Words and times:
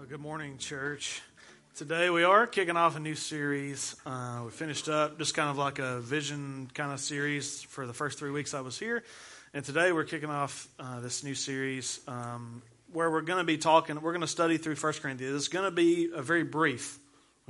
Uh, 0.00 0.04
good 0.04 0.20
morning, 0.20 0.56
church. 0.56 1.20
Today 1.76 2.08
we 2.08 2.24
are 2.24 2.46
kicking 2.46 2.76
off 2.76 2.96
a 2.96 3.00
new 3.00 3.14
series. 3.14 3.96
Uh, 4.06 4.42
we 4.46 4.50
finished 4.50 4.88
up 4.88 5.18
just 5.18 5.34
kind 5.34 5.50
of 5.50 5.58
like 5.58 5.78
a 5.78 6.00
vision 6.00 6.70
kind 6.72 6.92
of 6.92 7.00
series 7.00 7.62
for 7.62 7.86
the 7.86 7.92
first 7.92 8.18
three 8.18 8.30
weeks 8.30 8.54
I 8.54 8.62
was 8.62 8.78
here. 8.78 9.04
And 9.52 9.62
today 9.62 9.92
we're 9.92 10.04
kicking 10.04 10.30
off 10.30 10.68
uh, 10.78 11.00
this 11.00 11.22
new 11.22 11.34
series 11.34 12.00
um, 12.08 12.62
where 12.92 13.10
we're 13.10 13.20
going 13.20 13.40
to 13.40 13.44
be 13.44 13.58
talking, 13.58 14.00
we're 14.00 14.12
going 14.12 14.22
to 14.22 14.26
study 14.26 14.56
through 14.56 14.76
1 14.76 14.92
Corinthians. 15.02 15.36
It's 15.36 15.48
going 15.48 15.66
to 15.66 15.70
be 15.70 16.08
a 16.14 16.22
very 16.22 16.44
brief, 16.44 16.98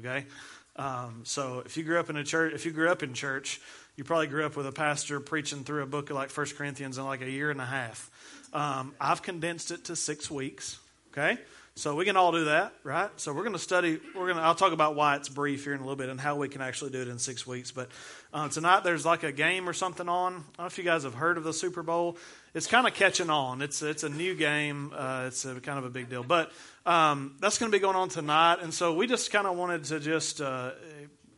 okay? 0.01 0.27
Um, 0.75 1.21
so 1.23 1.63
if 1.65 1.77
you 1.77 1.85
grew 1.85 2.01
up 2.01 2.11
in 2.11 2.17
a 2.17 2.25
church, 2.25 2.53
if 2.53 2.67
you 2.67 2.73
grew 2.73 2.91
up 2.91 3.05
in 3.05 3.15
church, 3.15 3.61
you 3.95 4.03
probably 4.03 4.27
grew 4.27 4.45
up 4.45 4.57
with 4.57 4.67
a 4.67 4.73
pastor 4.73 5.21
preaching 5.21 5.63
through 5.63 5.85
a 5.85 5.87
book 5.87 6.11
like 6.11 6.37
1 6.37 6.47
Corinthians 6.57 6.99
in 6.99 7.05
like 7.05 7.23
a 7.23 7.31
year 7.31 7.53
and 7.53 7.61
a 7.61 7.67
half. 7.67 8.11
Um, 8.53 8.93
I've 9.01 9.23
condensed 9.23 9.71
it 9.71 9.85
to 9.85 9.95
six 9.95 10.29
weeks, 10.29 10.81
okay? 11.13 11.39
So 11.77 11.95
we 11.95 12.05
can 12.05 12.17
all 12.17 12.33
do 12.33 12.47
that, 12.47 12.75
right? 12.83 13.11
So 13.17 13.33
we're 13.33 13.43
going 13.43 13.55
to 13.55 13.59
study. 13.59 14.01
We're 14.15 14.27
going 14.27 14.37
to. 14.37 14.43
I'll 14.43 14.55
talk 14.55 14.73
about 14.73 14.97
why 14.97 15.17
it's 15.17 15.29
brief 15.29 15.65
here 15.65 15.73
in 15.73 15.81
a 15.81 15.83
little 15.83 15.97
bit 15.97 16.09
and 16.09 16.21
how 16.21 16.37
we 16.37 16.49
can 16.49 16.61
actually 16.61 16.91
do 16.91 17.01
it 17.01 17.09
in 17.09 17.19
six 17.19 17.47
weeks. 17.47 17.71
But 17.71 17.89
uh, 18.35 18.49
tonight 18.49 18.85
there's 18.85 19.07
like 19.07 19.23
a 19.23 19.33
game 19.33 19.69
or 19.69 19.73
something 19.73 20.09
on. 20.09 20.33
I 20.33 20.37
don't 20.37 20.59
know 20.59 20.67
if 20.67 20.77
you 20.79 20.85
guys 20.85 21.05
have 21.05 21.15
heard 21.15 21.39
of 21.39 21.45
the 21.45 21.55
Super 21.55 21.83
Bowl. 21.83 22.19
It's 22.55 22.67
kind 22.67 22.87
of 22.87 22.95
catching 22.95 23.31
on. 23.31 23.63
It's 23.63 23.83
it's 23.83 24.03
a 24.03 24.09
new 24.09 24.35
game. 24.35 24.93
Uh, 24.95 25.25
it's 25.29 25.45
a, 25.45 25.59
kind 25.61 25.79
of 25.79 25.85
a 25.85 25.91
big 25.91 26.11
deal. 26.11 26.23
But 26.25 26.53
um, 26.85 27.37
that's 27.41 27.57
going 27.57 27.71
to 27.73 27.77
be 27.77 27.81
going 27.81 27.97
on 27.97 28.09
tonight, 28.09 28.59
and 28.61 28.75
so 28.75 28.95
we 28.95 29.07
just 29.07 29.31
kind 29.33 29.47
of 29.47 29.57
wanted 29.57 29.85
to 29.85 30.01
just. 30.01 30.41
Uh, 30.41 30.73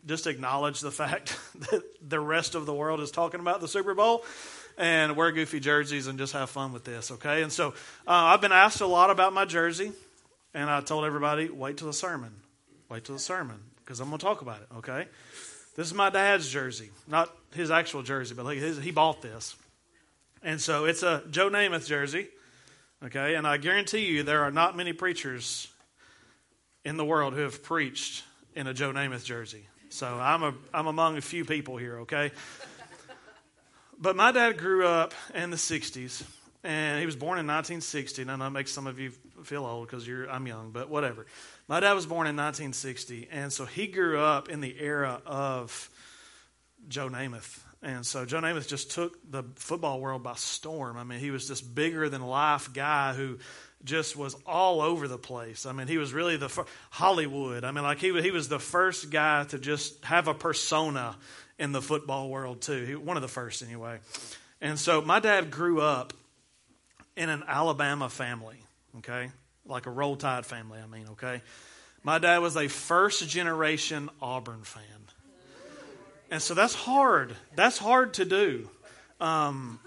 just 0.04 0.26
acknowledge 0.26 0.80
the 0.80 0.90
fact 1.02 1.38
that 1.70 1.82
the 2.08 2.18
rest 2.18 2.56
of 2.56 2.66
the 2.66 2.74
world 2.74 2.98
is 2.98 3.12
talking 3.12 3.38
about 3.38 3.60
the 3.60 3.68
Super 3.68 3.94
Bowl 3.94 4.24
and 4.76 5.14
wear 5.14 5.30
goofy 5.30 5.60
jerseys 5.60 6.08
and 6.08 6.18
just 6.18 6.32
have 6.32 6.50
fun 6.50 6.72
with 6.72 6.82
this, 6.82 7.12
okay? 7.12 7.42
And 7.42 7.52
so 7.52 7.68
uh, 7.68 8.34
I've 8.34 8.40
been 8.40 8.50
asked 8.50 8.80
a 8.80 8.86
lot 8.86 9.10
about 9.10 9.32
my 9.32 9.44
jersey. 9.44 9.92
And 10.54 10.68
I 10.68 10.80
told 10.80 11.04
everybody, 11.04 11.48
wait 11.48 11.76
till 11.78 11.86
the 11.86 11.92
sermon. 11.92 12.34
Wait 12.88 13.04
till 13.04 13.14
the 13.14 13.20
sermon, 13.20 13.58
because 13.78 14.00
I'm 14.00 14.08
going 14.08 14.18
to 14.18 14.24
talk 14.24 14.42
about 14.42 14.60
it, 14.60 14.68
okay? 14.76 15.06
This 15.76 15.86
is 15.86 15.94
my 15.94 16.10
dad's 16.10 16.50
jersey, 16.50 16.90
not 17.08 17.34
his 17.54 17.70
actual 17.70 18.02
jersey, 18.02 18.34
but 18.34 18.44
like 18.44 18.58
his, 18.58 18.76
he 18.78 18.90
bought 18.90 19.22
this. 19.22 19.56
And 20.42 20.60
so 20.60 20.84
it's 20.84 21.02
a 21.02 21.22
Joe 21.30 21.48
Namath 21.48 21.86
jersey, 21.86 22.28
okay? 23.02 23.34
And 23.34 23.46
I 23.46 23.56
guarantee 23.56 24.06
you 24.06 24.22
there 24.22 24.42
are 24.42 24.50
not 24.50 24.76
many 24.76 24.92
preachers 24.92 25.68
in 26.84 26.98
the 26.98 27.04
world 27.04 27.32
who 27.32 27.40
have 27.40 27.62
preached 27.62 28.24
in 28.54 28.66
a 28.66 28.74
Joe 28.74 28.92
Namath 28.92 29.24
jersey. 29.24 29.66
So 29.88 30.06
I'm, 30.06 30.42
a, 30.42 30.54
I'm 30.74 30.86
among 30.86 31.16
a 31.16 31.22
few 31.22 31.44
people 31.44 31.78
here, 31.78 32.00
okay? 32.00 32.30
But 33.98 34.16
my 34.16 34.32
dad 34.32 34.58
grew 34.58 34.86
up 34.86 35.14
in 35.32 35.50
the 35.50 35.56
60s, 35.56 36.24
and 36.64 36.98
he 36.98 37.06
was 37.06 37.14
born 37.14 37.38
in 37.38 37.46
1960. 37.46 38.22
And 38.22 38.30
I 38.32 38.36
know 38.36 38.44
that 38.44 38.50
makes 38.50 38.72
some 38.72 38.86
of 38.86 38.98
you 38.98 39.12
feel 39.46 39.64
old 39.64 39.86
because 39.86 40.06
you're 40.06 40.30
I'm 40.30 40.46
young, 40.46 40.70
but 40.70 40.88
whatever. 40.88 41.26
My 41.68 41.80
dad 41.80 41.92
was 41.92 42.06
born 42.06 42.26
in 42.26 42.36
1960, 42.36 43.28
and 43.30 43.52
so 43.52 43.64
he 43.64 43.86
grew 43.86 44.18
up 44.18 44.48
in 44.48 44.60
the 44.60 44.74
era 44.80 45.20
of 45.26 45.90
Joe 46.88 47.08
Namath. 47.08 47.60
And 47.82 48.06
so 48.06 48.24
Joe 48.24 48.40
Namath 48.40 48.68
just 48.68 48.92
took 48.92 49.18
the 49.28 49.42
football 49.56 50.00
world 50.00 50.22
by 50.22 50.34
storm. 50.34 50.96
I 50.96 51.04
mean, 51.04 51.18
he 51.18 51.30
was 51.30 51.48
this 51.48 51.60
bigger 51.60 52.08
than 52.08 52.22
life 52.22 52.72
guy 52.72 53.12
who 53.12 53.38
just 53.84 54.16
was 54.16 54.36
all 54.46 54.80
over 54.80 55.08
the 55.08 55.18
place. 55.18 55.66
I 55.66 55.72
mean, 55.72 55.88
he 55.88 55.98
was 55.98 56.12
really 56.12 56.36
the 56.36 56.48
fir- 56.48 56.66
Hollywood. 56.90 57.64
I 57.64 57.72
mean, 57.72 57.82
like 57.82 57.98
he 57.98 58.20
he 58.20 58.30
was 58.30 58.48
the 58.48 58.60
first 58.60 59.10
guy 59.10 59.44
to 59.44 59.58
just 59.58 60.04
have 60.04 60.28
a 60.28 60.34
persona 60.34 61.16
in 61.58 61.72
the 61.72 61.82
football 61.82 62.28
world 62.28 62.60
too. 62.60 62.84
He, 62.84 62.94
one 62.94 63.16
of 63.16 63.22
the 63.22 63.28
first 63.28 63.62
anyway. 63.62 63.98
And 64.60 64.78
so 64.78 65.02
my 65.02 65.18
dad 65.18 65.50
grew 65.50 65.80
up 65.80 66.12
in 67.16 67.28
an 67.28 67.42
Alabama 67.46 68.08
family 68.08 68.62
okay? 68.98 69.30
Like 69.66 69.86
a 69.86 69.90
roll 69.90 70.16
tide 70.16 70.46
family, 70.46 70.80
I 70.80 70.86
mean, 70.86 71.08
okay? 71.12 71.42
My 72.02 72.18
dad 72.18 72.38
was 72.38 72.56
a 72.56 72.68
first 72.68 73.28
generation 73.28 74.10
Auburn 74.20 74.62
fan. 74.62 74.84
And 76.30 76.40
so 76.40 76.54
that's 76.54 76.74
hard. 76.74 77.36
That's 77.54 77.78
hard 77.78 78.14
to 78.14 78.24
do. 78.24 78.68
Um, 79.20 79.78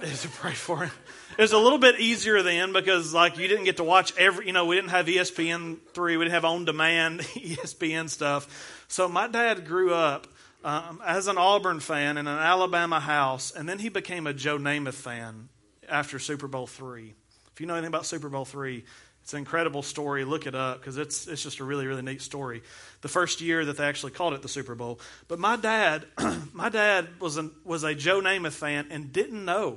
to 0.00 0.28
pray 0.28 0.52
for 0.52 0.84
him. 0.84 0.90
It 1.38 1.42
was 1.42 1.52
a 1.52 1.58
little 1.58 1.78
bit 1.78 2.00
easier 2.00 2.42
then 2.42 2.72
because, 2.72 3.14
like, 3.14 3.38
you 3.38 3.48
didn't 3.48 3.64
get 3.64 3.76
to 3.78 3.84
watch 3.84 4.16
every, 4.16 4.46
you 4.46 4.52
know, 4.52 4.66
we 4.66 4.76
didn't 4.76 4.90
have 4.90 5.06
ESPN 5.06 5.78
3, 5.94 6.16
we 6.16 6.24
didn't 6.24 6.34
have 6.34 6.44
on 6.44 6.64
demand 6.64 7.20
ESPN 7.34 8.10
stuff. 8.10 8.84
So 8.88 9.08
my 9.08 9.28
dad 9.28 9.66
grew 9.66 9.94
up 9.94 10.26
um, 10.64 11.00
as 11.06 11.28
an 11.28 11.38
Auburn 11.38 11.80
fan 11.80 12.18
in 12.18 12.26
an 12.26 12.38
Alabama 12.38 13.00
house, 13.00 13.52
and 13.52 13.68
then 13.68 13.78
he 13.78 13.88
became 13.88 14.26
a 14.26 14.34
Joe 14.34 14.58
Namath 14.58 14.94
fan 14.94 15.48
after 15.88 16.18
Super 16.18 16.48
Bowl 16.48 16.66
three. 16.66 17.14
If 17.60 17.62
you 17.62 17.66
know 17.66 17.74
anything 17.74 17.88
about 17.88 18.06
Super 18.06 18.30
Bowl 18.30 18.46
three, 18.46 18.84
it's 19.22 19.34
an 19.34 19.40
incredible 19.40 19.82
story. 19.82 20.24
Look 20.24 20.46
it 20.46 20.54
up 20.54 20.80
because 20.80 20.96
it's 20.96 21.28
it's 21.28 21.42
just 21.42 21.58
a 21.58 21.64
really 21.64 21.86
really 21.86 22.00
neat 22.00 22.22
story. 22.22 22.62
The 23.02 23.08
first 23.08 23.42
year 23.42 23.66
that 23.66 23.76
they 23.76 23.84
actually 23.84 24.12
called 24.12 24.32
it 24.32 24.40
the 24.40 24.48
Super 24.48 24.74
Bowl. 24.74 24.98
But 25.28 25.38
my 25.38 25.56
dad, 25.56 26.06
my 26.54 26.70
dad 26.70 27.20
was 27.20 27.36
a, 27.36 27.50
was 27.62 27.84
a 27.84 27.94
Joe 27.94 28.22
Namath 28.22 28.52
fan 28.52 28.86
and 28.90 29.12
didn't 29.12 29.44
know 29.44 29.76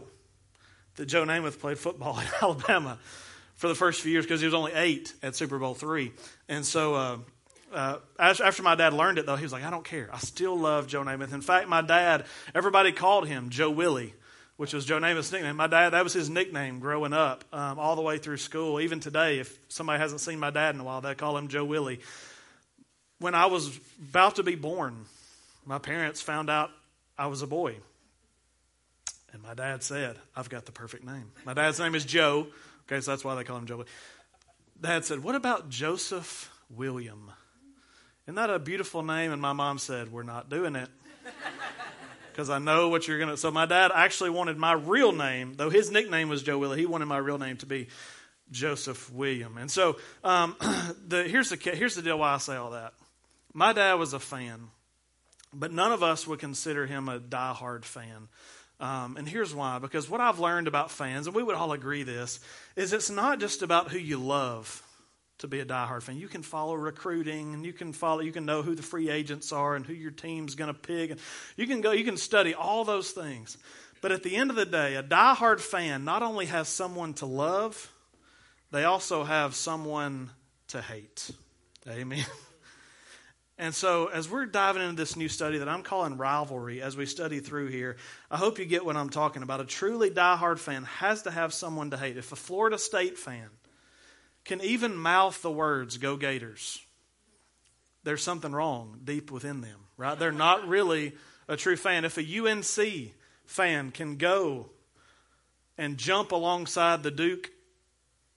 that 0.96 1.08
Joe 1.08 1.26
Namath 1.26 1.60
played 1.60 1.78
football 1.78 2.18
in 2.22 2.26
Alabama 2.42 3.00
for 3.56 3.68
the 3.68 3.76
first 3.76 4.00
few 4.00 4.14
years 4.14 4.24
because 4.24 4.40
he 4.40 4.46
was 4.48 4.54
only 4.54 4.72
eight 4.72 5.12
at 5.22 5.36
Super 5.36 5.60
Bowl 5.60 5.74
three. 5.74 6.14
And 6.48 6.66
so 6.66 6.96
uh, 6.96 7.18
uh, 7.74 7.98
after 8.18 8.64
my 8.64 8.76
dad 8.76 8.94
learned 8.94 9.18
it, 9.18 9.26
though, 9.26 9.36
he 9.36 9.44
was 9.44 9.52
like, 9.52 9.66
I 9.66 9.72
don't 9.72 9.84
care. 9.84 10.10
I 10.14 10.20
still 10.20 10.58
love 10.58 10.88
Joe 10.88 11.04
Namath. 11.04 11.34
In 11.34 11.42
fact, 11.42 11.68
my 11.68 11.82
dad, 11.82 12.24
everybody 12.56 12.94
called 12.94 13.28
him 13.28 13.50
Joe 13.50 13.72
Willie 13.72 14.14
which 14.58 14.74
was 14.74 14.86
Joe 14.86 15.00
Namath's 15.00 15.32
nickname. 15.32 15.56
My 15.56 15.68
dad, 15.68 15.92
that 15.92 16.04
was 16.04 16.14
his 16.14 16.30
nickname 16.30 16.80
growing 16.80 17.14
up, 17.14 17.44
um, 17.52 17.80
all 17.80 17.96
the 17.96 18.02
way 18.02 18.18
through 18.18 18.38
school. 18.38 18.80
Even 18.80 19.00
today, 19.00 19.40
if 19.40 19.58
somebody 19.68 20.00
hasn't 20.00 20.22
seen 20.22 20.40
my 20.40 20.52
dad 20.52 20.76
in 20.76 20.82
a 20.82 20.84
while, 20.84 21.02
they 21.02 21.16
call 21.16 21.38
him 21.38 21.48
Joe 21.48 21.66
Willie. 21.66 22.00
When 23.20 23.36
I 23.36 23.48
was 23.48 23.80
about 24.10 24.36
to 24.36 24.44
be 24.44 24.56
born, 24.56 25.06
my 25.66 25.80
parents 25.80 26.22
found 26.22 26.50
out 26.50 26.72
I 27.18 27.28
was 27.28 27.42
a 27.42 27.48
boy. 27.48 27.78
And 29.32 29.42
my 29.42 29.56
dad 29.56 29.82
said, 29.82 30.18
I've 30.36 30.50
got 30.50 30.66
the 30.66 30.72
perfect 30.72 31.04
name. 31.04 31.32
My 31.46 31.54
dad's 31.54 31.80
name 31.80 31.96
is 31.96 32.06
Joe. 32.06 32.48
Okay, 32.88 33.02
so 33.02 33.12
that's 33.12 33.24
why 33.24 33.34
they 33.34 33.44
call 33.44 33.58
him 33.58 33.66
Joe. 33.66 33.86
Dad 34.80 35.06
said, 35.06 35.24
What 35.24 35.34
about 35.34 35.70
Joseph 35.70 36.52
William? 36.70 37.32
Isn't 38.28 38.36
that 38.36 38.50
a 38.52 38.60
beautiful 38.60 39.02
name? 39.02 39.32
And 39.32 39.42
my 39.42 39.54
mom 39.54 39.80
said, 39.80 40.12
We're 40.12 40.24
not 40.24 40.50
doing 40.50 40.76
it 40.76 40.90
because 42.34 42.50
I 42.50 42.60
know 42.60 42.90
what 42.90 43.08
you're 43.08 43.20
going 43.20 43.30
to. 43.30 43.38
So 43.38 43.52
my 43.52 43.66
dad 43.66 43.92
actually 43.94 44.32
wanted 44.32 44.58
my 44.58 44.74
real 44.74 45.12
name, 45.12 45.54
though 45.56 45.70
his 45.70 45.92
nickname 45.92 46.30
was 46.30 46.44
Joe 46.44 46.58
Willie. 46.58 46.80
He 46.80 46.86
wanted 46.86 47.06
my 47.06 47.18
real 47.18 47.38
name 47.38 47.58
to 47.58 47.66
be 47.66 47.88
Joseph 48.52 49.12
William. 49.12 49.58
And 49.58 49.70
so 49.70 49.98
um, 50.24 50.56
the, 51.08 51.24
here's 51.24 51.50
the 51.50 51.58
here's 51.58 51.96
the 51.96 52.02
deal. 52.02 52.20
Why 52.20 52.34
I 52.34 52.38
say 52.38 52.56
all 52.56 52.72
that. 52.72 52.94
My 53.54 53.72
dad 53.72 53.94
was 53.96 54.14
a 54.14 54.20
fan, 54.20 54.68
but 55.54 55.72
none 55.72 55.92
of 55.92 56.02
us 56.02 56.28
would 56.28 56.40
consider 56.40 56.86
him 56.86 57.08
a 57.08 57.20
diehard 57.20 57.86
fan. 57.86 58.28
Um, 58.80 59.16
and 59.18 59.30
here's 59.30 59.54
why: 59.54 59.80
because 59.80 60.10
what 60.10 60.20
I've 60.20 60.40
learned 60.40 60.68
about 60.68 60.92
fans, 60.92 61.28
and 61.28 61.36
we 61.36 61.44
would 61.44 61.56
all 61.56 61.72
agree 61.72 62.04
this, 62.04 62.40
is 62.76 62.94
it's 62.94 63.10
not 63.10 63.40
just 63.40 63.62
about 63.62 63.92
who 63.92 64.00
you 64.00 64.18
love 64.18 64.84
to 65.44 65.48
be 65.48 65.60
a 65.60 65.66
diehard 65.66 66.02
fan. 66.02 66.18
You 66.18 66.28
can 66.28 66.42
follow 66.42 66.74
recruiting 66.74 67.54
and 67.54 67.66
you 67.66 67.74
can 67.74 67.94
follow 67.94 68.22
you 68.22 68.32
can 68.32 68.46
know 68.46 68.62
who 68.62 68.76
the 68.76 68.82
free 68.82 69.10
agents 69.10 69.52
are 69.52 69.76
and 69.76 69.86
who 69.86 69.94
your 69.94 70.12
team's 70.12 70.56
going 70.56 70.74
to 70.74 70.80
pick 70.80 71.12
and 71.12 71.20
you 71.56 71.68
can 71.68 71.82
go 71.82 71.92
you 71.92 72.04
can 72.04 72.18
study 72.18 72.54
all 72.54 72.84
those 72.84 73.12
things. 73.12 73.58
But 74.02 74.12
at 74.12 74.24
the 74.24 74.36
end 74.36 74.50
of 74.50 74.56
the 74.56 74.66
day, 74.66 74.96
a 74.96 75.04
diehard 75.04 75.60
fan 75.60 76.04
not 76.04 76.24
only 76.24 76.48
has 76.48 76.68
someone 76.68 77.14
to 77.16 77.26
love, 77.26 77.92
they 78.72 78.84
also 78.84 79.24
have 79.24 79.56
someone 79.56 80.32
to 80.70 80.82
hate. 80.82 81.32
Amen. 81.88 82.26
And 83.56 83.74
so, 83.74 84.08
as 84.08 84.28
we're 84.28 84.48
diving 84.48 84.82
into 84.82 84.96
this 84.96 85.16
new 85.16 85.30
study 85.30 85.60
that 85.60 85.70
I'm 85.70 85.84
calling 85.84 86.18
rivalry, 86.18 86.82
as 86.82 86.98
we 86.98 87.06
study 87.06 87.40
through 87.40 87.68
here, 87.68 87.98
I 88.32 88.38
hope 88.38 88.58
you 88.58 88.66
get 88.66 88.84
what 88.84 88.98
I'm 88.98 89.12
talking 89.12 89.44
about. 89.44 89.62
A 89.62 89.66
truly 89.66 90.10
diehard 90.10 90.58
fan 90.58 90.86
has 90.86 91.22
to 91.22 91.32
have 91.32 91.54
someone 91.54 91.92
to 91.92 91.98
hate. 91.98 92.18
If 92.18 92.32
a 92.32 92.36
Florida 92.36 92.80
State 92.80 93.16
fan 93.16 93.48
can 94.46 94.62
even 94.62 94.96
mouth 94.96 95.42
the 95.42 95.52
words, 95.52 95.98
Go 95.98 96.18
Gators, 96.18 96.80
there's 98.04 98.22
something 98.22 98.52
wrong 98.52 99.00
deep 99.04 99.32
within 99.32 99.62
them, 99.62 99.80
right? 99.98 100.18
They're 100.18 100.32
not 100.32 100.68
really 100.68 101.14
a 101.48 101.56
true 101.56 101.78
fan. 101.78 102.06
If 102.06 102.18
a 102.18 102.40
UNC 102.40 103.14
fan 103.46 103.92
can 103.92 104.18
go 104.18 104.70
and 105.78 105.98
jump 105.98 106.32
alongside 106.32 107.04
the 107.04 107.12
Duke 107.12 107.52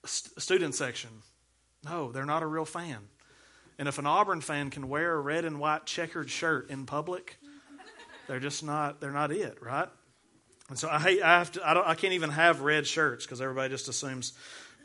student 0.05 0.75
section, 0.75 1.09
no, 1.83 2.11
they're 2.11 2.25
not 2.25 2.43
a 2.43 2.47
real 2.47 2.65
fan. 2.65 2.99
And 3.79 3.87
if 3.87 3.99
an 3.99 4.07
Auburn 4.07 4.41
fan 4.41 4.69
can 4.69 4.89
wear 4.89 5.13
a 5.13 5.19
red 5.19 5.45
and 5.45 5.59
white 5.59 5.85
checkered 5.85 6.29
shirt 6.29 6.69
in 6.69 6.85
public, 6.85 7.37
they're 8.27 8.39
just 8.39 8.63
not 8.63 8.99
they're 8.99 9.11
not 9.11 9.31
it, 9.31 9.61
right? 9.61 9.87
And 10.69 10.79
so 10.79 10.89
I 10.89 10.99
hate 10.99 11.21
I 11.21 11.39
have 11.39 11.51
to 11.53 11.67
I 11.67 11.73
don't 11.73 11.87
I 11.87 11.95
can't 11.95 12.13
even 12.13 12.31
have 12.31 12.61
red 12.61 12.87
shirts 12.87 13.25
because 13.25 13.41
everybody 13.41 13.69
just 13.69 13.87
assumes 13.87 14.33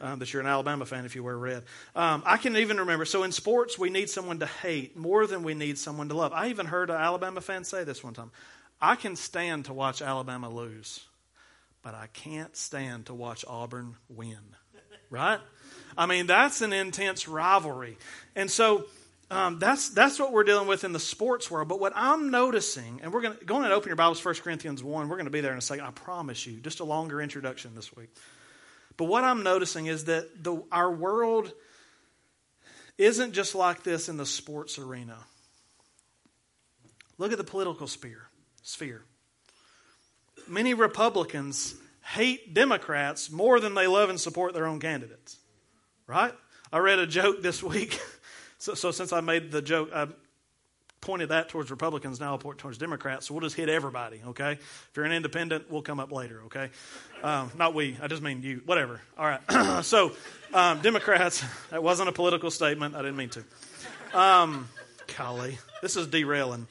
um, 0.03 0.19
that 0.19 0.33
you're 0.33 0.43
an 0.43 0.49
Alabama 0.49 0.85
fan 0.85 1.05
if 1.05 1.15
you 1.15 1.23
wear 1.23 1.39
red. 1.39 1.63
Um, 1.95 2.23
I 2.27 2.37
can 2.37 2.57
even 2.57 2.79
remember. 2.79 3.05
So 3.05 3.23
in 3.23 3.33
sports, 3.33 3.79
we 3.79 3.89
need 3.89 4.11
someone 4.11 4.41
to 4.41 4.47
hate 4.47 4.97
more 4.97 5.27
than 5.27 5.45
we 5.45 5.55
need 5.55 5.79
someone 5.79 6.09
to 6.09 6.15
love. 6.17 6.33
I 6.33 6.49
even 6.49 6.67
heard 6.67 6.91
an 6.91 6.97
Alabama 6.97 7.41
fan 7.41 7.65
say 7.65 7.85
this 7.85 8.03
one 8.03 8.13
time. 8.13 8.33
I 8.81 8.97
can 8.97 9.15
stand 9.15 9.67
to 9.67 9.73
watch 9.73 10.03
Alabama 10.03 10.51
lose, 10.51 11.05
but 11.83 11.95
I 11.95 12.09
can't 12.13 12.55
stand 12.57 13.07
to 13.07 13.15
watch 13.15 13.45
Auburn 13.49 13.97
win. 14.09 14.39
Right? 15.11 15.41
I 15.95 16.07
mean, 16.07 16.27
that's 16.27 16.63
an 16.63 16.73
intense 16.73 17.29
rivalry. 17.29 17.99
And 18.35 18.51
so 18.51 18.87
um, 19.31 19.59
that's, 19.59 19.91
that's 19.91 20.19
what 20.19 20.33
we're 20.33 20.43
dealing 20.43 20.67
with 20.67 20.85
in 20.85 20.95
the 20.95 20.99
sports 20.99 21.51
world. 21.51 21.69
But 21.69 21.81
what 21.81 21.93
I'm 21.95 22.31
noticing, 22.31 23.01
and 23.03 23.13
we're 23.13 23.21
going 23.21 23.37
to 23.37 23.45
go 23.45 23.61
and 23.61 23.71
open 23.71 23.91
your 23.91 23.97
Bibles, 23.97 24.21
First 24.21 24.43
Corinthians 24.43 24.83
1. 24.83 25.09
We're 25.11 25.17
going 25.17 25.27
to 25.27 25.31
be 25.31 25.43
there 25.43 25.53
in 25.53 25.59
a 25.59 25.61
second. 25.61 25.85
I 25.85 25.91
promise 25.91 26.47
you. 26.47 26.61
Just 26.61 26.81
a 26.81 26.85
longer 26.85 27.21
introduction 27.21 27.75
this 27.75 27.95
week. 27.95 28.09
But 28.97 29.05
what 29.05 29.25
I'm 29.25 29.43
noticing 29.43 29.87
is 29.87 30.05
that 30.07 30.45
the, 30.45 30.63
our 30.71 30.91
world 30.91 31.53
isn't 32.99 33.33
just 33.33 33.55
like 33.55 33.83
this 33.83 34.09
in 34.09 34.17
the 34.17 34.27
sports 34.27 34.79
arena. 34.79 35.19
Look 37.19 37.33
at 37.33 37.39
the 37.39 37.45
political 37.45 37.87
sphere. 37.87 38.29
sphere. 38.63 39.03
Many 40.49 40.75
Republicans 40.75 41.75
hate 42.05 42.53
Democrats 42.53 43.31
more 43.31 43.61
than 43.61 43.75
they 43.75 43.87
love 43.87 44.11
and 44.11 44.21
support 44.21 44.55
their 44.55 44.67
own 44.67 44.81
candidates. 44.81 45.39
Right? 46.07 46.35
I 46.73 46.79
read 46.79 46.99
a 46.99 47.07
joke 47.07 47.43
this 47.43 47.63
week. 47.63 48.01
so, 48.59 48.75
so, 48.75 48.91
since 48.91 49.13
I 49.13 49.21
made 49.21 49.53
the 49.53 49.63
joke, 49.63 49.91
I 49.95 50.09
pointed 51.03 51.29
that 51.29 51.51
towards 51.51 51.71
Republicans. 51.71 52.21
Now 52.21 52.31
I'll 52.31 52.39
point 52.39 52.59
towards 52.59 52.79
Democrats. 52.79 53.27
So 53.27 53.35
we'll 53.35 53.43
just 53.43 53.57
hit 53.57 53.69
everybody. 53.69 54.23
Okay? 54.29 54.53
If 54.53 54.91
you're 54.97 55.05
an 55.05 55.13
independent, 55.13 55.71
we'll 55.71 55.83
come 55.83 56.01
up 56.01 56.11
later. 56.11 56.41
Okay? 56.47 56.71
Um, 57.23 57.51
not 57.59 57.75
we. 57.75 57.99
I 58.01 58.07
just 58.07 58.23
mean 58.23 58.43
you. 58.43 58.63
Whatever. 58.65 59.01
All 59.19 59.27
right. 59.27 59.85
so 59.85 60.13
um, 60.55 60.81
Democrats. 60.81 61.45
That 61.71 61.83
wasn't 61.83 62.09
a 62.09 62.13
political 62.13 62.51
statement. 62.51 62.95
I 62.95 63.03
didn't 63.03 63.17
mean 63.17 63.31
to. 63.31 63.45
Um, 64.19 64.69
golly, 65.19 65.59
this 65.83 65.97
is 65.97 66.07
derailing. 66.07 66.67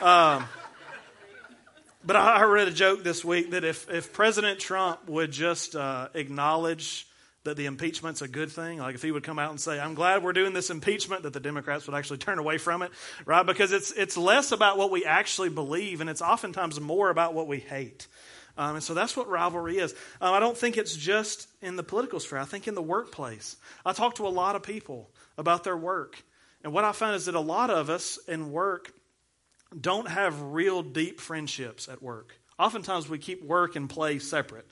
Um, 0.00 0.44
but 2.04 2.14
I 2.14 2.44
read 2.44 2.68
a 2.68 2.72
joke 2.72 3.02
this 3.02 3.24
week 3.24 3.50
that 3.50 3.64
if, 3.64 3.90
if 3.90 4.12
President 4.12 4.60
Trump 4.60 5.08
would 5.08 5.32
just 5.32 5.74
uh, 5.74 6.08
acknowledge 6.14 7.08
that 7.46 7.56
the 7.56 7.66
impeachment's 7.66 8.22
a 8.22 8.28
good 8.28 8.52
thing, 8.52 8.78
like 8.78 8.94
if 8.94 9.02
he 9.02 9.10
would 9.10 9.24
come 9.24 9.38
out 9.38 9.50
and 9.50 9.60
say, 9.60 9.80
I'm 9.80 9.94
glad 9.94 10.22
we're 10.22 10.32
doing 10.32 10.52
this 10.52 10.70
impeachment, 10.70 11.22
that 11.24 11.32
the 11.32 11.40
Democrats 11.40 11.86
would 11.86 11.96
actually 11.96 12.18
turn 12.18 12.38
away 12.38 12.58
from 12.58 12.82
it, 12.82 12.92
right? 13.24 13.44
Because 13.44 13.72
it's, 13.72 13.90
it's 13.92 14.16
less 14.16 14.52
about 14.52 14.78
what 14.78 14.90
we 14.90 15.04
actually 15.04 15.48
believe, 15.48 16.00
and 16.00 16.10
it's 16.10 16.22
oftentimes 16.22 16.80
more 16.80 17.10
about 17.10 17.34
what 17.34 17.48
we 17.48 17.58
hate. 17.58 18.06
Um, 18.58 18.76
and 18.76 18.84
so 18.84 18.94
that's 18.94 19.16
what 19.16 19.28
rivalry 19.28 19.78
is. 19.78 19.92
Um, 20.20 20.32
I 20.32 20.40
don't 20.40 20.56
think 20.56 20.76
it's 20.76 20.96
just 20.96 21.48
in 21.60 21.76
the 21.76 21.82
political 21.82 22.20
sphere, 22.20 22.38
I 22.38 22.44
think 22.44 22.68
in 22.68 22.74
the 22.74 22.82
workplace. 22.82 23.56
I 23.84 23.92
talk 23.92 24.14
to 24.16 24.26
a 24.26 24.28
lot 24.28 24.56
of 24.56 24.62
people 24.62 25.10
about 25.36 25.64
their 25.64 25.76
work. 25.76 26.22
And 26.64 26.72
what 26.72 26.84
I 26.84 26.92
found 26.92 27.16
is 27.16 27.26
that 27.26 27.34
a 27.34 27.40
lot 27.40 27.70
of 27.70 27.90
us 27.90 28.18
in 28.28 28.50
work 28.52 28.92
don't 29.78 30.08
have 30.08 30.40
real 30.40 30.82
deep 30.82 31.20
friendships 31.20 31.88
at 31.88 32.02
work. 32.02 32.38
Oftentimes 32.58 33.08
we 33.08 33.18
keep 33.18 33.44
work 33.44 33.76
and 33.76 33.90
play 33.90 34.18
separate. 34.18 34.66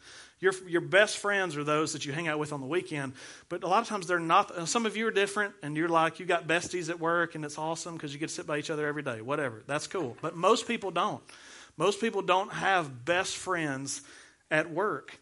Your, 0.45 0.53
your 0.69 0.83
best 0.83 1.17
friends 1.17 1.57
are 1.57 1.65
those 1.65 1.95
that 1.95 2.05
you 2.05 2.13
hang 2.13 2.29
out 2.29 2.39
with 2.39 2.53
on 2.53 2.61
the 2.61 2.67
weekend, 2.67 3.15
but 3.49 3.65
a 3.65 3.67
lot 3.67 3.81
of 3.81 3.89
times 3.89 4.07
they're 4.07 4.21
not. 4.21 4.51
Uh, 4.51 4.67
some 4.67 4.85
of 4.85 4.95
you 4.95 5.07
are 5.07 5.11
different, 5.11 5.55
and 5.63 5.75
you're 5.75 5.89
like, 5.89 6.21
you 6.21 6.27
got 6.27 6.47
besties 6.47 6.91
at 6.91 7.01
work, 7.01 7.35
and 7.35 7.47
it's 7.47 7.57
awesome 7.57 7.95
because 7.95 8.13
you 8.13 8.21
get 8.21 8.29
to 8.29 8.35
sit 8.35 8.47
by 8.47 8.59
each 8.59 8.69
other 8.69 8.87
every 8.87 9.03
day, 9.03 9.23
whatever. 9.23 9.63
That's 9.67 9.87
cool. 9.87 10.19
But 10.21 10.37
most 10.37 10.69
people 10.69 10.91
don't. 10.91 11.23
Most 11.79 11.99
people 11.99 12.21
don't 12.21 12.53
have 12.53 13.07
best 13.07 13.39
friends 13.39 14.03
at 14.51 14.71
work. 14.71 15.19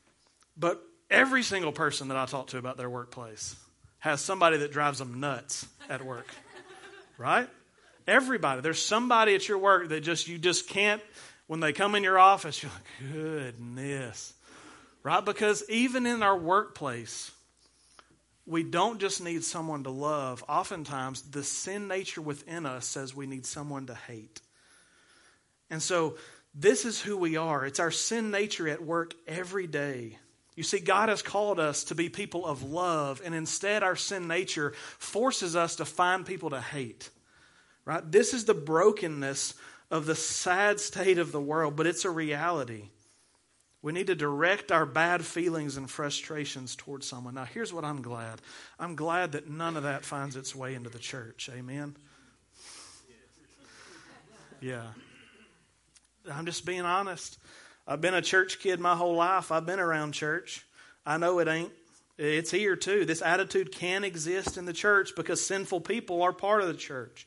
But 0.57 0.83
every 1.09 1.45
single 1.45 1.71
person 1.71 2.09
that 2.09 2.17
I 2.17 2.27
talk 2.27 2.49
to 2.49 2.59
about 2.59 2.77
their 2.77 2.91
workplace 2.91 3.55
has 4.01 4.21
somebody 4.21 4.57
that 4.57 4.73
drives 4.73 4.99
them 4.99 5.21
nuts 5.21 5.69
at 5.89 6.05
work, 6.05 6.27
right? 7.17 7.49
Everybody. 8.09 8.61
There's 8.61 8.85
somebody 8.85 9.37
at 9.37 9.49
your 9.49 9.59
work 9.59 9.91
that 9.91 10.01
just 10.01 10.27
you 10.27 10.37
just 10.37 10.69
can't 10.69 11.01
when 11.47 11.61
they 11.61 11.73
come 11.73 11.95
in 11.95 12.03
your 12.03 12.19
office, 12.19 12.63
you're 12.63 12.73
like, 12.73 13.13
goodness. 13.13 14.33
Right? 15.03 15.25
Because 15.25 15.65
even 15.69 16.07
in 16.07 16.23
our 16.23 16.39
workplace, 16.39 17.33
we 18.47 18.63
don't 18.63 19.01
just 19.01 19.23
need 19.23 19.45
someone 19.45 19.85
to 19.85 19.91
love. 19.91 20.45
Oftentimes, 20.49 21.23
the 21.23 21.45
sin 21.45 21.89
nature 21.89 22.21
within 22.21 22.67
us 22.67 22.87
says 22.87 23.15
we 23.15 23.27
need 23.27 23.47
someone 23.47 23.87
to 23.87 23.95
hate. 23.95 24.41
And 25.71 25.83
so, 25.83 26.17
this 26.55 26.85
is 26.85 27.01
who 27.01 27.17
we 27.17 27.37
are. 27.37 27.65
It's 27.65 27.81
our 27.81 27.91
sin 27.91 28.31
nature 28.31 28.69
at 28.69 28.83
work 28.83 29.15
every 29.27 29.67
day. 29.67 30.19
You 30.55 30.63
see, 30.63 30.81
God 30.81 31.09
has 31.09 31.23
called 31.23 31.59
us 31.59 31.85
to 31.85 31.95
be 31.95 32.11
people 32.11 32.45
of 32.45 32.63
love, 32.63 33.23
and 33.25 33.35
instead, 33.35 33.83
our 33.83 33.97
sin 33.97 34.29
nature 34.29 34.75
forces 34.99 35.57
us 35.57 35.77
to 35.77 35.87
find 35.87 36.27
people 36.27 36.51
to 36.51 36.61
hate. 36.61 37.09
Right? 37.85 38.03
This 38.11 38.35
is 38.35 38.45
the 38.45 38.55
brokenness 38.55 39.55
of 39.91 40.05
the 40.07 40.15
sad 40.15 40.79
state 40.79 41.19
of 41.19 41.33
the 41.33 41.41
world, 41.41 41.75
but 41.75 41.87
it's 41.87 42.05
a 42.05 42.11
reality. 42.11 42.85
We 43.83 43.93
need 43.93 44.07
to 44.07 44.15
direct 44.15 44.71
our 44.71 44.87
bad 44.87 45.25
feelings 45.25 45.77
and 45.77 45.91
frustrations 45.91 46.77
towards 46.77 47.07
someone. 47.07 47.35
Now, 47.35 47.45
here's 47.45 47.73
what 47.73 47.85
I'm 47.85 48.01
glad 48.01 48.41
I'm 48.79 48.95
glad 48.95 49.33
that 49.33 49.51
none 49.51 49.77
of 49.77 49.83
that 49.83 50.05
finds 50.05 50.37
its 50.37 50.55
way 50.55 50.75
into 50.75 50.89
the 50.89 51.01
church. 51.01 51.51
Amen? 51.53 51.97
Yeah. 54.61 54.87
I'm 56.31 56.47
just 56.47 56.65
being 56.65 56.83
honest. 56.83 57.39
I've 57.87 58.01
been 58.01 58.15
a 58.15 58.23
church 58.23 58.61
kid 58.61 58.79
my 58.79 58.95
whole 58.95 59.17
life. 59.17 59.51
I've 59.51 59.67
been 59.67 59.81
around 59.81 60.13
church. 60.13 60.65
I 61.05 61.19
know 61.19 61.41
it 61.41 61.49
ain't. 61.49 61.73
It's 62.17 62.53
here 62.53 62.77
too. 62.77 63.05
This 63.05 63.23
attitude 63.23 63.73
can 63.73 64.05
exist 64.05 64.57
in 64.57 64.65
the 64.65 64.73
church 64.73 65.17
because 65.17 65.45
sinful 65.45 65.81
people 65.81 66.23
are 66.23 66.33
part 66.33 66.63
of 66.63 66.69
the 66.69 66.75
church. 66.75 67.27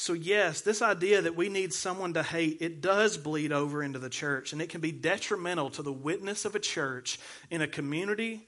So, 0.00 0.12
yes, 0.12 0.60
this 0.60 0.80
idea 0.80 1.22
that 1.22 1.34
we 1.34 1.48
need 1.48 1.72
someone 1.72 2.14
to 2.14 2.22
hate, 2.22 2.58
it 2.60 2.80
does 2.80 3.16
bleed 3.16 3.50
over 3.50 3.82
into 3.82 3.98
the 3.98 4.08
church, 4.08 4.52
and 4.52 4.62
it 4.62 4.68
can 4.68 4.80
be 4.80 4.92
detrimental 4.92 5.70
to 5.70 5.82
the 5.82 5.92
witness 5.92 6.44
of 6.44 6.54
a 6.54 6.60
church 6.60 7.18
in 7.50 7.62
a 7.62 7.66
community, 7.66 8.46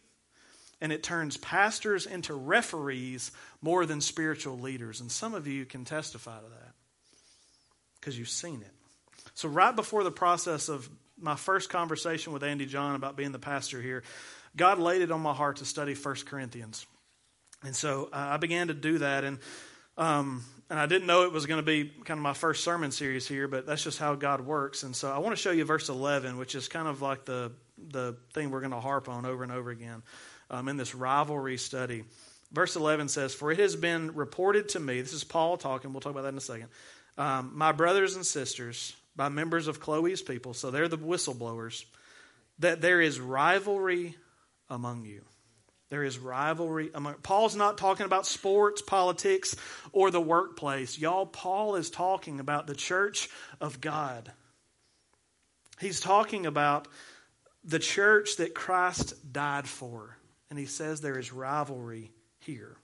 and 0.80 0.92
it 0.92 1.02
turns 1.02 1.36
pastors 1.36 2.06
into 2.06 2.34
referees 2.34 3.32
more 3.60 3.84
than 3.84 4.00
spiritual 4.00 4.60
leaders. 4.60 5.00
And 5.00 5.10
some 5.10 5.34
of 5.34 5.48
you 5.48 5.64
can 5.64 5.84
testify 5.84 6.38
to 6.38 6.48
that 6.48 6.72
because 7.98 8.16
you've 8.16 8.28
seen 8.28 8.60
it. 8.60 8.72
So, 9.34 9.48
right 9.48 9.74
before 9.74 10.04
the 10.04 10.12
process 10.12 10.68
of 10.68 10.88
my 11.18 11.34
first 11.34 11.68
conversation 11.68 12.32
with 12.32 12.44
Andy 12.44 12.66
John 12.66 12.94
about 12.94 13.16
being 13.16 13.32
the 13.32 13.40
pastor 13.40 13.82
here, 13.82 14.04
God 14.56 14.78
laid 14.78 15.02
it 15.02 15.10
on 15.10 15.20
my 15.20 15.34
heart 15.34 15.56
to 15.56 15.64
study 15.64 15.94
1 15.94 16.14
Corinthians. 16.26 16.86
And 17.64 17.74
so 17.76 18.08
uh, 18.12 18.16
I 18.16 18.36
began 18.38 18.68
to 18.68 18.74
do 18.74 18.98
that. 18.98 19.24
And 19.24 19.38
um, 20.00 20.42
and 20.70 20.78
I 20.78 20.86
didn't 20.86 21.06
know 21.06 21.24
it 21.24 21.32
was 21.32 21.44
going 21.44 21.58
to 21.58 21.66
be 21.66 21.84
kind 21.84 22.16
of 22.16 22.22
my 22.22 22.32
first 22.32 22.64
sermon 22.64 22.90
series 22.90 23.28
here, 23.28 23.46
but 23.48 23.66
that's 23.66 23.84
just 23.84 23.98
how 23.98 24.14
God 24.14 24.40
works. 24.40 24.82
And 24.82 24.96
so 24.96 25.12
I 25.12 25.18
want 25.18 25.36
to 25.36 25.40
show 25.40 25.50
you 25.50 25.64
verse 25.66 25.90
11, 25.90 26.38
which 26.38 26.54
is 26.54 26.68
kind 26.68 26.88
of 26.88 27.02
like 27.02 27.26
the, 27.26 27.52
the 27.90 28.16
thing 28.32 28.50
we're 28.50 28.60
going 28.60 28.72
to 28.72 28.80
harp 28.80 29.10
on 29.10 29.26
over 29.26 29.42
and 29.42 29.52
over 29.52 29.70
again 29.70 30.02
um, 30.48 30.68
in 30.68 30.78
this 30.78 30.94
rivalry 30.94 31.58
study. 31.58 32.04
Verse 32.50 32.76
11 32.76 33.08
says, 33.08 33.34
For 33.34 33.52
it 33.52 33.58
has 33.58 33.76
been 33.76 34.14
reported 34.14 34.70
to 34.70 34.80
me, 34.80 35.02
this 35.02 35.12
is 35.12 35.22
Paul 35.22 35.58
talking, 35.58 35.92
we'll 35.92 36.00
talk 36.00 36.12
about 36.12 36.22
that 36.22 36.30
in 36.30 36.38
a 36.38 36.40
second, 36.40 36.68
um, 37.18 37.52
my 37.54 37.72
brothers 37.72 38.16
and 38.16 38.24
sisters, 38.24 38.96
by 39.14 39.28
members 39.28 39.66
of 39.66 39.80
Chloe's 39.80 40.22
people, 40.22 40.54
so 40.54 40.70
they're 40.70 40.88
the 40.88 40.96
whistleblowers, 40.96 41.84
that 42.58 42.80
there 42.80 43.02
is 43.02 43.20
rivalry 43.20 44.16
among 44.70 45.04
you. 45.04 45.22
There 45.90 46.04
is 46.04 46.18
rivalry 46.18 46.90
among 46.94 47.14
Paul's 47.14 47.56
not 47.56 47.76
talking 47.76 48.06
about 48.06 48.24
sports, 48.24 48.80
politics, 48.80 49.56
or 49.92 50.10
the 50.10 50.20
workplace. 50.20 50.98
Y'all, 50.98 51.26
Paul 51.26 51.74
is 51.74 51.90
talking 51.90 52.38
about 52.38 52.68
the 52.68 52.76
church 52.76 53.28
of 53.60 53.80
God. 53.80 54.32
He's 55.80 56.00
talking 56.00 56.46
about 56.46 56.86
the 57.64 57.80
church 57.80 58.36
that 58.36 58.54
Christ 58.54 59.32
died 59.32 59.66
for. 59.68 60.16
And 60.48 60.58
he 60.58 60.66
says 60.66 61.00
there 61.00 61.18
is 61.18 61.32
rivalry 61.32 62.12
here. 62.38 62.76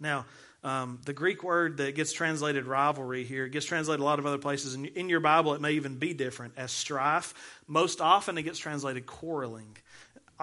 Now, 0.00 0.26
um, 0.64 1.00
the 1.04 1.12
Greek 1.12 1.44
word 1.44 1.76
that 1.76 1.94
gets 1.94 2.12
translated 2.12 2.66
rivalry 2.66 3.24
here 3.24 3.46
gets 3.48 3.66
translated 3.66 4.00
a 4.00 4.04
lot 4.04 4.18
of 4.18 4.26
other 4.26 4.38
places. 4.38 4.74
And 4.74 4.86
in 4.86 5.08
your 5.08 5.20
Bible, 5.20 5.54
it 5.54 5.60
may 5.60 5.72
even 5.72 5.96
be 5.96 6.14
different 6.14 6.54
as 6.56 6.72
strife. 6.72 7.34
Most 7.66 8.00
often, 8.00 8.38
it 8.38 8.42
gets 8.42 8.58
translated 8.58 9.06
quarreling. 9.06 9.76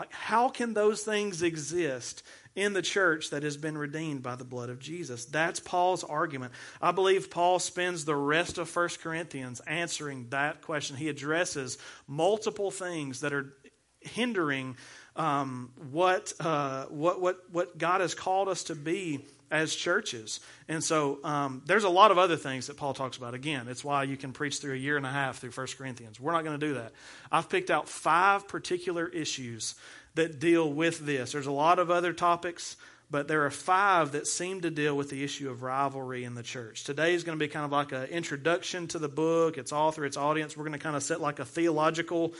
How 0.10 0.50
can 0.50 0.74
those 0.74 1.04
things 1.04 1.42
exist 1.42 2.24
in 2.56 2.74
the 2.74 2.82
church 2.82 3.30
that 3.30 3.44
has 3.44 3.56
been 3.56 3.78
redeemed 3.78 4.24
by 4.24 4.36
the 4.36 4.44
blood 4.44 4.70
of 4.70 4.80
Jesus? 4.80 5.26
That's 5.26 5.60
Paul's 5.60 6.04
argument. 6.04 6.54
I 6.82 6.92
believe 6.92 7.30
Paul 7.30 7.60
spends 7.60 8.04
the 8.04 8.16
rest 8.16 8.58
of 8.58 8.74
1 8.74 8.90
Corinthians 9.02 9.62
answering 9.62 10.28
that 10.30 10.62
question. 10.62 10.98
He 10.98 11.08
addresses 11.08 11.78
multiple 12.08 12.72
things 12.72 13.22
that 13.22 13.34
are 13.34 13.54
hindering 14.02 14.76
um, 15.16 15.72
what, 15.92 16.34
uh, 16.40 16.86
what, 16.86 17.22
what, 17.22 17.40
what 17.52 17.78
God 17.78 18.02
has 18.02 18.14
called 18.14 18.50
us 18.50 18.64
to 18.66 18.76
be 18.76 19.26
as 19.52 19.76
churches. 19.76 20.40
And 20.68 20.84
so 20.84 21.20
um, 21.24 21.62
there's 21.66 21.84
a 21.84 21.90
lot 21.90 22.12
of 22.12 22.18
other 22.18 22.36
things 22.36 22.68
that 22.68 22.78
Paul 22.78 22.94
talks 22.94 23.18
about. 23.18 23.34
Again, 23.34 23.68
it's 23.68 23.84
why 23.84 24.04
you 24.04 24.18
can 24.18 24.34
preach 24.34 24.60
through 24.60 24.74
a 24.74 24.78
year 24.78 24.98
and 24.98 25.06
a 25.06 25.12
half 25.12 25.38
through 25.38 25.52
1 25.52 25.68
Corinthians. 25.78 26.20
We're 26.20 26.32
not 26.32 26.44
going 26.44 26.60
to 26.60 26.68
do 26.68 26.74
that. 26.76 26.92
I've 27.32 27.48
picked 27.48 27.70
out 27.70 27.88
five 27.88 28.48
particular 28.48 29.08
issues 29.08 29.76
that 30.16 30.40
deal 30.40 30.72
with 30.72 31.06
this. 31.06 31.32
There's 31.32 31.46
a 31.46 31.52
lot 31.52 31.78
of 31.78 31.92
other 31.92 32.12
topics, 32.12 32.76
but 33.12 33.28
there 33.28 33.46
are 33.46 33.52
five 33.52 34.14
that 34.14 34.28
seem 34.28 34.62
to 34.62 34.72
deal 34.72 34.98
with 34.98 35.10
the 35.10 35.24
issue 35.24 35.50
of 35.50 35.62
rivalry 35.62 36.24
in 36.24 36.34
the 36.34 36.44
church. 36.44 36.84
Today 36.84 37.14
is 37.14 37.24
going 37.24 37.38
to 37.38 37.44
be 37.44 37.50
kind 37.50 37.66
of 37.66 37.72
like 37.72 37.92
an 37.92 38.06
introduction 38.06 38.88
to 38.88 39.00
the 39.00 39.10
book, 39.10 39.58
its 39.58 39.72
author, 39.72 40.06
its 40.06 40.18
audience. 40.18 40.58
We're 40.58 40.66
going 40.66 40.74
to 40.74 40.84
kind 40.84 40.96
of 40.96 41.04
set 41.04 41.22
like 41.22 41.40
a 41.40 41.46
theological 41.46 42.34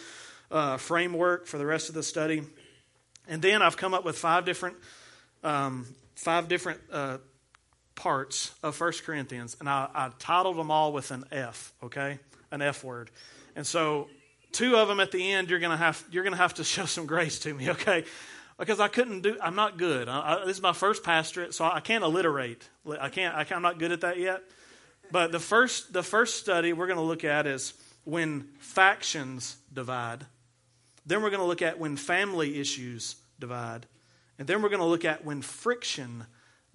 uh, 0.50 0.78
framework 0.78 1.46
for 1.46 1.58
the 1.58 1.66
rest 1.66 1.90
of 1.90 1.96
the 1.96 2.04
study. 2.04 2.44
And 3.28 3.42
then 3.42 3.62
I've 3.62 3.78
come 3.78 3.94
up 3.94 4.06
with 4.06 4.18
five 4.18 4.46
different, 4.46 4.78
um, 5.44 5.86
five 6.16 6.48
different 6.48 6.80
uh, 6.92 7.18
parts 7.96 8.54
of 8.62 8.76
First 8.76 9.04
Corinthians, 9.04 9.58
and 9.60 9.70
I, 9.70 9.90
I 9.94 10.12
titled 10.20 10.58
them 10.58 10.70
all 10.70 10.94
with 10.94 11.12
an 11.12 11.26
F, 11.32 11.74
okay? 11.84 12.20
An 12.52 12.62
F 12.62 12.84
word. 12.84 13.10
And 13.56 13.66
so 13.66 14.08
two 14.52 14.76
of 14.76 14.88
them 14.88 15.00
at 15.00 15.12
the 15.12 15.32
end, 15.32 15.50
you're 15.50 15.60
to 15.72 15.78
have, 15.78 16.04
you're 16.12 16.24
to 16.34 16.38
have 16.38 16.54
to 16.56 16.64
show 16.76 16.86
some 16.86 17.06
grace 17.06 17.40
to 17.40 17.54
me, 17.54 17.70
okay? 17.72 18.06
Because 18.58 18.80
I 18.80 18.88
couldn't 18.88 19.22
do, 19.22 19.38
I'm 19.42 19.56
not 19.56 19.78
good. 19.78 20.08
I, 20.08 20.42
I, 20.42 20.46
this 20.46 20.58
is 20.58 20.62
my 20.62 20.74
first 20.74 21.04
pastorate, 21.04 21.54
so 21.54 21.66
I 21.66 21.80
can't 21.80 22.04
alliterate. 22.04 22.68
I 23.00 23.10
can't, 23.10 23.36
I 23.36 23.46
I'm 23.56 23.62
not 23.62 23.80
good 23.80 23.92
at 23.92 24.02
that 24.02 24.18
yet. 24.18 24.44
But 25.12 25.32
the 25.32 25.40
first, 25.40 25.94
the 25.94 26.04
first 26.04 26.38
study 26.38 26.74
we're 26.74 26.88
going 26.88 26.98
to 26.98 27.04
look 27.04 27.24
at 27.24 27.48
is 27.48 27.74
when 28.06 28.48
factions 28.60 29.58
divide. 29.74 30.26
Then 31.06 31.22
we're 31.22 31.30
going 31.30 31.42
to 31.42 31.46
look 31.46 31.62
at 31.62 31.80
when 31.80 31.98
family 31.98 32.60
issues 32.60 33.16
divide. 33.40 33.86
And 34.38 34.48
then 34.48 34.62
we're 34.62 34.70
going 34.70 34.82
to 34.82 34.88
look 34.88 35.06
at 35.06 35.24
when 35.24 35.42
friction 35.42 36.26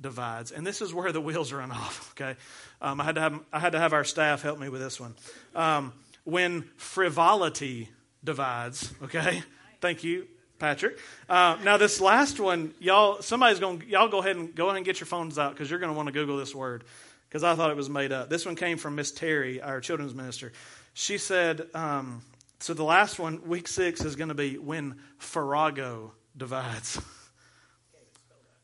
divides. 0.00 0.50
And 0.50 0.66
this 0.66 0.80
is 0.80 0.94
where 0.94 1.12
the 1.12 1.20
wheels 1.20 1.52
run 1.52 1.70
off, 1.70 2.14
okay? 2.20 2.38
Um, 2.80 3.00
I, 3.00 3.04
had 3.04 3.14
to 3.16 3.20
have, 3.20 3.40
I 3.52 3.58
had 3.58 3.72
to 3.72 3.78
have 3.78 3.92
our 3.92 4.04
staff 4.04 4.42
help 4.42 4.58
me 4.58 4.68
with 4.68 4.80
this 4.80 5.00
one. 5.00 5.14
Um, 5.54 5.92
when 6.24 6.62
frivolity 6.76 7.88
divides, 8.22 8.92
okay? 9.02 9.42
Thank 9.80 10.04
you, 10.04 10.26
Patrick. 10.58 10.98
Uh, 11.28 11.56
now, 11.64 11.76
this 11.76 12.00
last 12.00 12.38
one, 12.38 12.74
y'all, 12.78 13.22
somebody's 13.22 13.60
going 13.60 13.80
to, 13.80 13.86
y'all 13.86 14.08
go 14.08 14.20
ahead 14.20 14.36
and 14.36 14.54
go 14.54 14.66
ahead 14.66 14.76
and 14.76 14.84
get 14.84 15.00
your 15.00 15.06
phones 15.06 15.38
out 15.38 15.52
because 15.52 15.70
you're 15.70 15.80
going 15.80 15.92
to 15.92 15.96
want 15.96 16.06
to 16.06 16.12
Google 16.12 16.36
this 16.36 16.54
word 16.54 16.84
because 17.28 17.44
I 17.44 17.54
thought 17.54 17.70
it 17.70 17.76
was 17.76 17.88
made 17.88 18.12
up. 18.12 18.28
This 18.28 18.44
one 18.44 18.56
came 18.56 18.76
from 18.76 18.96
Miss 18.96 19.12
Terry, 19.12 19.62
our 19.62 19.80
children's 19.80 20.14
minister. 20.14 20.52
She 20.94 21.16
said, 21.16 21.66
um, 21.74 22.22
so 22.60 22.74
the 22.74 22.84
last 22.84 23.18
one, 23.18 23.46
week 23.48 23.66
six, 23.68 24.04
is 24.04 24.16
going 24.16 24.28
to 24.28 24.34
be 24.34 24.58
when 24.58 24.96
Farrago 25.18 26.12
divides. 26.36 27.00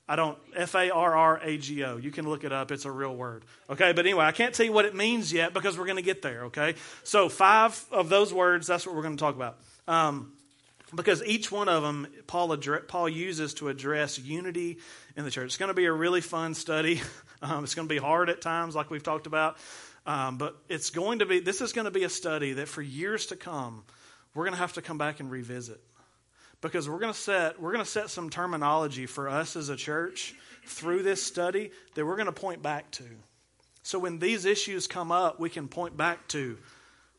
I 0.09 0.15
don't, 0.15 0.39
F 0.55 0.75
A 0.77 0.91
R 0.91 1.17
R 1.17 1.41
A 1.43 1.59
G 1.59 1.83
O. 1.83 1.97
You 1.97 2.13
can 2.13 2.29
look 2.29 2.45
it 2.45 2.53
up. 2.53 2.71
It's 2.71 2.85
a 2.85 2.93
real 2.93 3.15
word. 3.17 3.45
Okay, 3.69 3.93
but 3.93 4.07
anyway, 4.07 4.25
I 4.25 4.33
can't 4.33 4.55
tell 4.55 4.65
you 4.65 4.73
what 4.73 4.85
it 4.85 4.95
means 4.95 5.33
yet 5.33 5.53
because 5.53 5.77
we're 5.77 5.87
going 5.87 5.97
to 5.97 6.03
get 6.03 6.23
there. 6.23 6.45
Okay, 6.45 6.75
so 7.03 7.29
five 7.29 7.83
of 7.91 8.09
those 8.09 8.33
words, 8.33 8.67
that's 8.67 8.87
what 8.87 8.95
we're 8.95 9.03
going 9.03 9.17
to 9.17 9.21
talk 9.21 9.35
about. 9.35 9.59
Um, 9.89 10.33
because 10.95 11.25
each 11.25 11.51
one 11.51 11.69
of 11.69 11.83
them, 11.83 12.07
Paul, 12.29 12.53
address, 12.53 12.83
Paul 12.87 13.09
uses 13.09 13.55
to 13.55 13.69
address 13.69 14.19
unity 14.19 14.79
in 15.17 15.25
the 15.25 15.31
church. 15.31 15.47
It's 15.47 15.57
going 15.57 15.71
to 15.71 15.75
be 15.75 15.87
a 15.87 15.93
really 15.93 16.21
fun 16.21 16.55
study. 16.55 17.01
Um, 17.43 17.65
it's 17.65 17.75
going 17.75 17.87
to 17.87 17.95
be 17.95 18.01
hard 18.01 18.31
at 18.31 18.41
times, 18.41 18.75
like 18.75 18.91
we've 18.91 19.03
talked 19.03 19.27
about. 19.27 19.59
Um, 20.07 20.39
but 20.39 20.57
it's 20.69 20.91
going 20.91 21.19
to 21.19 21.27
be, 21.27 21.41
this 21.41 21.61
is 21.61 21.73
going 21.73 21.87
to 21.87 21.91
be 21.91 22.05
a 22.05 22.09
study 22.09 22.55
that 22.55 22.69
for 22.69 22.81
years 22.81 23.27
to 23.27 23.37
come, 23.37 23.83
we're 24.35 24.45
going 24.45 24.55
to 24.55 24.59
have 24.59 24.75
to 24.75 24.83
come 24.83 24.99
back 24.99 25.19
and 25.19 25.31
revisit 25.31 25.81
because 26.61 26.89
we're 26.89 26.99
going 26.99 27.13
to 27.13 27.19
set 27.19 27.61
we're 27.61 27.73
going 27.73 27.85
to 27.85 27.91
set 27.91 28.11
some 28.11 28.31
terminology 28.31 29.07
for 29.07 29.29
us 29.29 29.57
as 29.57 29.69
a 29.69 29.77
church 29.77 30.35
through 30.65 31.03
this 31.03 31.23
study 31.23 31.71
that 31.95 32.05
we're 32.05 32.17
going 32.17 32.27
to 32.27 32.33
point 32.33 32.63
back 32.63 32.91
to. 32.93 33.05
So 33.83 33.99
when 33.99 34.19
these 34.19 34.45
issues 34.45 34.87
come 34.87 35.13
up, 35.13 35.39
we 35.39 35.49
can 35.49 35.69
point 35.69 35.97
back 35.97 36.27
to 36.29 36.59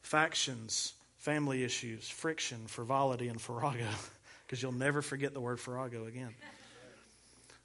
factions, 0.02 0.94
family 1.18 1.64
issues, 1.64 2.10
friction, 2.10 2.68
frivolity, 2.68 3.30
and 3.30 3.40
farrago, 3.40 3.86
because 4.46 4.62
you'll 4.62 4.74
never 4.74 5.02
forget 5.02 5.34
the 5.34 5.42
word 5.42 5.60
farrago 5.60 6.06
again. 6.06 6.34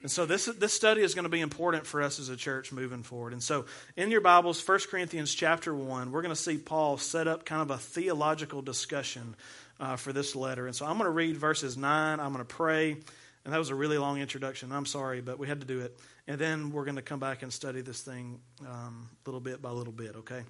And 0.03 0.11
so 0.11 0.27
this, 0.27 0.47
this 0.47 0.73
study 0.73 1.03
is 1.03 1.15
going 1.15 1.25
to 1.25 1.31
be 1.31 1.41
important 1.41 1.87
for 1.87 2.03
us 2.03 2.19
as 2.19 2.29
a 2.29 2.37
church 2.37 2.73
moving 2.73 3.05
forward. 3.05 3.33
And 3.33 3.43
so 3.43 3.67
in 3.97 4.11
your 4.11 4.21
Bibles, 4.21 4.67
1 4.67 4.81
Corinthians 4.91 5.33
chapter 5.33 5.73
1, 5.73 6.11
we're 6.11 6.23
going 6.23 6.35
to 6.35 6.41
see 6.41 6.59
Paul 6.59 6.99
set 6.99 7.29
up 7.29 7.45
kind 7.45 7.63
of 7.63 7.71
a 7.71 7.79
theological 7.79 8.63
discussion 8.63 9.37
uh, 9.79 9.95
for 9.95 10.13
this 10.13 10.35
letter. 10.35 10.67
And 10.67 10.75
so 10.75 10.87
I'm 10.87 10.95
going 10.99 11.05
to 11.05 11.11
read 11.11 11.37
verses 11.37 11.77
9. 11.77 12.19
I'm 12.19 12.33
going 12.33 12.45
to 12.45 12.45
pray. 12.45 12.97
And 13.45 13.55
that 13.55 13.59
was 13.59 13.71
a 13.71 13.77
really 13.77 13.97
long 13.97 14.21
introduction. 14.21 14.73
I'm 14.73 14.87
sorry, 14.87 15.21
but 15.21 15.39
we 15.39 15.47
had 15.47 15.61
to 15.61 15.67
do 15.67 15.81
it. 15.81 15.97
And 16.27 16.37
then 16.39 16.71
we're 16.71 16.85
going 16.85 16.97
to 16.97 17.03
come 17.03 17.21
back 17.21 17.43
and 17.43 17.53
study 17.53 17.81
this 17.81 18.01
thing 18.03 18.41
um, 18.69 19.09
little 19.25 19.41
bit 19.41 19.63
by 19.63 19.71
little 19.71 19.93
bit, 19.93 20.17
okay? 20.17 20.43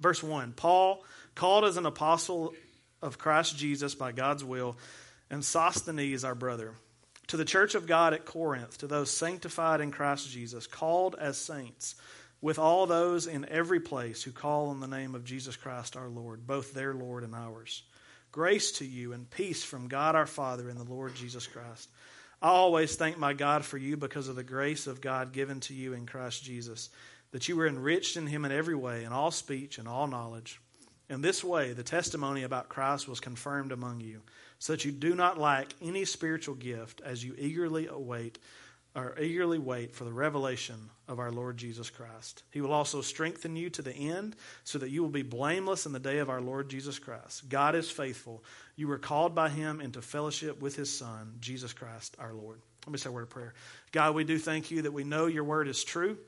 Verse 0.00 0.22
1 0.22 0.52
Paul, 0.52 1.04
called 1.34 1.64
as 1.64 1.76
an 1.76 1.86
apostle 1.86 2.54
of 3.00 3.18
Christ 3.18 3.56
Jesus 3.56 3.94
by 3.94 4.12
God's 4.12 4.44
will, 4.44 4.76
and 5.30 5.44
Sosthenes, 5.44 6.24
our 6.24 6.34
brother, 6.34 6.74
to 7.28 7.36
the 7.36 7.44
church 7.44 7.74
of 7.74 7.86
God 7.86 8.14
at 8.14 8.24
Corinth, 8.24 8.78
to 8.78 8.86
those 8.86 9.10
sanctified 9.10 9.80
in 9.80 9.90
Christ 9.90 10.30
Jesus, 10.30 10.66
called 10.66 11.16
as 11.18 11.38
saints, 11.38 11.94
with 12.40 12.58
all 12.58 12.86
those 12.86 13.26
in 13.26 13.48
every 13.48 13.80
place 13.80 14.22
who 14.22 14.32
call 14.32 14.68
on 14.68 14.80
the 14.80 14.88
name 14.88 15.14
of 15.14 15.24
Jesus 15.24 15.56
Christ 15.56 15.96
our 15.96 16.08
Lord, 16.08 16.46
both 16.46 16.74
their 16.74 16.92
Lord 16.92 17.22
and 17.22 17.34
ours. 17.34 17.84
Grace 18.32 18.72
to 18.72 18.84
you 18.84 19.12
and 19.12 19.30
peace 19.30 19.62
from 19.62 19.88
God 19.88 20.16
our 20.16 20.26
Father 20.26 20.68
and 20.68 20.78
the 20.78 20.90
Lord 20.90 21.14
Jesus 21.14 21.46
Christ. 21.46 21.88
I 22.40 22.48
always 22.48 22.96
thank 22.96 23.18
my 23.18 23.34
God 23.34 23.64
for 23.64 23.78
you 23.78 23.96
because 23.96 24.26
of 24.26 24.34
the 24.34 24.42
grace 24.42 24.88
of 24.88 25.00
God 25.00 25.32
given 25.32 25.60
to 25.60 25.74
you 25.74 25.92
in 25.92 26.06
Christ 26.06 26.42
Jesus, 26.42 26.90
that 27.30 27.48
you 27.48 27.56
were 27.56 27.68
enriched 27.68 28.16
in 28.16 28.26
him 28.26 28.44
in 28.44 28.50
every 28.50 28.74
way, 28.74 29.04
in 29.04 29.12
all 29.12 29.30
speech 29.30 29.78
and 29.78 29.86
all 29.86 30.08
knowledge. 30.08 30.60
In 31.08 31.20
this 31.20 31.44
way, 31.44 31.72
the 31.72 31.82
testimony 31.82 32.42
about 32.42 32.68
Christ 32.68 33.06
was 33.06 33.20
confirmed 33.20 33.70
among 33.70 34.00
you, 34.00 34.22
so 34.62 34.74
that 34.74 34.84
you 34.84 34.92
do 34.92 35.16
not 35.16 35.40
lack 35.40 35.74
any 35.82 36.04
spiritual 36.04 36.54
gift 36.54 37.00
as 37.04 37.24
you 37.24 37.34
eagerly 37.36 37.88
await 37.88 38.38
or 38.94 39.18
eagerly 39.18 39.58
wait 39.58 39.92
for 39.92 40.04
the 40.04 40.12
revelation 40.12 40.88
of 41.08 41.18
our 41.18 41.32
Lord 41.32 41.56
Jesus 41.56 41.90
Christ. 41.90 42.44
He 42.52 42.60
will 42.60 42.72
also 42.72 43.00
strengthen 43.00 43.56
you 43.56 43.70
to 43.70 43.82
the 43.82 43.92
end 43.92 44.36
so 44.62 44.78
that 44.78 44.90
you 44.90 45.02
will 45.02 45.10
be 45.10 45.22
blameless 45.22 45.84
in 45.84 45.90
the 45.90 45.98
day 45.98 46.18
of 46.18 46.30
our 46.30 46.40
Lord 46.40 46.68
Jesus 46.68 47.00
Christ. 47.00 47.48
God 47.48 47.74
is 47.74 47.90
faithful. 47.90 48.44
You 48.76 48.86
were 48.86 48.98
called 48.98 49.34
by 49.34 49.48
him 49.48 49.80
into 49.80 50.00
fellowship 50.00 50.62
with 50.62 50.76
his 50.76 50.96
Son, 50.96 51.34
Jesus 51.40 51.72
Christ 51.72 52.14
our 52.20 52.32
Lord. 52.32 52.60
Let 52.86 52.92
me 52.92 52.98
say 52.98 53.08
a 53.08 53.12
word 53.12 53.24
of 53.24 53.30
prayer. 53.30 53.54
God, 53.90 54.14
we 54.14 54.22
do 54.22 54.38
thank 54.38 54.70
you 54.70 54.82
that 54.82 54.92
we 54.92 55.02
know 55.02 55.26
your 55.26 55.42
word 55.42 55.66
is 55.66 55.82
true. 55.82 56.18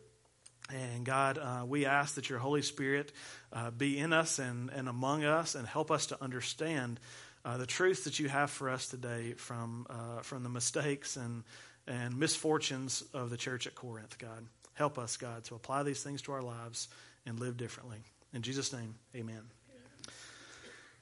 And 0.71 1.05
God, 1.05 1.39
uh, 1.39 1.65
we 1.65 1.87
ask 1.87 2.17
that 2.17 2.29
your 2.29 2.41
Holy 2.41 2.63
Spirit 2.63 3.13
uh, 3.53 3.71
be 3.71 3.97
in 3.97 4.13
us 4.13 4.41
and, 4.41 4.71
and 4.71 4.89
among 4.89 5.23
us 5.23 5.55
and 5.55 5.69
help 5.69 5.93
us 5.93 6.07
to 6.07 6.21
understand 6.21 6.99
uh, 7.45 7.57
the 7.57 7.67
truth 7.67 8.05
that 8.05 8.19
you 8.19 8.29
have 8.29 8.51
for 8.51 8.71
us 8.71 8.89
today 8.89 9.33
from, 9.33 9.87
uh, 9.91 10.21
from 10.23 10.43
the 10.43 10.49
mistakes 10.49 11.17
and 11.17 11.45
and 11.87 12.17
misfortunes 12.17 13.05
of 13.13 13.31
the 13.31 13.37
church 13.37 13.67
at 13.67 13.75
Corinth, 13.75 14.19
God. 14.19 14.47
Help 14.75 14.99
us, 14.99 15.17
God, 15.17 15.45
to 15.45 15.55
apply 15.55 15.83
these 15.83 16.03
things 16.03 16.23
to 16.23 16.33
our 16.33 16.43
lives 16.43 16.89
and 17.27 17.39
live 17.39 17.57
differently. 17.57 17.99
In 18.33 18.43
Jesus' 18.43 18.73
name, 18.73 18.95
amen. 19.15 19.43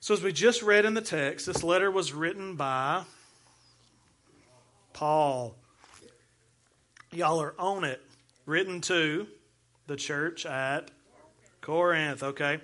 So, 0.00 0.14
as 0.14 0.22
we 0.22 0.32
just 0.32 0.62
read 0.62 0.84
in 0.84 0.94
the 0.94 1.00
text, 1.00 1.46
this 1.46 1.62
letter 1.62 1.90
was 1.90 2.12
written 2.12 2.56
by 2.56 3.04
Paul. 4.92 5.54
Y'all 7.12 7.40
are 7.40 7.54
on 7.58 7.84
it. 7.84 8.00
Written 8.44 8.80
to 8.82 9.28
the 9.86 9.94
church 9.94 10.44
at 10.44 10.90
Corinth, 11.60 12.24
okay? 12.24 12.58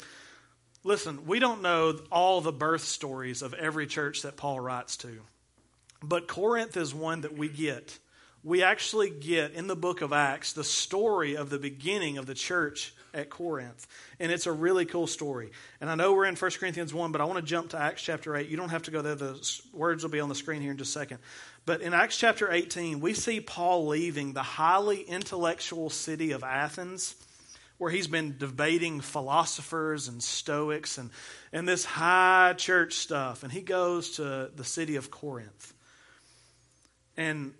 Listen, 0.88 1.26
we 1.26 1.38
don't 1.38 1.60
know 1.60 2.00
all 2.10 2.40
the 2.40 2.50
birth 2.50 2.80
stories 2.80 3.42
of 3.42 3.52
every 3.52 3.86
church 3.86 4.22
that 4.22 4.38
Paul 4.38 4.58
writes 4.58 4.96
to, 4.96 5.20
but 6.02 6.26
Corinth 6.26 6.78
is 6.78 6.94
one 6.94 7.20
that 7.20 7.36
we 7.36 7.50
get 7.50 7.98
we 8.44 8.62
actually 8.62 9.10
get 9.10 9.52
in 9.52 9.66
the 9.66 9.76
book 9.76 10.00
of 10.00 10.12
Acts 10.12 10.52
the 10.52 10.64
story 10.64 11.36
of 11.36 11.50
the 11.50 11.58
beginning 11.58 12.18
of 12.18 12.26
the 12.26 12.34
church 12.34 12.94
at 13.12 13.30
Corinth. 13.30 13.86
And 14.20 14.30
it's 14.30 14.46
a 14.46 14.52
really 14.52 14.86
cool 14.86 15.06
story. 15.06 15.50
And 15.80 15.90
I 15.90 15.94
know 15.96 16.14
we're 16.14 16.26
in 16.26 16.36
1 16.36 16.50
Corinthians 16.52 16.94
1, 16.94 17.10
but 17.10 17.20
I 17.20 17.24
want 17.24 17.38
to 17.38 17.44
jump 17.44 17.70
to 17.70 17.78
Acts 17.78 18.02
chapter 18.02 18.36
8. 18.36 18.48
You 18.48 18.56
don't 18.56 18.68
have 18.68 18.84
to 18.84 18.90
go 18.90 19.02
there, 19.02 19.16
the 19.16 19.60
words 19.72 20.02
will 20.02 20.10
be 20.10 20.20
on 20.20 20.28
the 20.28 20.34
screen 20.34 20.62
here 20.62 20.70
in 20.70 20.78
just 20.78 20.94
a 20.94 20.98
second. 20.98 21.18
But 21.66 21.80
in 21.80 21.94
Acts 21.94 22.16
chapter 22.16 22.50
18, 22.50 23.00
we 23.00 23.12
see 23.12 23.40
Paul 23.40 23.88
leaving 23.88 24.34
the 24.34 24.42
highly 24.42 25.02
intellectual 25.02 25.90
city 25.90 26.32
of 26.32 26.44
Athens. 26.44 27.16
Where 27.78 27.90
he's 27.90 28.08
been 28.08 28.36
debating 28.38 29.00
philosophers 29.00 30.08
and 30.08 30.22
Stoics 30.22 30.98
and, 30.98 31.10
and 31.52 31.66
this 31.66 31.84
high 31.84 32.54
church 32.56 32.94
stuff. 32.94 33.42
And 33.42 33.52
he 33.52 33.60
goes 33.60 34.16
to 34.16 34.50
the 34.54 34.64
city 34.64 34.96
of 34.96 35.10
Corinth. 35.10 35.72
And 37.16 37.54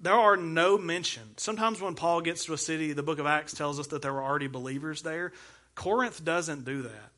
there 0.00 0.14
are 0.14 0.36
no 0.36 0.76
mention. 0.76 1.22
Sometimes 1.36 1.80
when 1.80 1.94
Paul 1.94 2.20
gets 2.20 2.44
to 2.46 2.52
a 2.52 2.58
city, 2.58 2.92
the 2.92 3.02
book 3.02 3.18
of 3.18 3.26
Acts 3.26 3.54
tells 3.54 3.78
us 3.78 3.86
that 3.88 4.02
there 4.02 4.12
were 4.12 4.22
already 4.22 4.48
believers 4.48 5.02
there. 5.02 5.32
Corinth 5.74 6.24
doesn't 6.24 6.64
do 6.64 6.82
that. 6.82 7.10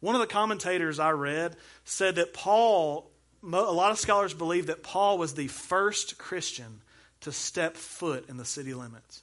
One 0.00 0.14
of 0.14 0.20
the 0.20 0.26
commentators 0.26 0.98
I 0.98 1.10
read 1.10 1.56
said 1.84 2.16
that 2.16 2.34
Paul, 2.34 3.10
a 3.42 3.46
lot 3.46 3.90
of 3.90 3.98
scholars 3.98 4.34
believe 4.34 4.66
that 4.66 4.82
Paul 4.82 5.16
was 5.16 5.34
the 5.34 5.48
first 5.48 6.18
Christian 6.18 6.82
to 7.22 7.32
step 7.32 7.76
foot 7.76 8.28
in 8.28 8.36
the 8.36 8.44
city 8.44 8.74
limits. 8.74 9.22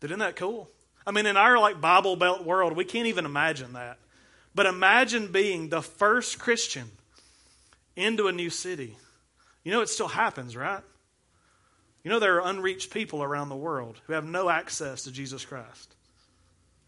Isn't 0.00 0.20
that 0.20 0.36
cool? 0.36 0.70
I 1.06 1.12
mean, 1.12 1.26
in 1.26 1.36
our 1.36 1.58
like 1.58 1.80
Bible 1.80 2.16
Belt 2.16 2.44
world, 2.44 2.76
we 2.76 2.84
can't 2.84 3.06
even 3.06 3.24
imagine 3.24 3.72
that. 3.74 3.98
But 4.54 4.66
imagine 4.66 5.32
being 5.32 5.68
the 5.68 5.82
first 5.82 6.38
Christian 6.38 6.90
into 7.96 8.26
a 8.26 8.32
new 8.32 8.50
city. 8.50 8.96
You 9.64 9.72
know, 9.72 9.80
it 9.80 9.88
still 9.88 10.08
happens, 10.08 10.56
right? 10.56 10.82
You 12.02 12.10
know, 12.10 12.18
there 12.18 12.36
are 12.36 12.50
unreached 12.50 12.90
people 12.90 13.22
around 13.22 13.48
the 13.50 13.56
world 13.56 14.00
who 14.06 14.14
have 14.14 14.24
no 14.24 14.48
access 14.48 15.04
to 15.04 15.12
Jesus 15.12 15.44
Christ. 15.44 15.94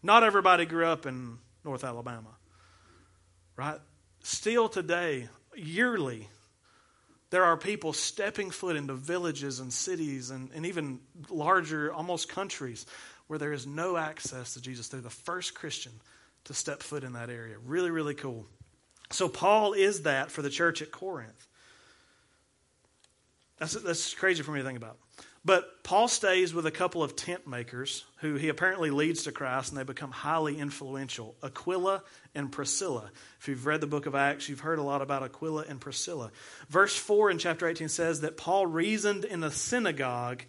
Not 0.01 0.23
everybody 0.23 0.65
grew 0.65 0.85
up 0.85 1.05
in 1.05 1.37
North 1.63 1.83
Alabama, 1.83 2.35
right? 3.55 3.79
Still 4.23 4.67
today, 4.67 5.29
yearly, 5.55 6.27
there 7.29 7.43
are 7.45 7.57
people 7.57 7.93
stepping 7.93 8.51
foot 8.51 8.75
into 8.75 8.93
villages 8.93 9.59
and 9.59 9.71
cities 9.71 10.29
and, 10.29 10.49
and 10.53 10.65
even 10.65 10.99
larger, 11.29 11.93
almost 11.93 12.27
countries, 12.27 12.85
where 13.27 13.39
there 13.39 13.53
is 13.53 13.65
no 13.65 13.97
access 13.97 14.53
to 14.53 14.61
Jesus. 14.61 14.89
They're 14.89 15.01
the 15.01 15.09
first 15.09 15.53
Christian 15.53 15.93
to 16.45 16.53
step 16.53 16.83
foot 16.83 17.03
in 17.03 17.13
that 17.13 17.29
area. 17.29 17.55
Really, 17.65 17.91
really 17.91 18.15
cool. 18.15 18.45
So, 19.11 19.29
Paul 19.29 19.73
is 19.73 20.03
that 20.03 20.31
for 20.31 20.41
the 20.41 20.49
church 20.49 20.81
at 20.81 20.91
Corinth. 20.91 21.47
That's, 23.59 23.73
that's 23.73 24.13
crazy 24.13 24.43
for 24.43 24.51
me 24.51 24.59
to 24.59 24.65
think 24.65 24.77
about. 24.77 24.97
But 25.45 25.83
Paul 25.83 26.07
stays 26.07 26.53
with 26.53 26.65
a 26.65 26.71
couple 26.71 27.03
of 27.03 27.17
tent 27.17 27.45
makers 27.45 28.05
who 28.17 28.35
he 28.35 28.47
apparently 28.47 28.91
leads 28.91 29.23
to 29.23 29.33
Christ, 29.33 29.71
and 29.71 29.77
they 29.77 29.83
become 29.83 30.11
highly 30.11 30.57
influential 30.57 31.35
Aquila 31.43 32.01
and 32.33 32.49
Priscilla. 32.49 33.11
If 33.41 33.49
you've 33.49 33.65
read 33.65 33.81
the 33.81 33.87
book 33.87 34.05
of 34.05 34.15
Acts, 34.15 34.47
you've 34.47 34.61
heard 34.61 34.79
a 34.79 34.83
lot 34.83 35.01
about 35.01 35.21
Aquila 35.21 35.65
and 35.67 35.81
Priscilla. 35.81 36.31
Verse 36.69 36.95
4 36.95 37.31
in 37.31 37.39
chapter 37.39 37.67
18 37.67 37.89
says 37.89 38.21
that 38.21 38.37
Paul 38.37 38.67
reasoned 38.67 39.25
in 39.25 39.41
the 39.41 39.51
synagogue 39.51 40.43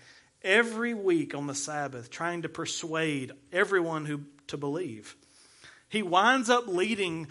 every 0.45 0.95
week 0.95 1.35
on 1.35 1.47
the 1.47 1.55
Sabbath, 1.55 2.11
trying 2.11 2.43
to 2.43 2.49
persuade 2.49 3.33
everyone 3.53 4.05
who 4.05 4.21
to 4.49 4.57
believe. 4.57 5.17
He 5.89 6.03
winds 6.03 6.51
up 6.51 6.69
leading 6.69 7.29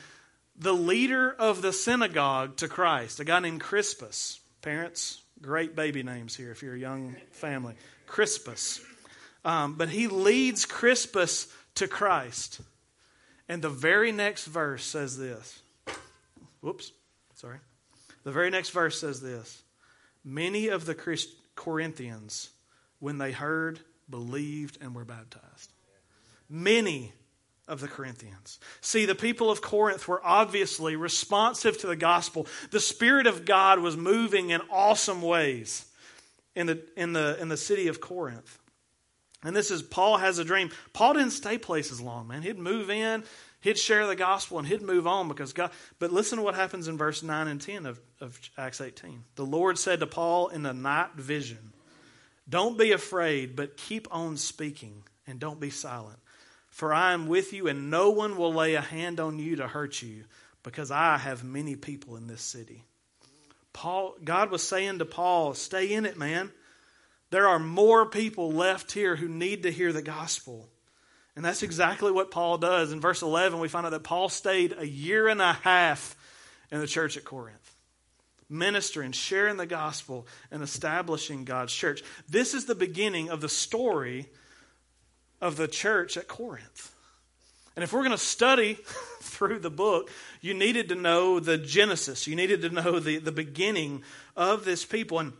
the 0.58 0.74
leader 0.74 1.32
of 1.32 1.62
the 1.62 1.74
synagogue 1.74 2.58
to 2.58 2.68
Christ, 2.68 3.20
a 3.20 3.24
guy 3.24 3.40
named 3.40 3.62
Crispus. 3.62 4.40
Parents, 4.62 5.22
great 5.42 5.76
baby 5.76 6.04
names 6.04 6.36
here 6.36 6.52
if 6.52 6.64
you're 6.64 6.76
a 6.76 6.80
young 6.80 7.16
family. 7.32 7.76
Crispus. 8.08 8.82
Um, 9.46 9.76
but 9.76 9.90
he 9.90 10.08
leads 10.08 10.66
Crispus 10.66 11.48
to 11.76 11.88
Christ. 11.88 12.62
And 13.50 13.62
the 13.62 13.70
very 13.70 14.12
next 14.12 14.46
verse 14.46 14.84
says 14.84 15.18
this. 15.18 15.62
Whoops, 16.62 16.92
sorry. 17.36 17.58
The 18.24 18.32
very 18.32 18.50
next 18.50 18.70
verse 18.70 19.00
says 19.00 19.22
this 19.22 19.62
Many 20.24 20.70
of 20.70 20.86
the 20.86 20.96
Christ- 20.96 21.36
Corinthians 21.56 22.50
when 23.04 23.18
they 23.18 23.34
heard, 23.34 23.82
believed, 24.10 24.78
and 24.80 24.96
were 24.96 25.04
baptized. 25.04 25.74
Many 26.50 27.12
of 27.68 27.82
the 27.82 27.88
Corinthians. 27.90 28.60
See, 28.80 29.06
the 29.06 29.14
people 29.14 29.52
of 29.52 29.62
Corinth 29.62 30.08
were 30.08 30.22
obviously 30.24 30.96
responsive 30.96 31.78
to 31.80 31.88
the 31.88 31.98
gospel. 31.98 32.48
The 32.72 32.80
Spirit 32.80 33.28
of 33.28 33.44
God 33.44 33.80
was 33.80 33.98
moving 33.98 34.52
in 34.52 34.62
awesome 34.72 35.22
ways 35.22 35.86
in 36.56 36.66
the, 36.66 36.82
in 36.96 37.12
the, 37.12 37.38
in 37.42 37.50
the 37.50 37.58
city 37.58 37.90
of 37.90 38.00
Corinth. 38.00 38.58
And 39.44 39.54
this 39.54 39.70
is 39.70 39.84
Paul 39.84 40.20
has 40.20 40.40
a 40.40 40.46
dream. 40.46 40.70
Paul 40.94 41.16
didn't 41.16 41.32
stay 41.32 41.58
places 41.58 42.00
long, 42.00 42.30
man. 42.30 42.42
He'd 42.42 42.58
move 42.58 42.90
in, 42.90 43.26
he'd 43.60 43.78
share 43.78 44.08
the 44.08 44.16
gospel, 44.16 44.60
and 44.60 44.68
he'd 44.68 44.82
move 44.82 45.08
on 45.08 45.28
because 45.28 45.52
God. 45.52 45.72
But 46.00 46.14
listen 46.14 46.38
to 46.38 46.44
what 46.44 46.56
happens 46.56 46.88
in 46.88 46.98
verse 46.98 47.22
9 47.22 47.50
and 47.50 47.60
10 47.60 47.86
of, 47.86 48.00
of 48.22 48.40
Acts 48.58 48.80
18. 48.80 49.26
The 49.36 49.46
Lord 49.46 49.78
said 49.78 50.00
to 50.00 50.08
Paul 50.08 50.48
in 50.48 50.64
the 50.64 50.74
night 50.74 51.16
vision, 51.16 51.73
don't 52.48 52.78
be 52.78 52.92
afraid, 52.92 53.56
but 53.56 53.78
keep 53.78 54.08
on 54.12 54.38
speaking 54.38 55.04
and 55.26 55.40
don't 55.40 55.60
be 55.60 55.70
silent. 55.70 56.20
For 56.70 56.94
I 56.94 57.14
am 57.14 57.28
with 57.28 57.54
you, 57.54 57.68
and 57.68 57.90
no 57.90 58.10
one 58.10 58.36
will 58.36 58.54
lay 58.54 58.74
a 58.76 58.82
hand 58.82 59.20
on 59.20 59.40
you 59.40 59.58
to 59.58 59.68
hurt 59.68 60.02
you, 60.02 60.24
because 60.64 60.92
I 60.92 61.18
have 61.18 61.44
many 61.44 61.76
people 61.76 62.16
in 62.16 62.28
this 62.28 62.42
city. 62.42 62.84
Paul, 63.74 64.16
God 64.24 64.52
was 64.52 64.68
saying 64.68 65.00
to 65.00 65.06
Paul, 65.06 65.54
Stay 65.54 65.94
in 65.94 66.06
it, 66.06 66.18
man. 66.18 66.52
There 67.30 67.48
are 67.48 67.60
more 67.60 68.06
people 68.06 68.52
left 68.52 68.92
here 68.92 69.16
who 69.16 69.28
need 69.28 69.64
to 69.64 69.72
hear 69.72 69.92
the 69.92 70.02
gospel. 70.02 70.70
And 71.36 71.44
that's 71.44 71.64
exactly 71.64 72.12
what 72.12 72.30
Paul 72.30 72.60
does. 72.60 72.92
In 72.92 73.02
verse 73.02 73.24
11, 73.24 73.60
we 73.60 73.68
find 73.68 73.88
out 73.88 73.92
that 73.92 74.04
Paul 74.04 74.30
stayed 74.30 74.76
a 74.78 74.88
year 74.88 75.28
and 75.28 75.42
a 75.42 75.54
half 75.54 76.16
in 76.72 76.80
the 76.80 76.86
church 76.86 77.18
at 77.18 77.24
Corinth 77.24 77.74
ministering, 78.54 79.12
sharing 79.12 79.58
the 79.58 79.66
gospel, 79.66 80.28
and 80.52 80.64
establishing 80.64 81.44
God's 81.44 81.74
church. 81.74 82.04
This 82.30 82.54
is 82.54 82.66
the 82.66 82.76
beginning 82.76 83.30
of 83.30 83.42
the 83.42 83.50
story 83.50 84.30
of 85.42 85.58
the 85.58 85.68
church 85.68 86.16
at 86.16 86.28
Corinth. 86.28 86.94
And 87.76 87.84
if 87.84 87.92
we're 87.92 88.02
going 88.02 88.12
to 88.12 88.18
study 88.18 88.76
through 89.22 89.60
the 89.60 89.72
book, 89.72 90.12
you 90.42 90.54
needed 90.54 90.90
to 90.90 90.96
know 90.96 91.40
the 91.40 91.58
genesis. 91.58 92.28
You 92.28 92.36
needed 92.36 92.62
to 92.62 92.70
know 92.70 93.00
the, 93.00 93.18
the 93.18 93.32
beginning 93.32 94.04
of 94.38 94.64
this 94.64 94.86
people. 94.86 95.20
And 95.20 95.34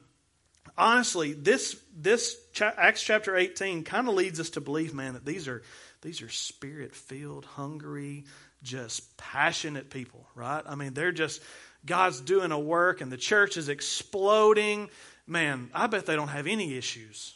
honestly, 0.78 1.34
this, 1.34 1.80
this 1.96 2.36
Acts 2.60 3.04
chapter 3.04 3.36
18 3.36 3.84
kind 3.84 4.08
of 4.08 4.16
leads 4.16 4.40
us 4.40 4.52
to 4.52 4.62
believe, 4.62 4.94
man, 4.94 5.14
that 5.14 5.26
these 5.26 5.48
are, 5.48 5.62
these 6.02 6.22
are 6.22 6.30
spirit 6.30 6.96
filled, 6.96 7.46
hungry, 7.46 8.26
just 8.64 9.16
passionate 9.18 9.90
people, 9.90 10.26
right? 10.36 10.64
I 10.66 10.76
mean, 10.76 10.94
they're 10.94 11.12
just, 11.12 11.42
God's 11.86 12.22
doing 12.22 12.52
a 12.52 12.60
work 12.60 13.02
and 13.02 13.12
the 13.12 13.18
church 13.18 13.58
is 13.58 13.70
exploding. 13.70 14.90
Man, 15.28 15.70
I 15.74 15.88
bet 15.88 16.06
they 16.06 16.16
don't 16.16 16.30
have 16.30 16.48
any 16.48 16.76
issues. 16.76 17.36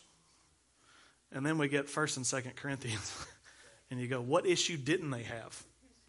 And 1.32 1.46
then 1.46 1.58
we 1.58 1.68
get 1.68 1.88
1st 1.88 2.18
and 2.18 2.26
2nd 2.26 2.56
Corinthians. 2.56 3.26
and 3.92 4.00
you 4.00 4.08
go, 4.08 4.22
what 4.22 4.46
issue 4.46 4.78
didn't 4.78 5.12
they 5.12 5.24
have? 5.24 5.64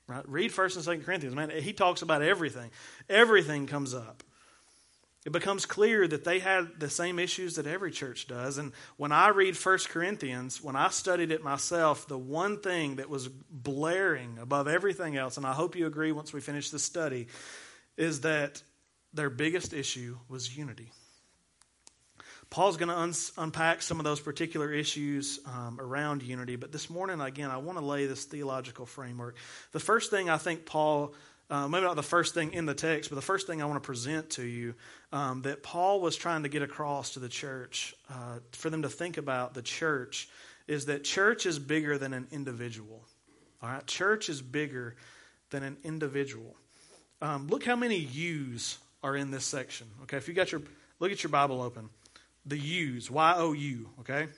Right? 0.07 0.27
Read 0.29 0.53
1st 0.53 0.88
and 0.88 1.01
2nd 1.01 1.05
Corinthians. 1.05 1.35
Man, 1.35 1.51
he 1.51 1.72
talks 1.72 2.03
about 2.03 2.22
everything. 2.22 2.70
Everything 3.09 3.66
comes 3.66 3.94
up. 3.94 4.22
It 5.27 5.33
becomes 5.33 5.66
clear 5.66 6.07
that 6.09 6.24
they 6.24 6.38
had 6.38 6.79
the 6.79 6.88
same 6.88 7.18
issues 7.18 7.57
that 7.57 7.66
every 7.66 7.90
church 7.90 8.29
does. 8.29 8.57
And 8.57 8.72
when 8.96 9.12
I 9.12 9.29
read 9.29 9.57
1 9.57 9.79
Corinthians, 9.88 10.62
when 10.62 10.77
I 10.77 10.88
studied 10.88 11.33
it 11.33 11.42
myself, 11.42 12.07
the 12.07 12.16
one 12.16 12.61
thing 12.61 12.96
that 12.96 13.11
was 13.11 13.29
blaring 13.29 14.38
above 14.40 14.68
everything 14.68 15.16
else, 15.16 15.37
and 15.37 15.44
I 15.44 15.53
hope 15.53 15.77
you 15.77 15.87
agree 15.87 16.12
once 16.12 16.33
we 16.33 16.40
finish 16.40 16.70
the 16.70 16.79
study, 16.79 17.27
is 17.98 18.22
that 18.22 18.62
their 19.12 19.28
biggest 19.28 19.74
issue 19.74 20.16
was 20.28 20.56
unity. 20.56 20.90
Paul's 22.48 22.78
going 22.78 22.88
to 22.88 22.96
un- 22.96 23.12
unpack 23.37 23.82
some 23.82 23.98
of 23.98 24.04
those 24.04 24.20
particular 24.20 24.72
issues 24.72 25.38
um, 25.44 25.78
around 25.78 26.22
unity, 26.22 26.56
but 26.56 26.72
this 26.72 26.88
morning, 26.88 27.20
again, 27.20 27.50
I 27.50 27.58
want 27.58 27.78
to 27.78 27.84
lay 27.84 28.06
this 28.06 28.24
theological 28.24 28.87
framework. 28.87 29.37
The 29.72 29.80
first 29.80 30.11
thing 30.11 30.30
I 30.30 30.38
think 30.38 30.64
Paul, 30.64 31.14
uh, 31.50 31.68
maybe 31.68 31.84
not 31.84 31.96
the 31.96 32.02
first 32.02 32.32
thing 32.32 32.54
in 32.54 32.64
the 32.64 32.72
text, 32.72 33.11
but 33.11 33.16
the 33.16 33.22
first 33.22 33.46
thing 33.46 33.61
I 33.61 33.66
want 33.66 33.82
to 33.82 33.87
present 33.87 34.30
to 34.30 34.44
you 34.44 34.74
um, 35.12 35.42
that 35.42 35.62
Paul 35.62 36.00
was 36.00 36.16
trying 36.16 36.44
to 36.44 36.48
get 36.48 36.62
across 36.62 37.14
to 37.14 37.20
the 37.20 37.28
church, 37.28 37.94
uh, 38.08 38.38
for 38.52 38.70
them 38.70 38.82
to 38.82 38.88
think 38.88 39.18
about 39.18 39.52
the 39.52 39.62
church, 39.62 40.30
is 40.66 40.87
that 40.87 41.04
church 41.04 41.44
is 41.44 41.58
bigger 41.58 41.98
than 41.98 42.14
an 42.14 42.28
individual. 42.30 43.04
All 43.62 43.68
right, 43.68 43.87
church 43.87 44.30
is 44.30 44.40
bigger 44.40 44.96
than 45.50 45.62
an 45.64 45.76
individual. 45.82 46.56
Um, 47.20 47.48
look 47.48 47.64
how 47.64 47.74
many 47.74 47.96
U's 47.96 48.78
are 49.02 49.16
in 49.16 49.31
this 49.31 49.44
section. 49.44 49.88
Okay, 50.04 50.16
if 50.16 50.28
you 50.28 50.35
got 50.35 50.52
your 50.52 50.62
look 51.00 51.11
at 51.11 51.22
your 51.22 51.31
Bible 51.31 51.61
open, 51.61 51.88
the 52.46 52.59
U's, 52.59 53.11
Y 53.11 53.35
O 53.37 53.52
U. 53.52 53.88
Okay, 54.00 54.28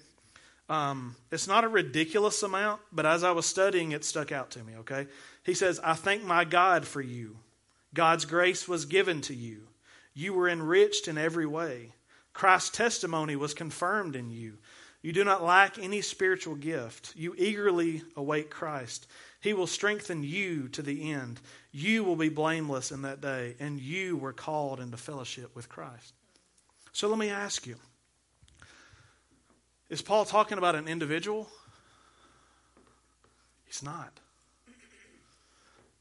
um, 0.69 1.15
it's 1.31 1.47
not 1.47 1.65
a 1.65 1.69
ridiculous 1.69 2.43
amount, 2.43 2.81
but 2.91 3.05
as 3.05 3.23
I 3.23 3.33
was 3.33 3.45
studying, 3.45 3.93
it 3.93 4.05
stuck 4.05 4.33
out 4.33 4.51
to 4.53 4.65
me. 4.65 4.77
Okay, 4.81 5.09
he 5.45 5.53
says, 5.53 5.79
"I 5.85 5.95
thank 5.95 6.25
my 6.25 6.45
God 6.45 6.87
for 6.87 7.03
you. 7.03 7.37
God's 7.93 8.25
grace 8.25 8.67
was 8.67 8.87
given 8.87 9.21
to 9.23 9.35
you. 9.35 9.67
You 10.15 10.33
were 10.33 10.49
enriched 10.49 11.07
in 11.07 11.19
every 11.19 11.47
way. 11.47 11.93
Christ's 12.33 12.71
testimony 12.71 13.37
was 13.37 13.53
confirmed 13.53 14.17
in 14.17 14.31
you. 14.31 14.59
You 15.03 15.13
do 15.13 15.25
not 15.25 15.43
lack 15.43 15.79
any 15.79 16.01
spiritual 16.01 16.55
gift. 16.55 17.13
You 17.15 17.35
eagerly 17.37 18.03
await 18.17 18.49
Christ." 18.49 19.07
He 19.41 19.55
will 19.55 19.67
strengthen 19.67 20.23
you 20.23 20.69
to 20.69 20.83
the 20.83 21.11
end. 21.13 21.41
You 21.73 22.05
will 22.05 22.17
be 22.17 22.29
blameless 22.29 22.93
in 22.93 23.03
that 23.03 23.21
day, 23.21 23.57
and 23.59 23.81
you 23.81 24.17
were 24.17 24.35
called 24.35 24.81
into 24.81 24.97
fellowship 24.97 25.57
with 25.57 25.69
Christ. 25.69 26.13
So 26.93 27.09
let 27.09 27.19
me 27.19 27.31
ask 27.31 27.67
you 27.67 27.77
Is 29.89 30.03
Paul 30.03 30.25
talking 30.25 30.59
about 30.59 30.75
an 30.75 30.89
individual? 30.89 31.49
He's 33.65 33.83
not. 33.83 34.21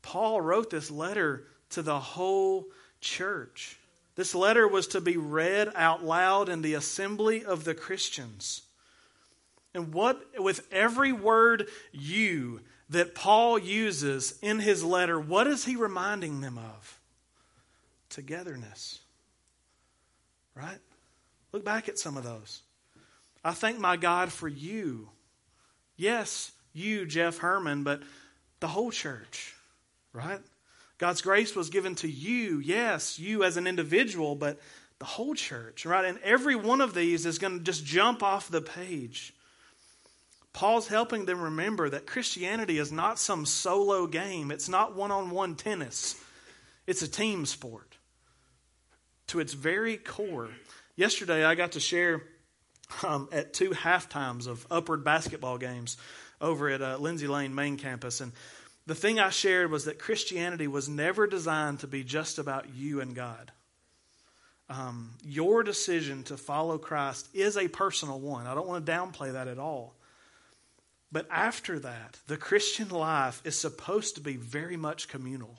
Paul 0.02 0.41
wrote 0.41 0.69
this 0.69 0.89
letter 0.89 1.45
to 1.69 1.82
the 1.82 1.99
whole 1.99 2.65
church. 2.99 3.78
This 4.15 4.34
letter 4.34 4.67
was 4.67 4.88
to 4.88 5.02
be 5.02 5.17
read 5.17 5.71
out 5.75 6.04
loud 6.04 6.49
in 6.49 6.62
the 6.62 6.73
assembly 6.73 7.45
of 7.45 7.63
the 7.63 7.75
Christians. 7.75 8.63
And 9.73 9.93
what, 9.93 10.19
with 10.38 10.67
every 10.71 11.13
word 11.13 11.67
you, 11.91 12.62
that 12.89 13.13
Paul 13.13 13.60
uses 13.60 14.38
in 14.41 14.60
his 14.60 14.84
letter, 14.84 15.19
what 15.19 15.47
is 15.47 15.65
he 15.65 15.75
reminding 15.75 16.41
them 16.41 16.58
of? 16.58 16.99
Togetherness. 18.10 18.99
Right? 20.56 20.80
Look 21.52 21.63
back 21.63 21.88
at 21.88 21.99
some 21.99 22.17
of 22.17 22.23
those. 22.23 22.62
I 23.43 23.52
thank 23.52 23.80
my 23.80 23.95
God 23.95 24.32
for 24.32 24.47
you. 24.47 25.10
Yes, 25.95 26.52
you, 26.73 27.06
Jeff 27.06 27.38
Herman, 27.38 27.84
but 27.84 28.02
the 28.60 28.67
whole 28.67 28.91
church, 28.91 29.56
right? 30.13 30.39
God's 30.97 31.21
grace 31.21 31.56
was 31.56 31.69
given 31.69 31.95
to 31.95 32.10
you, 32.10 32.60
yes, 32.60 33.19
you 33.19 33.43
as 33.43 33.58
an 33.58 33.67
individual, 33.67 34.36
but 34.36 34.60
the 34.99 35.06
whole 35.06 35.34
church, 35.34 35.86
right? 35.86 36.06
And 36.06 36.19
every 36.19 36.56
one 36.56 36.82
of 36.82 36.93
these 36.93 37.25
is 37.25 37.39
going 37.39 37.58
to 37.58 37.63
just 37.63 37.86
jump 37.86 38.21
off 38.21 38.49
the 38.49 38.62
page. 38.62 39.34
Paul's 40.60 40.89
helping 40.89 41.24
them 41.24 41.39
remember 41.39 41.89
that 41.89 42.06
Christianity 42.06 42.80
is 42.80 42.91
not 42.91 43.17
some 43.17 43.45
solo 43.45 44.08
game, 44.08 44.52
it's 44.52 44.67
not 44.67 44.93
one 44.93 45.10
on 45.10 45.30
one 45.30 45.56
tennis, 45.56 46.22
it's 46.86 47.02
a 47.02 47.08
team 47.08 47.45
sport. 47.45 47.95
to 49.28 49.39
its 49.39 49.54
very 49.54 49.95
core. 49.95 50.50
Yesterday, 50.98 51.45
I 51.45 51.56
got 51.56 51.72
to 51.74 51.80
share 51.80 52.24
um, 53.08 53.30
at 53.32 53.54
two 53.54 53.72
half 53.72 54.10
times 54.10 54.48
of 54.48 54.67
upward 54.69 55.06
basketball 55.06 55.58
games 55.58 55.95
over 56.41 56.67
at 56.67 56.82
uh, 56.82 56.98
Lindsay 56.98 57.28
Lane 57.28 57.56
main 57.56 57.78
campus. 57.78 58.19
And 58.19 58.34
the 58.86 58.95
thing 58.95 59.17
I 59.17 59.30
shared 59.30 59.72
was 59.72 59.86
that 59.86 59.98
Christianity 59.98 60.67
was 60.67 60.89
never 60.89 61.26
designed 61.26 61.80
to 61.80 61.88
be 61.88 62.04
just 62.04 62.38
about 62.38 62.65
you 62.76 63.00
and 63.00 63.15
God. 63.15 63.54
Um, 64.69 65.12
your 65.24 65.63
decision 65.63 66.24
to 66.24 66.36
follow 66.36 66.78
Christ 66.78 67.30
is 67.34 67.56
a 67.56 67.69
personal 67.69 68.19
one. 68.19 68.45
I 68.45 68.54
don't 68.56 68.67
want 68.67 68.86
to 68.86 68.91
downplay 68.91 69.32
that 69.32 69.48
at 69.48 69.58
all. 69.58 69.95
But 71.12 71.28
after 71.32 71.80
that, 71.80 72.19
the 72.28 72.38
Christian 72.38 72.89
life 72.89 73.41
is 73.43 73.60
supposed 73.60 74.15
to 74.15 74.22
be 74.22 74.36
very 74.36 74.78
much 74.78 75.08
communal. 75.08 75.58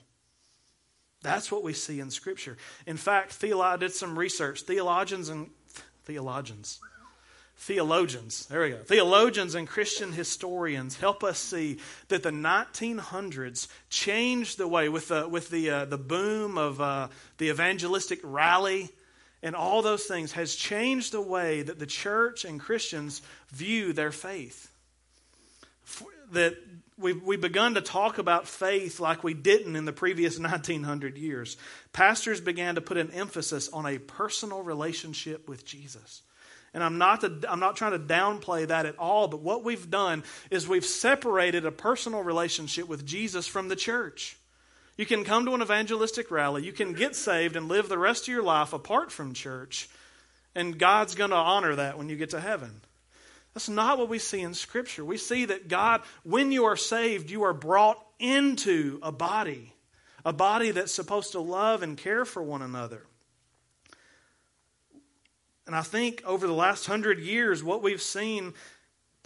That's 1.21 1.51
what 1.51 1.63
we 1.63 1.73
see 1.73 1.99
in 1.99 2.09
Scripture. 2.09 2.57
In 2.85 2.97
fact, 2.97 3.39
theolo- 3.39 3.63
I 3.63 3.77
did 3.77 3.93
some 3.93 4.17
research. 4.17 4.61
Theologians 4.61 5.29
and 5.29 5.49
theologians, 6.05 6.79
theologians, 7.57 8.47
there 8.47 8.61
we 8.61 8.71
go. 8.71 8.77
Theologians 8.77 9.53
and 9.53 9.67
Christian 9.67 10.13
historians 10.13 10.97
help 10.97 11.23
us 11.23 11.37
see 11.37 11.77
that 12.07 12.23
the 12.23 12.31
1900s 12.31 13.67
changed 13.89 14.57
the 14.57 14.67
way 14.67 14.89
with 14.89 15.09
the 15.09 15.27
with 15.27 15.49
the 15.49 15.69
uh, 15.69 15.85
the 15.85 15.97
boom 15.97 16.57
of 16.57 16.81
uh, 16.81 17.09
the 17.37 17.49
evangelistic 17.49 18.19
rally 18.23 18.89
and 19.43 19.55
all 19.55 19.81
those 19.81 20.05
things 20.05 20.31
has 20.33 20.55
changed 20.55 21.11
the 21.11 21.21
way 21.21 21.61
that 21.61 21.77
the 21.77 21.85
church 21.85 22.45
and 22.45 22.59
Christians 22.59 23.21
view 23.49 23.93
their 23.93 24.11
faith. 24.11 24.70
That 26.31 26.57
we've, 26.97 27.21
we've 27.23 27.41
begun 27.41 27.73
to 27.75 27.81
talk 27.81 28.17
about 28.17 28.47
faith 28.47 28.99
like 28.99 29.23
we 29.23 29.33
didn't 29.33 29.75
in 29.75 29.85
the 29.85 29.93
previous 29.93 30.39
1900 30.39 31.17
years. 31.17 31.57
Pastors 31.93 32.39
began 32.39 32.75
to 32.75 32.81
put 32.81 32.97
an 32.97 33.11
emphasis 33.11 33.69
on 33.69 33.85
a 33.85 33.97
personal 33.97 34.61
relationship 34.63 35.49
with 35.49 35.65
Jesus. 35.65 36.21
And 36.73 36.83
I'm 36.83 36.97
not, 36.97 37.21
to, 37.21 37.41
I'm 37.49 37.59
not 37.59 37.75
trying 37.75 37.91
to 37.91 37.99
downplay 37.99 38.67
that 38.67 38.85
at 38.85 38.97
all, 38.97 39.27
but 39.27 39.41
what 39.41 39.63
we've 39.63 39.89
done 39.89 40.23
is 40.49 40.67
we've 40.67 40.85
separated 40.85 41.65
a 41.65 41.71
personal 41.71 42.23
relationship 42.23 42.87
with 42.87 43.05
Jesus 43.05 43.45
from 43.45 43.67
the 43.67 43.75
church. 43.75 44.37
You 44.97 45.05
can 45.05 45.23
come 45.23 45.45
to 45.45 45.53
an 45.53 45.61
evangelistic 45.61 46.31
rally, 46.31 46.63
you 46.63 46.71
can 46.71 46.93
get 46.93 47.15
saved 47.15 47.55
and 47.55 47.67
live 47.67 47.89
the 47.89 47.97
rest 47.97 48.23
of 48.23 48.27
your 48.29 48.43
life 48.43 48.71
apart 48.71 49.11
from 49.11 49.33
church, 49.33 49.89
and 50.55 50.77
God's 50.77 51.15
going 51.15 51.31
to 51.31 51.35
honor 51.35 51.75
that 51.75 51.97
when 51.97 52.07
you 52.07 52.15
get 52.15 52.29
to 52.31 52.39
heaven. 52.39 52.81
That's 53.53 53.69
not 53.69 53.97
what 53.97 54.09
we 54.09 54.19
see 54.19 54.41
in 54.41 54.53
Scripture. 54.53 55.03
We 55.03 55.17
see 55.17 55.45
that 55.45 55.67
God, 55.67 56.01
when 56.23 56.51
you 56.51 56.65
are 56.65 56.77
saved, 56.77 57.29
you 57.29 57.43
are 57.43 57.53
brought 57.53 58.03
into 58.19 58.99
a 59.03 59.11
body, 59.11 59.73
a 60.23 60.31
body 60.31 60.71
that's 60.71 60.93
supposed 60.93 61.33
to 61.33 61.41
love 61.41 61.83
and 61.83 61.97
care 61.97 62.23
for 62.23 62.41
one 62.41 62.61
another. 62.61 63.05
And 65.67 65.75
I 65.75 65.81
think 65.81 66.21
over 66.25 66.47
the 66.47 66.53
last 66.53 66.85
hundred 66.85 67.19
years, 67.19 67.63
what 67.63 67.83
we've 67.83 68.01
seen, 68.01 68.53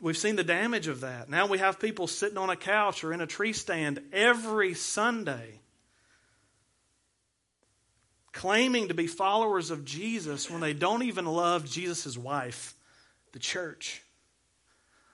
we've 0.01 0.17
seen 0.17 0.35
the 0.35 0.43
damage 0.43 0.87
of 0.87 1.01
that. 1.01 1.29
Now 1.29 1.45
we 1.45 1.59
have 1.59 1.79
people 1.79 2.07
sitting 2.07 2.37
on 2.37 2.49
a 2.49 2.55
couch 2.55 3.03
or 3.03 3.13
in 3.13 3.21
a 3.21 3.27
tree 3.27 3.53
stand 3.53 4.01
every 4.11 4.73
Sunday 4.73 5.59
claiming 8.35 8.89
to 8.89 8.93
be 8.93 9.07
followers 9.07 9.71
of 9.71 9.85
Jesus 9.85 10.51
when 10.51 10.59
they 10.59 10.73
don't 10.73 11.03
even 11.03 11.25
love 11.25 11.69
Jesus' 11.69 12.17
wife, 12.17 12.75
the 13.31 13.39
church. 13.39 14.01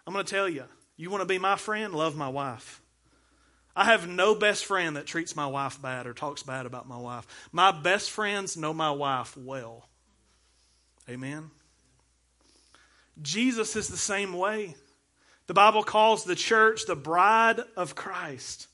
I'm 0.06 0.14
going 0.14 0.26
to 0.26 0.32
tell 0.32 0.50
you, 0.50 0.66
you 0.98 1.10
want 1.10 1.22
to 1.22 1.28
be 1.28 1.40
my 1.40 1.56
friend? 1.56 1.94
Love 1.94 2.16
my 2.16 2.30
wife. 2.30 2.82
I 3.76 3.86
have 3.86 4.08
no 4.08 4.36
best 4.36 4.66
friend 4.66 4.98
that 4.98 5.06
treats 5.06 5.36
my 5.36 5.48
wife 5.48 5.82
bad 5.82 6.06
or 6.06 6.14
talks 6.14 6.44
bad 6.44 6.66
about 6.66 6.88
my 6.88 6.98
wife. 6.98 7.26
My 7.52 7.72
best 7.72 8.12
friends 8.12 8.58
know 8.58 8.74
my 8.74 8.92
wife 8.92 9.38
well. 9.38 9.88
Amen. 11.10 11.52
Jesus 13.22 13.76
is 13.76 13.88
the 13.88 13.98
same 13.98 14.34
way. 14.34 14.76
The 15.48 15.54
Bible 15.54 15.84
calls 15.84 16.24
the 16.24 16.36
church 16.36 16.86
the 16.86 16.96
bride 16.96 17.60
of 17.76 17.96
Christ. 17.96 18.68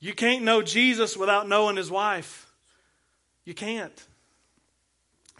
You 0.00 0.14
can't 0.14 0.44
know 0.44 0.62
Jesus 0.62 1.16
without 1.16 1.48
knowing 1.48 1.76
his 1.76 1.90
wife. 1.90 2.50
You 3.44 3.54
can't. 3.54 4.06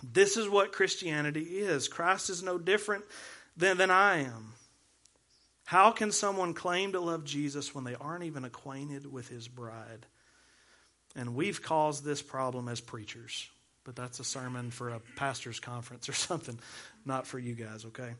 This 0.03 0.37
is 0.37 0.49
what 0.49 0.73
Christianity 0.73 1.43
is. 1.43 1.89
Christ 1.89 2.31
is 2.31 2.43
no 2.43 2.59
different 2.59 3.05
than, 3.57 3.77
than 3.77 3.91
I 3.91 4.19
am. 4.19 4.55
How 5.69 5.91
can 5.91 6.13
someone 6.13 6.55
claim 6.55 6.93
to 6.93 7.01
love 7.01 7.25
Jesus 7.25 7.75
when 7.75 7.85
they 7.85 7.95
aren't 7.95 8.25
even 8.25 8.47
acquainted 8.47 9.05
with 9.05 9.29
his 9.29 9.49
bride? 9.49 10.07
And 11.15 11.35
we've 11.35 11.63
caused 11.63 12.03
this 12.03 12.23
problem 12.23 12.71
as 12.71 12.81
preachers, 12.81 13.51
but 13.85 13.95
that's 13.95 14.19
a 14.19 14.25
sermon 14.25 14.71
for 14.71 14.89
a 14.89 15.01
pastor's 15.17 15.61
conference 15.61 16.09
or 16.09 16.13
something, 16.15 16.59
not 17.05 17.27
for 17.27 17.39
you 17.39 17.55
guys, 17.55 17.85
okay? 17.85 18.15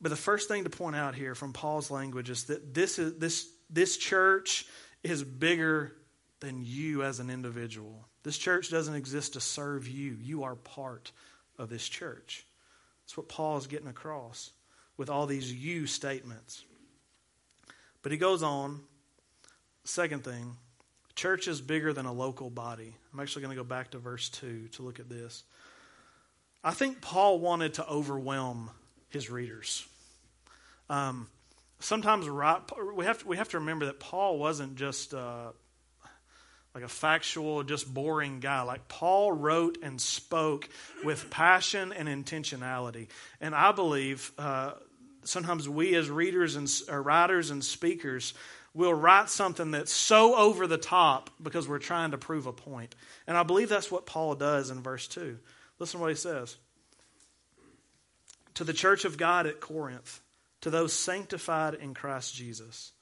But 0.00 0.10
the 0.10 0.16
first 0.16 0.46
thing 0.46 0.62
to 0.62 0.70
point 0.70 0.94
out 0.94 1.16
here 1.16 1.34
from 1.34 1.52
Paul's 1.52 1.90
language 1.90 2.30
is 2.30 2.44
that 2.44 2.74
this 2.74 3.00
is 3.00 3.18
this 3.18 3.48
this 3.68 3.96
church 3.96 4.66
is 5.02 5.24
bigger 5.24 5.96
than 6.38 6.62
you 6.62 7.02
as 7.02 7.18
an 7.18 7.28
individual. 7.28 8.06
This 8.22 8.38
church 8.38 8.70
doesn't 8.70 8.94
exist 8.94 9.32
to 9.32 9.40
serve 9.40 9.88
you. 9.88 10.16
You 10.22 10.44
are 10.44 10.54
part 10.54 11.10
of 11.58 11.70
this 11.70 11.88
church. 11.88 12.46
That's 13.02 13.16
what 13.16 13.28
Paul 13.28 13.56
is 13.56 13.66
getting 13.66 13.88
across 13.88 14.52
with 14.96 15.10
all 15.10 15.26
these 15.26 15.52
you 15.52 15.86
statements. 15.86 16.64
But 18.02 18.12
he 18.12 18.18
goes 18.18 18.42
on. 18.42 18.80
Second 19.84 20.24
thing, 20.24 20.56
church 21.14 21.46
is 21.46 21.60
bigger 21.60 21.92
than 21.92 22.06
a 22.06 22.12
local 22.12 22.48
body. 22.48 22.94
I'm 23.12 23.20
actually 23.20 23.42
going 23.42 23.56
to 23.56 23.62
go 23.62 23.68
back 23.68 23.90
to 23.90 23.98
verse 23.98 24.28
2 24.30 24.68
to 24.72 24.82
look 24.82 24.98
at 24.98 25.08
this. 25.08 25.44
I 26.62 26.70
think 26.70 27.02
Paul 27.02 27.38
wanted 27.38 27.74
to 27.74 27.86
overwhelm 27.86 28.70
his 29.10 29.28
readers. 29.30 29.86
Um, 30.88 31.28
sometimes 31.80 32.28
we 32.28 33.04
have 33.04 33.18
to, 33.18 33.26
we 33.26 33.36
have 33.36 33.50
to 33.50 33.58
remember 33.58 33.86
that 33.86 34.00
Paul 34.00 34.38
wasn't 34.38 34.76
just 34.76 35.12
uh, 35.12 35.50
like 36.74 36.84
a 36.84 36.88
factual, 36.88 37.62
just 37.62 37.92
boring 37.92 38.40
guy. 38.40 38.62
Like 38.62 38.88
Paul 38.88 39.32
wrote 39.32 39.78
and 39.82 40.00
spoke 40.00 40.68
with 41.04 41.30
passion 41.30 41.92
and 41.92 42.08
intentionality. 42.08 43.08
And 43.40 43.54
I 43.54 43.72
believe 43.72 44.32
uh, 44.38 44.72
sometimes 45.24 45.68
we 45.68 45.94
as 45.94 46.10
readers 46.10 46.56
and 46.56 46.68
writers 47.06 47.50
and 47.50 47.64
speakers 47.64 48.34
will 48.74 48.92
write 48.92 49.30
something 49.30 49.70
that's 49.70 49.92
so 49.92 50.34
over 50.34 50.66
the 50.66 50.76
top 50.76 51.30
because 51.40 51.68
we're 51.68 51.78
trying 51.78 52.10
to 52.10 52.18
prove 52.18 52.46
a 52.46 52.52
point. 52.52 52.94
And 53.26 53.36
I 53.36 53.44
believe 53.44 53.68
that's 53.68 53.90
what 53.90 54.04
Paul 54.04 54.34
does 54.34 54.70
in 54.70 54.82
verse 54.82 55.06
2. 55.08 55.38
Listen 55.78 55.98
to 55.98 56.02
what 56.02 56.10
he 56.10 56.16
says. 56.16 56.56
To 58.54 58.64
the 58.64 58.72
church 58.72 59.04
of 59.04 59.16
God 59.16 59.46
at 59.46 59.60
Corinth, 59.60 60.20
to 60.60 60.70
those 60.70 60.92
sanctified 60.92 61.74
in 61.74 61.94
Christ 61.94 62.34
Jesus, 62.34 62.92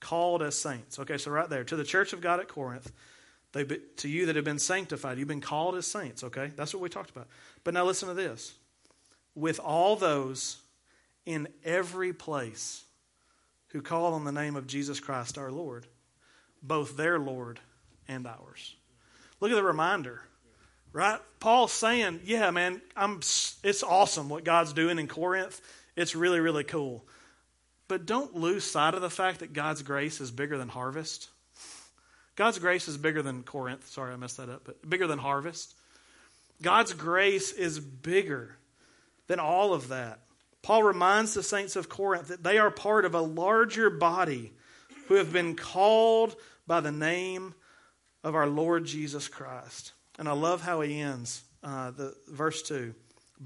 called 0.00 0.42
as 0.42 0.56
saints. 0.56 0.98
Okay, 0.98 1.18
so 1.18 1.30
right 1.30 1.48
there, 1.48 1.64
to 1.64 1.76
the 1.76 1.84
church 1.84 2.12
of 2.12 2.20
God 2.20 2.40
at 2.40 2.48
Corinth, 2.48 2.90
they, 3.52 3.64
to 3.64 4.08
you 4.08 4.26
that 4.26 4.36
have 4.36 4.44
been 4.44 4.58
sanctified, 4.58 5.18
you've 5.18 5.28
been 5.28 5.40
called 5.40 5.74
as 5.74 5.86
saints, 5.86 6.24
okay? 6.24 6.50
That's 6.56 6.72
what 6.72 6.82
we 6.82 6.88
talked 6.88 7.10
about. 7.10 7.26
But 7.64 7.74
now 7.74 7.84
listen 7.84 8.08
to 8.08 8.14
this. 8.14 8.54
With 9.34 9.58
all 9.60 9.96
those 9.96 10.58
in 11.30 11.46
every 11.64 12.12
place 12.12 12.82
who 13.68 13.80
call 13.80 14.14
on 14.14 14.24
the 14.24 14.32
name 14.32 14.56
of 14.56 14.66
Jesus 14.66 14.98
Christ 14.98 15.38
our 15.38 15.52
Lord, 15.52 15.86
both 16.60 16.96
their 16.96 17.20
Lord 17.20 17.60
and 18.08 18.26
ours. 18.26 18.74
Look 19.38 19.52
at 19.52 19.54
the 19.54 19.62
reminder, 19.62 20.22
right? 20.92 21.20
Paul's 21.38 21.72
saying, 21.72 22.22
"Yeah, 22.24 22.50
man, 22.50 22.82
I'm. 22.96 23.18
It's 23.62 23.84
awesome 23.84 24.28
what 24.28 24.42
God's 24.42 24.72
doing 24.72 24.98
in 24.98 25.06
Corinth. 25.06 25.60
It's 25.94 26.16
really, 26.16 26.40
really 26.40 26.64
cool." 26.64 27.06
But 27.86 28.06
don't 28.06 28.34
lose 28.34 28.64
sight 28.64 28.94
of 28.94 29.00
the 29.00 29.08
fact 29.08 29.38
that 29.38 29.52
God's 29.52 29.82
grace 29.82 30.20
is 30.20 30.32
bigger 30.32 30.58
than 30.58 30.68
harvest. 30.68 31.28
God's 32.34 32.58
grace 32.58 32.88
is 32.88 32.96
bigger 32.96 33.22
than 33.22 33.44
Corinth. 33.44 33.88
Sorry, 33.88 34.12
I 34.12 34.16
messed 34.16 34.38
that 34.38 34.48
up, 34.48 34.64
but 34.64 34.88
bigger 34.88 35.06
than 35.06 35.20
harvest. 35.20 35.74
God's 36.60 36.92
grace 36.92 37.52
is 37.52 37.78
bigger 37.78 38.56
than 39.28 39.38
all 39.38 39.72
of 39.72 39.88
that. 39.88 40.20
Paul 40.62 40.82
reminds 40.82 41.34
the 41.34 41.42
saints 41.42 41.76
of 41.76 41.88
Corinth 41.88 42.28
that 42.28 42.42
they 42.42 42.58
are 42.58 42.70
part 42.70 43.04
of 43.04 43.14
a 43.14 43.20
larger 43.20 43.90
body 43.90 44.52
who 45.08 45.14
have 45.14 45.32
been 45.32 45.56
called 45.56 46.36
by 46.66 46.80
the 46.80 46.92
name 46.92 47.54
of 48.22 48.34
our 48.34 48.46
Lord 48.46 48.84
Jesus 48.84 49.28
Christ. 49.28 49.92
And 50.18 50.28
I 50.28 50.32
love 50.32 50.60
how 50.60 50.82
he 50.82 51.00
ends 51.00 51.42
uh, 51.62 51.90
the 51.90 52.14
verse 52.28 52.62
2 52.62 52.94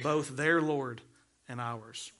both 0.02 0.36
their 0.36 0.60
Lord 0.60 1.00
and 1.48 1.60
ours. 1.60 2.10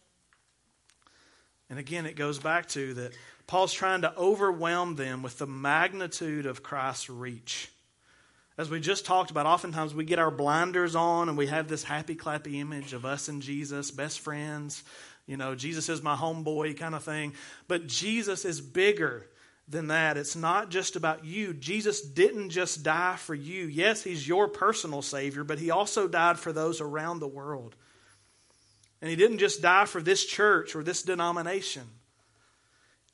And 1.68 1.78
again, 1.78 2.07
it 2.07 2.14
goes 2.14 2.38
back 2.38 2.68
to 2.70 2.94
that 2.94 3.12
Paul's 3.46 3.72
trying 3.72 4.02
to 4.02 4.16
overwhelm 4.16 4.94
them 4.94 5.22
with 5.22 5.38
the 5.38 5.46
magnitude 5.46 6.46
of 6.46 6.62
Christ's 6.62 7.11
reach. 7.11 7.70
As 8.57 8.71
we 8.71 8.79
just 8.79 9.05
talked 9.05 9.33
about, 9.33 9.47
oftentimes 9.47 9.95
we 9.95 10.05
get 10.05 10.21
our 10.21 10.31
blinders 10.31 10.95
on 10.95 11.29
and 11.29 11.37
we 11.37 11.49
have 11.49 11.67
this 11.67 11.83
happy 11.83 12.14
clappy 12.14 12.61
image 12.61 12.93
of 12.93 13.05
us 13.05 13.29
and 13.29 13.43
Jesus, 13.43 13.90
best 13.90 14.21
friends. 14.21 14.85
You 15.27 15.37
know, 15.37 15.55
Jesus 15.57 15.88
is 15.88 16.03
my 16.03 16.14
homeboy 16.14 16.77
kind 16.77 16.95
of 16.95 17.03
thing. 17.03 17.35
But 17.67 17.88
Jesus 17.88 18.45
is 18.45 18.61
bigger 18.61 19.27
than 19.67 19.88
that. 19.88 20.17
It's 20.17 20.37
not 20.37 20.71
just 20.71 20.95
about 20.95 21.25
you. 21.25 21.53
Jesus 21.55 22.01
didn't 22.03 22.51
just 22.51 22.85
die 22.85 23.17
for 23.17 23.35
you. 23.35 23.67
Yes, 23.67 24.05
He's 24.05 24.29
your 24.29 24.47
personal 24.47 25.03
Savior, 25.03 25.43
but 25.43 25.59
He 25.59 25.71
also 25.71 26.07
died 26.07 26.38
for 26.38 26.53
those 26.53 26.81
around 26.81 27.19
the 27.19 27.27
world. 27.27 27.75
And 29.01 29.11
He 29.11 29.17
didn't 29.17 29.38
just 29.38 29.62
die 29.62 29.87
for 29.87 30.03
this 30.03 30.25
church 30.25 30.77
or 30.77 30.85
this 30.85 31.03
denomination. 31.03 31.85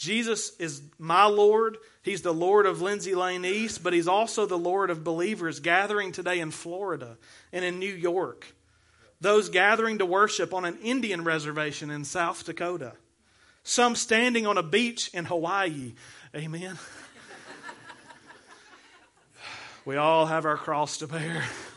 Jesus 0.01 0.57
is 0.59 0.81
my 0.99 1.27
Lord. 1.27 1.77
He's 2.03 2.23
the 2.23 2.33
Lord 2.33 2.65
of 2.65 2.81
Lindsay 2.81 3.15
Lane 3.15 3.45
East, 3.45 3.85
but 3.85 3.93
He's 3.93 4.09
also 4.09 4.47
the 4.47 4.57
Lord 4.57 4.89
of 4.89 5.05
believers 5.05 5.61
gathering 5.61 6.11
today 6.11 6.41
in 6.41 6.53
Florida 6.53 7.19
and 7.53 7.67
in 7.67 7.79
New 7.79 7.93
York. 7.93 8.47
Those 9.21 9.51
gathering 9.51 9.99
to 9.99 10.07
worship 10.07 10.55
on 10.55 10.65
an 10.65 10.79
Indian 10.83 11.23
reservation 11.23 11.91
in 11.91 12.07
South 12.07 12.47
Dakota. 12.47 12.95
Some 13.63 13.95
standing 13.95 14.47
on 14.47 14.57
a 14.57 14.63
beach 14.63 15.11
in 15.13 15.27
Hawaii 15.27 15.93
Amen. 16.35 16.79
we 19.85 19.97
all 19.97 20.25
have 20.25 20.47
our 20.47 20.57
cross 20.57 20.97
to 20.99 21.09
bear. 21.09 21.45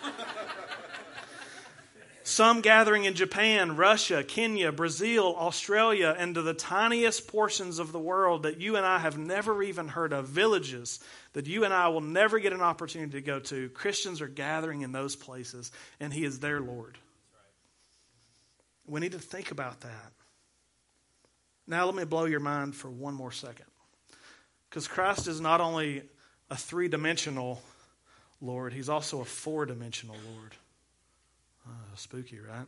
Some 2.25 2.61
gathering 2.61 3.03
in 3.03 3.15
Japan, 3.15 3.75
Russia, 3.75 4.23
Kenya, 4.23 4.71
Brazil, 4.71 5.35
Australia, 5.37 6.15
and 6.17 6.35
to 6.35 6.41
the 6.41 6.53
tiniest 6.53 7.27
portions 7.27 7.79
of 7.79 7.91
the 7.91 7.99
world 7.99 8.43
that 8.43 8.61
you 8.61 8.77
and 8.77 8.85
I 8.85 8.99
have 8.99 9.17
never 9.17 9.61
even 9.61 9.89
heard 9.89 10.13
of, 10.13 10.27
villages 10.27 11.01
that 11.33 11.47
you 11.47 11.65
and 11.65 11.73
I 11.73 11.89
will 11.89 12.01
never 12.01 12.39
get 12.39 12.53
an 12.53 12.61
opportunity 12.61 13.11
to 13.13 13.21
go 13.21 13.39
to. 13.39 13.67
Christians 13.69 14.21
are 14.21 14.29
gathering 14.29 14.81
in 14.81 14.93
those 14.93 15.17
places, 15.17 15.71
and 15.99 16.13
He 16.13 16.23
is 16.23 16.39
their 16.39 16.61
Lord. 16.61 16.97
We 18.87 19.01
need 19.01 19.11
to 19.11 19.19
think 19.19 19.51
about 19.51 19.81
that. 19.81 20.13
Now, 21.67 21.85
let 21.85 21.95
me 21.95 22.05
blow 22.05 22.25
your 22.25 22.39
mind 22.39 22.73
for 22.73 22.89
one 22.89 23.13
more 23.15 23.31
second. 23.31 23.65
Because 24.69 24.87
Christ 24.87 25.27
is 25.27 25.41
not 25.41 25.59
only 25.59 26.03
a 26.49 26.55
three 26.55 26.87
dimensional 26.87 27.61
Lord, 28.41 28.73
he's 28.73 28.89
also 28.89 29.21
a 29.21 29.25
four 29.25 29.65
dimensional 29.65 30.15
Lord. 30.35 30.51
Uh, 31.65 31.95
spooky, 31.95 32.39
right? 32.39 32.67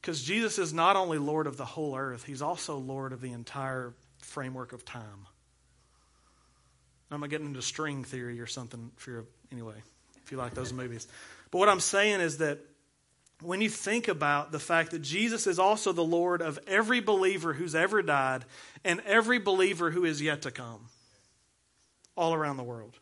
Because 0.00 0.22
Jesus 0.22 0.58
is 0.58 0.74
not 0.74 0.96
only 0.96 1.16
Lord 1.16 1.46
of 1.46 1.56
the 1.56 1.64
whole 1.64 1.96
earth, 1.96 2.24
he's 2.24 2.42
also 2.42 2.76
Lord 2.76 3.12
of 3.12 3.22
the 3.22 3.32
entire 3.32 3.94
framework 4.18 4.74
of 4.74 4.84
time. 4.84 5.26
I'm 7.10 7.20
not 7.20 7.30
getting 7.30 7.46
into 7.46 7.62
string 7.62 8.04
theory 8.04 8.40
or 8.40 8.46
something 8.46 8.90
for 8.96 9.10
your, 9.10 9.24
anyway, 9.52 9.76
if 10.22 10.32
you 10.32 10.36
like 10.36 10.52
those 10.52 10.72
movies. 10.74 11.06
But 11.50 11.58
what 11.58 11.68
I'm 11.68 11.80
saying 11.80 12.20
is 12.20 12.38
that 12.38 12.58
when 13.40 13.60
you 13.60 13.70
think 13.70 14.08
about 14.08 14.52
the 14.52 14.58
fact 14.58 14.90
that 14.90 15.00
Jesus 15.00 15.46
is 15.46 15.58
also 15.58 15.92
the 15.92 16.04
Lord 16.04 16.42
of 16.42 16.58
every 16.66 17.00
believer 17.00 17.52
who's 17.52 17.74
ever 17.74 18.02
died 18.02 18.44
and 18.84 19.00
every 19.06 19.38
believer 19.38 19.90
who 19.90 20.04
is 20.04 20.20
yet 20.20 20.42
to 20.42 20.50
come, 20.50 20.88
all 22.16 22.34
around 22.34 22.56
the 22.56 22.62
world. 22.62 22.98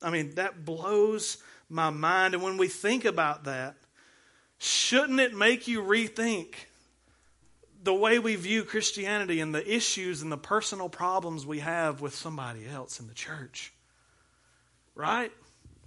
I 0.00 0.10
mean, 0.10 0.34
that 0.36 0.64
blows 0.64 1.38
my 1.72 1.90
mind. 1.90 2.34
And 2.34 2.42
when 2.42 2.56
we 2.56 2.68
think 2.68 3.04
about 3.04 3.44
that, 3.44 3.76
shouldn't 4.58 5.20
it 5.20 5.34
make 5.34 5.66
you 5.66 5.82
rethink 5.82 6.54
the 7.82 7.94
way 7.94 8.18
we 8.18 8.36
view 8.36 8.64
Christianity 8.64 9.40
and 9.40 9.54
the 9.54 9.74
issues 9.74 10.22
and 10.22 10.30
the 10.30 10.36
personal 10.36 10.88
problems 10.88 11.44
we 11.44 11.58
have 11.58 12.00
with 12.00 12.14
somebody 12.14 12.68
else 12.68 13.00
in 13.00 13.08
the 13.08 13.14
church? 13.14 13.72
Right? 14.94 15.32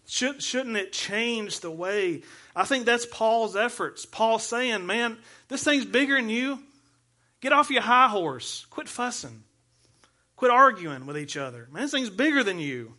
Should, 0.08 0.44
shouldn't 0.44 0.78
it 0.78 0.92
change 0.92 1.62
the 1.62 1.72
way? 1.72 2.22
I 2.56 2.66
think 2.66 2.86
that's 2.86 3.06
Paul's 3.06 3.56
efforts. 3.56 4.06
Paul 4.06 4.40
saying, 4.40 4.86
man, 4.86 5.18
this 5.48 5.64
thing's 5.64 5.86
bigger 5.86 6.16
than 6.16 6.30
you. 6.30 6.60
Get 7.42 7.54
off 7.54 7.70
your 7.70 7.82
high 7.82 8.08
horse. 8.08 8.66
Quit 8.70 8.88
fussing. 8.88 9.44
Quit 10.36 10.52
arguing 10.52 11.06
with 11.06 11.18
each 11.18 11.38
other. 11.38 11.68
Man, 11.72 11.84
this 11.84 11.92
thing's 11.92 12.10
bigger 12.10 12.44
than 12.44 12.60
you. 12.60 12.94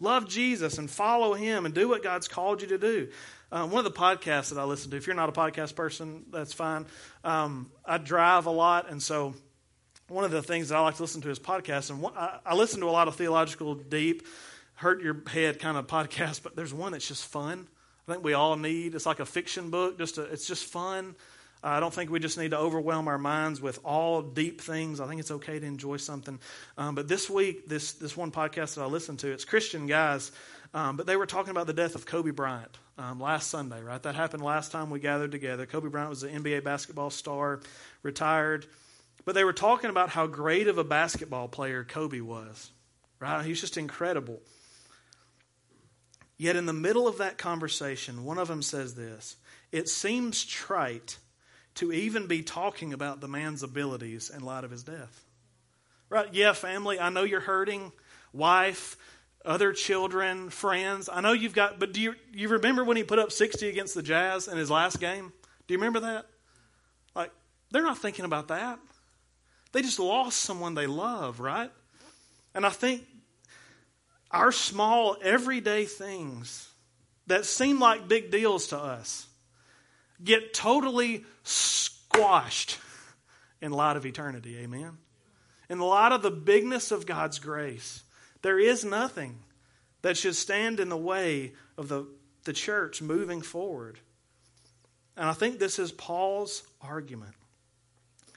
Love 0.00 0.28
Jesus 0.28 0.78
and 0.78 0.90
follow 0.90 1.34
Him 1.34 1.66
and 1.66 1.74
do 1.74 1.88
what 1.88 2.02
God's 2.02 2.26
called 2.26 2.62
you 2.62 2.68
to 2.68 2.78
do. 2.78 3.08
Um, 3.52 3.70
one 3.70 3.84
of 3.84 3.92
the 3.92 3.98
podcasts 3.98 4.50
that 4.50 4.58
I 4.58 4.64
listen 4.64 4.90
to, 4.90 4.96
if 4.96 5.06
you're 5.06 5.16
not 5.16 5.28
a 5.28 5.32
podcast 5.32 5.74
person, 5.74 6.24
that's 6.30 6.52
fine. 6.52 6.86
Um, 7.22 7.70
I 7.84 7.98
drive 7.98 8.46
a 8.46 8.50
lot, 8.50 8.90
and 8.90 9.02
so 9.02 9.34
one 10.08 10.24
of 10.24 10.30
the 10.30 10.42
things 10.42 10.68
that 10.68 10.76
I 10.76 10.80
like 10.80 10.96
to 10.96 11.02
listen 11.02 11.20
to 11.22 11.30
is 11.30 11.38
podcasts. 11.38 11.90
And 11.90 12.04
I, 12.16 12.38
I 12.46 12.54
listen 12.54 12.80
to 12.80 12.86
a 12.86 12.90
lot 12.90 13.08
of 13.08 13.16
theological 13.16 13.74
deep 13.74 14.26
hurt 14.74 15.02
your 15.02 15.22
head 15.26 15.58
kind 15.58 15.76
of 15.76 15.86
podcast, 15.88 16.42
but 16.42 16.56
there's 16.56 16.72
one 16.72 16.92
that's 16.92 17.06
just 17.06 17.26
fun. 17.26 17.68
I 18.08 18.12
think 18.12 18.24
we 18.24 18.32
all 18.32 18.56
need. 18.56 18.94
It's 18.94 19.06
like 19.06 19.20
a 19.20 19.26
fiction 19.26 19.70
book. 19.70 19.98
Just 19.98 20.18
a, 20.18 20.22
it's 20.22 20.46
just 20.46 20.64
fun. 20.64 21.14
I 21.62 21.80
don't 21.80 21.92
think 21.92 22.10
we 22.10 22.20
just 22.20 22.38
need 22.38 22.52
to 22.52 22.58
overwhelm 22.58 23.06
our 23.08 23.18
minds 23.18 23.60
with 23.60 23.80
all 23.84 24.22
deep 24.22 24.60
things. 24.60 24.98
I 24.98 25.06
think 25.06 25.20
it's 25.20 25.30
okay 25.30 25.58
to 25.58 25.66
enjoy 25.66 25.98
something. 25.98 26.38
Um, 26.78 26.94
but 26.94 27.06
this 27.06 27.28
week, 27.28 27.68
this 27.68 27.92
this 27.92 28.16
one 28.16 28.30
podcast 28.30 28.76
that 28.76 28.82
I 28.82 28.86
listened 28.86 29.18
to, 29.20 29.30
it's 29.30 29.44
Christian 29.44 29.86
guys, 29.86 30.32
um, 30.72 30.96
but 30.96 31.06
they 31.06 31.16
were 31.16 31.26
talking 31.26 31.50
about 31.50 31.66
the 31.66 31.74
death 31.74 31.94
of 31.94 32.06
Kobe 32.06 32.30
Bryant 32.30 32.78
um, 32.96 33.20
last 33.20 33.50
Sunday. 33.50 33.82
Right, 33.82 34.02
that 34.02 34.14
happened 34.14 34.42
last 34.42 34.72
time 34.72 34.88
we 34.88 35.00
gathered 35.00 35.32
together. 35.32 35.66
Kobe 35.66 35.88
Bryant 35.88 36.10
was 36.10 36.22
an 36.22 36.42
NBA 36.42 36.64
basketball 36.64 37.10
star, 37.10 37.60
retired, 38.02 38.66
but 39.26 39.34
they 39.34 39.44
were 39.44 39.52
talking 39.52 39.90
about 39.90 40.08
how 40.08 40.26
great 40.26 40.66
of 40.66 40.78
a 40.78 40.84
basketball 40.84 41.48
player 41.48 41.84
Kobe 41.84 42.20
was. 42.20 42.70
Right, 43.18 43.44
he's 43.44 43.60
just 43.60 43.76
incredible. 43.76 44.40
Yet, 46.38 46.56
in 46.56 46.64
the 46.64 46.72
middle 46.72 47.06
of 47.06 47.18
that 47.18 47.36
conversation, 47.36 48.24
one 48.24 48.38
of 48.38 48.48
them 48.48 48.62
says 48.62 48.94
this 48.94 49.36
It 49.72 49.90
seems 49.90 50.42
trite 50.42 51.18
to 51.80 51.92
even 51.92 52.26
be 52.26 52.42
talking 52.42 52.92
about 52.92 53.22
the 53.22 53.26
man's 53.26 53.62
abilities 53.62 54.28
in 54.28 54.42
light 54.42 54.64
of 54.64 54.70
his 54.70 54.82
death. 54.82 55.24
Right? 56.10 56.28
Yeah, 56.30 56.52
family, 56.52 57.00
I 57.00 57.08
know 57.08 57.24
you're 57.24 57.40
hurting. 57.40 57.90
Wife, 58.34 58.98
other 59.46 59.72
children, 59.72 60.50
friends. 60.50 61.08
I 61.10 61.22
know 61.22 61.32
you've 61.32 61.54
got, 61.54 61.80
but 61.80 61.94
do 61.94 62.02
you, 62.02 62.16
you 62.34 62.48
remember 62.48 62.84
when 62.84 62.98
he 62.98 63.02
put 63.02 63.18
up 63.18 63.32
60 63.32 63.66
against 63.66 63.94
the 63.94 64.02
Jazz 64.02 64.46
in 64.46 64.58
his 64.58 64.70
last 64.70 65.00
game? 65.00 65.32
Do 65.66 65.72
you 65.72 65.78
remember 65.78 66.00
that? 66.00 66.26
Like, 67.16 67.32
they're 67.70 67.82
not 67.82 67.96
thinking 67.96 68.26
about 68.26 68.48
that. 68.48 68.78
They 69.72 69.80
just 69.80 69.98
lost 69.98 70.38
someone 70.38 70.74
they 70.74 70.86
love, 70.86 71.40
right? 71.40 71.70
And 72.54 72.66
I 72.66 72.70
think 72.70 73.06
our 74.30 74.52
small, 74.52 75.16
everyday 75.22 75.86
things 75.86 76.68
that 77.26 77.46
seem 77.46 77.80
like 77.80 78.06
big 78.06 78.30
deals 78.30 78.66
to 78.66 78.78
us 78.78 79.28
get 80.22 80.52
totally 80.52 81.24
squashed 81.42 82.78
in 83.60 83.72
light 83.72 83.96
of 83.96 84.06
eternity. 84.06 84.58
Amen? 84.58 84.98
In 85.68 85.78
light 85.78 86.12
of 86.12 86.22
the 86.22 86.30
bigness 86.30 86.90
of 86.90 87.06
God's 87.06 87.38
grace, 87.38 88.02
there 88.42 88.58
is 88.58 88.84
nothing 88.84 89.38
that 90.02 90.16
should 90.16 90.34
stand 90.34 90.80
in 90.80 90.88
the 90.88 90.96
way 90.96 91.52
of 91.76 91.88
the, 91.88 92.06
the 92.44 92.52
church 92.52 93.02
moving 93.02 93.42
forward. 93.42 93.98
And 95.16 95.28
I 95.28 95.32
think 95.32 95.58
this 95.58 95.78
is 95.78 95.92
Paul's 95.92 96.62
argument 96.80 97.34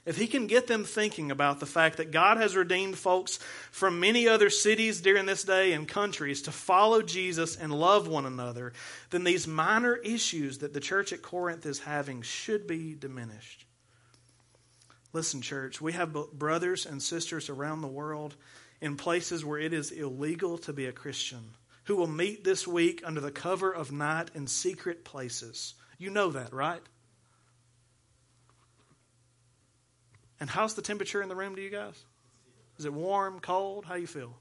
if 0.06 0.16
he 0.16 0.26
can 0.26 0.46
get 0.46 0.66
them 0.66 0.84
thinking 0.84 1.30
about 1.30 1.60
the 1.60 1.66
fact 1.66 1.96
that 1.96 2.10
God 2.10 2.36
has 2.36 2.54
redeemed 2.54 2.98
folks 2.98 3.38
from 3.70 4.00
many 4.00 4.28
other 4.28 4.50
cities 4.50 5.00
during 5.00 5.24
this 5.24 5.44
day 5.44 5.72
and 5.72 5.88
countries 5.88 6.42
to 6.42 6.52
follow 6.52 7.00
Jesus 7.00 7.56
and 7.56 7.72
love 7.72 8.06
one 8.06 8.26
another, 8.26 8.74
then 9.10 9.24
these 9.24 9.46
minor 9.46 9.96
issues 9.96 10.58
that 10.58 10.74
the 10.74 10.80
church 10.80 11.12
at 11.12 11.22
Corinth 11.22 11.64
is 11.64 11.80
having 11.80 12.22
should 12.22 12.66
be 12.66 12.94
diminished. 12.94 13.64
Listen, 15.14 15.40
church, 15.40 15.80
we 15.80 15.92
have 15.92 16.12
brothers 16.32 16.86
and 16.86 17.02
sisters 17.02 17.48
around 17.48 17.80
the 17.80 17.88
world 17.88 18.34
in 18.80 18.96
places 18.96 19.44
where 19.44 19.60
it 19.60 19.72
is 19.72 19.90
illegal 19.90 20.58
to 20.58 20.72
be 20.72 20.86
a 20.86 20.92
Christian 20.92 21.54
who 21.84 21.96
will 21.96 22.06
meet 22.08 22.44
this 22.44 22.66
week 22.66 23.02
under 23.04 23.20
the 23.20 23.30
cover 23.30 23.72
of 23.72 23.92
night 23.92 24.30
in 24.34 24.46
secret 24.46 25.04
places. 25.04 25.74
You 25.98 26.10
know 26.10 26.30
that, 26.32 26.52
right? 26.52 26.82
And 30.40 30.50
how's 30.50 30.74
the 30.74 30.82
temperature 30.82 31.22
in 31.22 31.28
the 31.28 31.36
room 31.36 31.56
to 31.56 31.62
you 31.62 31.70
guys? 31.70 32.02
Is 32.78 32.84
it 32.84 32.92
warm, 32.92 33.40
cold? 33.40 33.84
How 33.84 33.94
you 33.94 34.06
feel? 34.06 34.36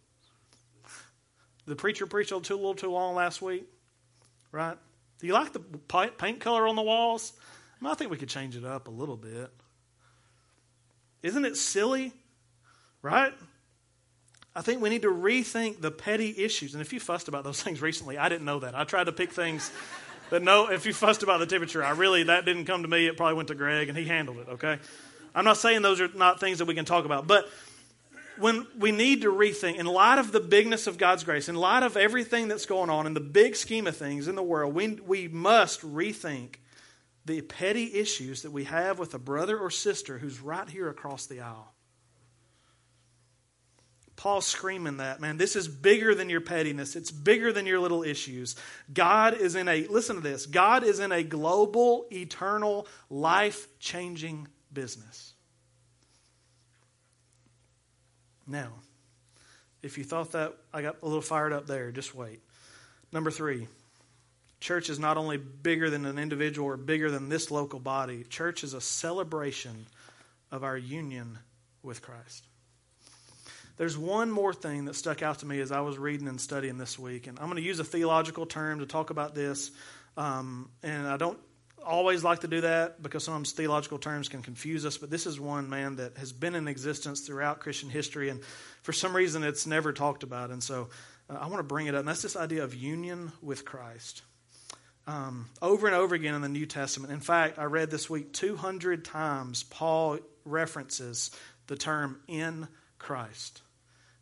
The 1.66 1.76
preacher 1.76 2.06
preached 2.06 2.32
a 2.32 2.38
little 2.38 2.74
too, 2.74 2.92
long 2.92 3.16
last 3.16 3.42
week, 3.42 3.66
right? 4.52 4.78
Do 5.20 5.28
you 5.28 5.34
like 5.34 5.54
the 5.54 5.60
paint 5.60 6.40
color 6.40 6.68
on 6.68 6.76
the 6.76 6.82
walls? 6.82 7.32
I, 7.80 7.84
mean, 7.84 7.92
I 7.92 7.96
think 7.96 8.12
we 8.12 8.18
could 8.18 8.30
change 8.30 8.58
it 8.58 8.66
up 8.66 8.88
a 8.88 8.92
little 8.92 9.16
bit. 9.16 9.50
Isn't 11.22 11.46
it 11.46 11.56
silly, 11.56 12.12
right? 13.02 13.34
I 14.56 14.62
think 14.62 14.82
we 14.82 14.90
need 14.90 15.04
to 15.04 15.12
rethink 15.12 15.80
the 15.80 15.90
petty 15.90 16.36
issues. 16.44 16.74
And 16.74 16.82
if 16.82 16.92
you 16.92 17.00
fussed 17.00 17.28
about 17.28 17.44
those 17.44 17.62
things 17.64 17.82
recently, 17.82 18.18
I 18.18 18.28
didn't 18.28 18.46
know 18.46 18.60
that. 18.60 18.76
I 18.76 18.84
tried 18.84 19.06
to 19.06 19.14
pick 19.14 19.32
things 19.32 19.72
that 20.30 20.42
no, 20.42 20.70
if 20.70 20.86
you 20.86 20.94
fussed 20.94 21.24
about 21.24 21.40
the 21.40 21.46
temperature, 21.46 21.84
I 21.84 21.92
really, 21.92 22.24
that 22.24 22.44
didn't 22.44 22.66
come 22.66 22.82
to 22.82 22.90
me. 22.90 23.08
It 23.08 23.16
probably 23.16 23.36
went 23.36 23.48
to 23.50 23.56
Greg 23.56 23.88
and 23.88 23.98
he 23.98 24.06
handled 24.06 24.40
it, 24.40 24.50
okay? 24.50 24.80
I'm 25.36 25.46
not 25.46 25.58
saying 25.58 25.82
those 25.82 26.02
are 26.02 26.10
not 26.10 26.40
things 26.40 26.60
that 26.60 26.66
we 26.66 26.76
can 26.76 26.86
talk 26.86 27.06
about, 27.06 27.28
but 27.28 27.50
when 28.38 28.66
we 28.78 28.92
need 28.92 29.22
to 29.22 29.32
rethink, 29.32 29.78
in 29.78 29.86
light 29.86 30.18
of 30.18 30.32
the 30.32 30.40
bigness 30.40 30.88
of 30.88 30.98
God's 30.98 31.24
grace, 31.24 31.50
in 31.50 31.56
light 31.56 31.84
of 31.84 31.98
everything 31.98 32.48
that's 32.48 32.66
going 32.66 32.90
on, 32.90 33.06
in 33.06 33.14
the 33.14 33.20
big 33.20 33.56
scheme 33.56 33.88
of 33.88 33.96
things 33.96 34.28
in 34.28 34.36
the 34.36 34.44
world, 34.44 34.74
we, 34.74 34.96
we 34.96 35.28
must 35.28 35.82
rethink 35.82 36.56
the 37.26 37.42
petty 37.42 37.94
issues 37.96 38.42
that 38.42 38.52
we 38.52 38.66
have 38.66 39.00
with 39.00 39.14
a 39.14 39.20
brother 39.20 39.58
or 39.58 39.70
sister 39.70 40.18
who's 40.18 40.42
right 40.42 40.70
here 40.70 40.90
across 40.90 41.26
the 41.26 41.42
aisle. 41.42 41.74
Paul's 44.16 44.48
screaming 44.48 44.98
that, 44.98 45.20
man. 45.20 45.38
This 45.38 45.56
is 45.56 45.68
bigger 45.68 46.16
than 46.16 46.30
your 46.30 46.42
pettiness. 46.42 46.96
It's 46.96 47.12
bigger 47.12 47.52
than 47.52 47.66
your 47.66 47.80
little 47.80 48.04
issues. 48.04 48.56
God 48.94 49.34
is 49.34 49.56
in 49.56 49.68
a, 49.68 49.86
listen 49.88 50.16
to 50.16 50.22
this, 50.22 50.46
God 50.46 50.84
is 50.84 51.00
in 51.00 51.12
a 51.12 51.24
global, 51.24 52.06
eternal, 52.12 52.88
life 53.10 53.68
changing 53.80 54.48
business. 54.74 55.34
Now, 58.48 58.70
if 59.82 59.98
you 59.98 60.04
thought 60.04 60.32
that 60.32 60.54
I 60.74 60.82
got 60.82 61.02
a 61.02 61.06
little 61.06 61.22
fired 61.22 61.54
up 61.54 61.68
there, 61.68 61.92
just 61.92 62.16
wait. 62.16 62.42
Number 63.12 63.32
three, 63.32 63.68
church 64.60 64.90
is 64.90 65.00
not 65.00 65.18
only 65.18 65.38
bigger 65.38 65.90
than 65.90 66.06
an 66.06 66.18
individual 66.18 66.68
or 66.70 66.78
bigger 66.78 67.12
than 67.12 67.30
this 67.30 67.52
local 67.52 67.80
body, 67.80 68.24
church 68.24 68.64
is 68.64 68.74
a 68.74 68.82
celebration 68.82 69.86
of 70.52 70.64
our 70.64 70.78
union 70.78 71.38
with 71.84 72.02
Christ. 72.02 72.46
There's 73.76 73.98
one 73.98 74.30
more 74.30 74.54
thing 74.54 74.86
that 74.86 74.96
stuck 74.96 75.24
out 75.24 75.40
to 75.40 75.46
me 75.46 75.60
as 75.60 75.72
I 75.72 75.82
was 75.82 75.98
reading 75.98 76.28
and 76.28 76.40
studying 76.40 76.78
this 76.78 76.98
week, 77.00 77.28
and 77.28 77.40
I'm 77.40 77.46
going 77.46 77.58
to 77.58 77.64
use 77.64 77.80
a 77.80 77.84
theological 77.84 78.46
term 78.46 78.80
to 78.80 78.86
talk 78.86 79.10
about 79.10 79.34
this. 79.34 79.72
Um, 80.16 80.70
and 80.84 81.08
I 81.08 81.18
don't 81.18 81.40
always 81.86 82.24
like 82.24 82.40
to 82.40 82.48
do 82.48 82.62
that 82.62 83.02
because 83.02 83.24
sometimes 83.24 83.52
theological 83.52 83.98
terms 83.98 84.30
can 84.30 84.42
confuse 84.42 84.86
us, 84.86 84.98
but 84.98 85.10
this 85.10 85.26
is 85.26 85.40
one, 85.40 85.70
man, 85.70 85.98
that 85.98 86.18
has 86.18 86.32
been 86.32 86.56
in 86.56 86.68
existence 86.68 87.22
throughout 87.22 87.60
Christian 87.60 87.90
history, 87.90 88.30
and 88.30 88.42
for 88.82 88.94
some 88.94 89.16
reason 89.16 89.44
it's 89.44 89.68
never 89.68 89.94
talked 89.94 90.24
about. 90.24 90.50
And 90.50 90.64
so 90.64 90.90
uh, 91.30 91.38
I 91.40 91.48
want 91.48 91.58
to 91.58 91.64
bring 91.64 91.88
it 91.88 91.96
up, 91.96 92.00
and 92.00 92.08
that's 92.08 92.22
this 92.22 92.36
idea 92.36 92.64
of 92.64 92.74
union 92.74 93.32
with 93.42 93.66
Christ. 93.66 94.22
Um, 95.06 95.50
over 95.62 95.88
and 95.88 95.96
over 95.96 96.16
again 96.16 96.34
in 96.34 96.42
the 96.42 96.50
New 96.50 96.66
Testament. 96.66 97.12
In 97.12 97.20
fact, 97.20 97.60
I 97.60 97.66
read 97.66 97.92
this 97.92 98.10
week 98.10 98.32
200 98.32 99.04
times 99.04 99.64
Paul 99.64 100.20
references 100.46 101.30
the 101.68 101.76
term 101.76 102.20
in 102.28 102.68
Christ. 103.00 103.62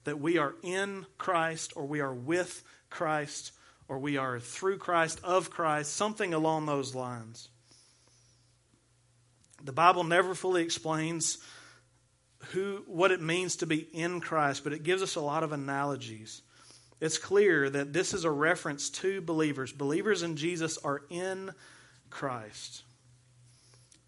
That 0.06 0.20
we 0.20 0.40
are 0.40 0.56
in 0.64 1.06
Christ, 1.20 1.74
or 1.76 1.86
we 1.86 2.00
are 2.00 2.14
with 2.14 2.64
Christ, 2.90 3.52
or 3.92 4.00
we 4.00 4.16
are 4.16 4.40
through 4.40 4.78
Christ, 4.78 5.20
of 5.22 5.50
Christ, 5.50 5.94
something 5.94 6.34
along 6.34 6.66
those 6.66 6.96
lines. 6.96 7.50
The 9.62 9.74
Bible 9.74 10.06
never 10.06 10.34
fully 10.34 10.64
explains 10.64 11.40
who, 12.54 12.84
what 12.88 13.12
it 13.12 13.22
means 13.22 13.58
to 13.58 13.66
be 13.66 13.80
in 13.92 14.22
Christ, 14.22 14.64
but 14.64 14.72
it 14.72 14.84
gives 14.84 15.02
us 15.02 15.16
a 15.16 15.20
lot 15.20 15.44
of 15.44 15.52
analogies. 15.52 16.42
It's 17.02 17.18
clear 17.18 17.70
that 17.70 17.92
this 17.92 18.14
is 18.14 18.24
a 18.24 18.32
reference 18.32 18.90
to 18.92 19.20
believers. 19.20 19.74
Believers 19.74 20.24
in 20.24 20.38
Jesus 20.38 20.78
are 20.78 21.02
in 21.10 21.52
Christ. 22.10 22.84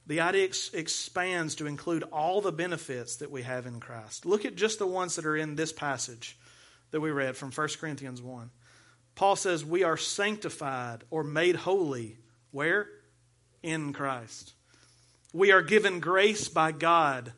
The 0.07 0.21
idea 0.21 0.45
ex- 0.45 0.73
expands 0.73 1.55
to 1.55 1.67
include 1.67 2.03
all 2.03 2.39
the 2.39 2.53
benefits 2.53 3.17
that 3.17 3.31
we 3.31 3.41
have 3.41 3.65
in 3.65 3.81
Christ. 3.81 4.25
Look 4.25 4.45
at 4.45 4.55
just 4.55 4.79
the 4.79 4.87
ones 4.87 5.17
that 5.17 5.25
are 5.25 5.35
in 5.35 5.55
this 5.57 5.73
passage 5.73 6.39
that 6.91 7.01
we 7.01 7.11
read 7.11 7.35
from 7.35 7.51
1 7.51 7.67
Corinthians 7.81 8.21
1. 8.21 8.49
Paul 9.15 9.35
says, 9.35 9.63
We 9.63 9.83
are 9.83 9.97
sanctified 9.97 11.03
or 11.09 11.23
made 11.23 11.55
holy. 11.55 12.17
Where? 12.51 12.87
In 13.61 13.93
Christ. 13.93 14.53
We 15.33 15.51
are 15.51 15.61
given 15.61 15.99
grace 15.99 16.47
by 16.47 16.71
God 16.71 17.33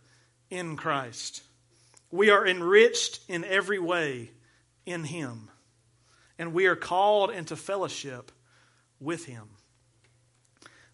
in 0.49 0.75
Christ. 0.75 1.43
We 2.11 2.29
are 2.29 2.45
enriched 2.45 3.19
in 3.27 3.43
every 3.43 3.79
way 3.79 4.31
in 4.85 5.03
Him. 5.05 5.49
And 6.37 6.53
we 6.53 6.65
are 6.65 6.75
called 6.75 7.31
into 7.31 7.55
fellowship 7.55 8.31
with 8.99 9.25
Him. 9.25 9.49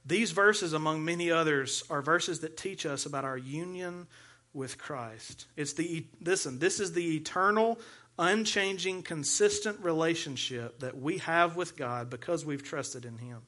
These 0.06 0.32
verses, 0.32 0.74
among 0.74 1.06
many 1.06 1.30
others, 1.30 1.84
are 1.90 2.02
verses 2.02 2.40
that 2.40 2.58
teach 2.58 2.86
us 2.86 3.06
about 3.06 3.26
our 3.26 3.38
union 3.38 4.08
with 4.54 4.78
Christ. 4.78 5.46
It's 5.56 5.74
the 5.74 6.06
listen, 6.22 6.60
this 6.60 6.80
is 6.80 6.94
the 6.94 7.16
eternal, 7.16 7.80
unchanging, 8.18 9.04
consistent 9.04 9.80
relationship 9.82 10.80
that 10.80 10.98
we 10.98 11.18
have 11.20 11.56
with 11.56 11.76
God 11.76 12.10
because 12.10 12.46
we've 12.46 12.64
trusted 12.64 13.06
in 13.06 13.18
Him. 13.18 13.42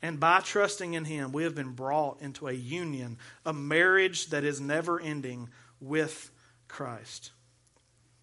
And 0.00 0.20
by 0.20 0.40
trusting 0.40 0.94
in 0.94 1.04
Him, 1.04 1.32
we 1.32 1.44
have 1.44 1.54
been 1.54 1.72
brought 1.72 2.22
into 2.22 2.48
a 2.48 2.52
union, 2.52 3.18
a 3.44 3.52
marriage 3.52 4.26
that 4.26 4.44
is 4.44 4.60
never 4.60 5.00
ending 5.00 5.48
with 5.80 6.30
Christ. 6.68 7.32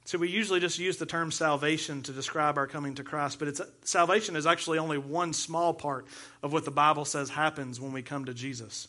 So 0.06 0.20
we 0.20 0.30
usually 0.30 0.60
just 0.60 0.78
use 0.78 0.98
the 0.98 1.08
term 1.08 1.32
salvation 1.32 2.04
to 2.04 2.12
describe 2.12 2.60
our 2.60 2.68
coming 2.68 2.94
to 2.96 3.04
Christ, 3.04 3.40
but 3.40 3.48
it's, 3.48 3.62
salvation 3.84 4.36
is 4.36 4.46
actually 4.46 4.78
only 4.78 5.00
one 5.00 5.34
small 5.34 5.74
part 5.74 6.06
of 6.44 6.54
what 6.54 6.64
the 6.64 6.72
Bible 6.72 7.06
says 7.06 7.32
happens 7.32 7.82
when 7.82 7.92
we 7.92 8.04
come 8.04 8.26
to 8.26 8.34
Jesus, 8.34 8.88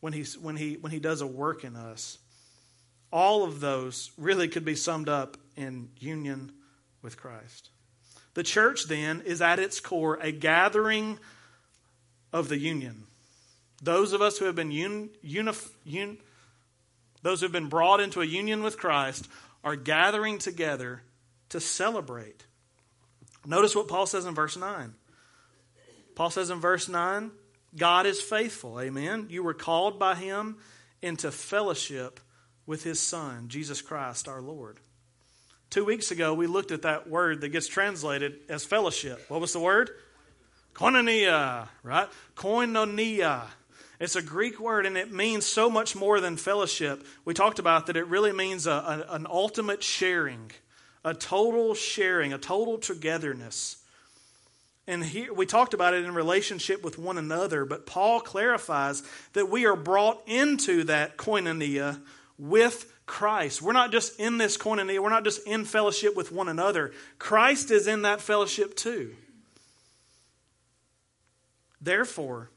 when, 0.00 0.12
he's, 0.12 0.36
when, 0.36 0.56
he, 0.56 0.74
when 0.74 0.90
he 0.90 0.98
does 0.98 1.20
a 1.20 1.26
work 1.28 1.62
in 1.62 1.76
us. 1.76 2.18
All 3.10 3.44
of 3.44 3.60
those 3.60 4.10
really 4.18 4.48
could 4.48 4.64
be 4.64 4.74
summed 4.74 5.08
up 5.08 5.36
in 5.56 5.88
union 5.98 6.52
with 7.02 7.16
Christ. 7.16 7.70
The 8.34 8.42
church, 8.42 8.84
then, 8.84 9.22
is 9.22 9.40
at 9.40 9.58
its 9.58 9.80
core 9.80 10.18
a 10.20 10.30
gathering 10.30 11.18
of 12.32 12.48
the 12.48 12.58
union. 12.58 13.04
Those 13.82 14.12
of 14.12 14.22
us 14.22 14.38
who 14.38 14.44
have 14.44 14.54
been 14.54 14.70
un, 14.72 15.10
unif, 15.24 15.70
un, 15.86 16.18
those 17.22 17.40
who 17.40 17.46
have 17.46 17.52
been 17.52 17.68
brought 17.68 18.00
into 18.00 18.20
a 18.20 18.26
union 18.26 18.62
with 18.62 18.78
Christ 18.78 19.28
are 19.64 19.76
gathering 19.76 20.38
together 20.38 21.02
to 21.48 21.60
celebrate. 21.60 22.44
Notice 23.46 23.74
what 23.74 23.88
Paul 23.88 24.06
says 24.06 24.26
in 24.26 24.34
verse 24.34 24.56
9. 24.56 24.94
Paul 26.14 26.30
says 26.30 26.50
in 26.50 26.60
verse 26.60 26.88
9, 26.88 27.30
God 27.76 28.06
is 28.06 28.20
faithful. 28.20 28.80
Amen. 28.80 29.26
You 29.30 29.42
were 29.42 29.54
called 29.54 29.98
by 29.98 30.14
him 30.14 30.56
into 31.00 31.30
fellowship 31.30 32.20
with 32.68 32.84
his 32.84 33.00
Son, 33.00 33.48
Jesus 33.48 33.80
Christ 33.80 34.28
our 34.28 34.42
Lord. 34.42 34.76
Two 35.70 35.86
weeks 35.86 36.10
ago, 36.10 36.34
we 36.34 36.46
looked 36.46 36.70
at 36.70 36.82
that 36.82 37.08
word 37.08 37.40
that 37.40 37.48
gets 37.48 37.66
translated 37.66 38.40
as 38.50 38.62
fellowship. 38.62 39.24
What 39.28 39.40
was 39.40 39.54
the 39.54 39.58
word? 39.58 39.90
Koinonia, 40.74 41.68
right? 41.82 42.08
Koinonia. 42.36 43.46
It's 43.98 44.16
a 44.16 44.22
Greek 44.22 44.60
word 44.60 44.84
and 44.84 44.98
it 44.98 45.10
means 45.10 45.46
so 45.46 45.70
much 45.70 45.96
more 45.96 46.20
than 46.20 46.36
fellowship. 46.36 47.04
We 47.24 47.32
talked 47.32 47.58
about 47.58 47.86
that 47.86 47.96
it 47.96 48.06
really 48.06 48.32
means 48.32 48.66
a, 48.66 48.70
a, 48.70 49.14
an 49.14 49.26
ultimate 49.28 49.82
sharing, 49.82 50.52
a 51.04 51.14
total 51.14 51.74
sharing, 51.74 52.34
a 52.34 52.38
total 52.38 52.76
togetherness. 52.76 53.78
And 54.86 55.02
here 55.04 55.32
we 55.32 55.46
talked 55.46 55.72
about 55.72 55.94
it 55.94 56.04
in 56.04 56.14
relationship 56.14 56.84
with 56.84 56.98
one 56.98 57.16
another, 57.16 57.64
but 57.64 57.86
Paul 57.86 58.20
clarifies 58.20 59.02
that 59.32 59.50
we 59.50 59.64
are 59.64 59.76
brought 59.76 60.22
into 60.26 60.84
that 60.84 61.16
koinonia 61.16 62.00
with 62.38 62.92
Christ. 63.06 63.60
We're 63.60 63.72
not 63.72 63.90
just 63.90 64.18
in 64.20 64.38
this 64.38 64.56
koinonia, 64.56 65.00
we're 65.00 65.10
not 65.10 65.24
just 65.24 65.46
in 65.46 65.64
fellowship 65.64 66.14
with 66.16 66.30
one 66.30 66.48
another. 66.48 66.92
Christ 67.18 67.70
is 67.70 67.86
in 67.86 68.02
that 68.02 68.20
fellowship 68.20 68.76
too. 68.76 69.16
Therefore, 71.80 72.50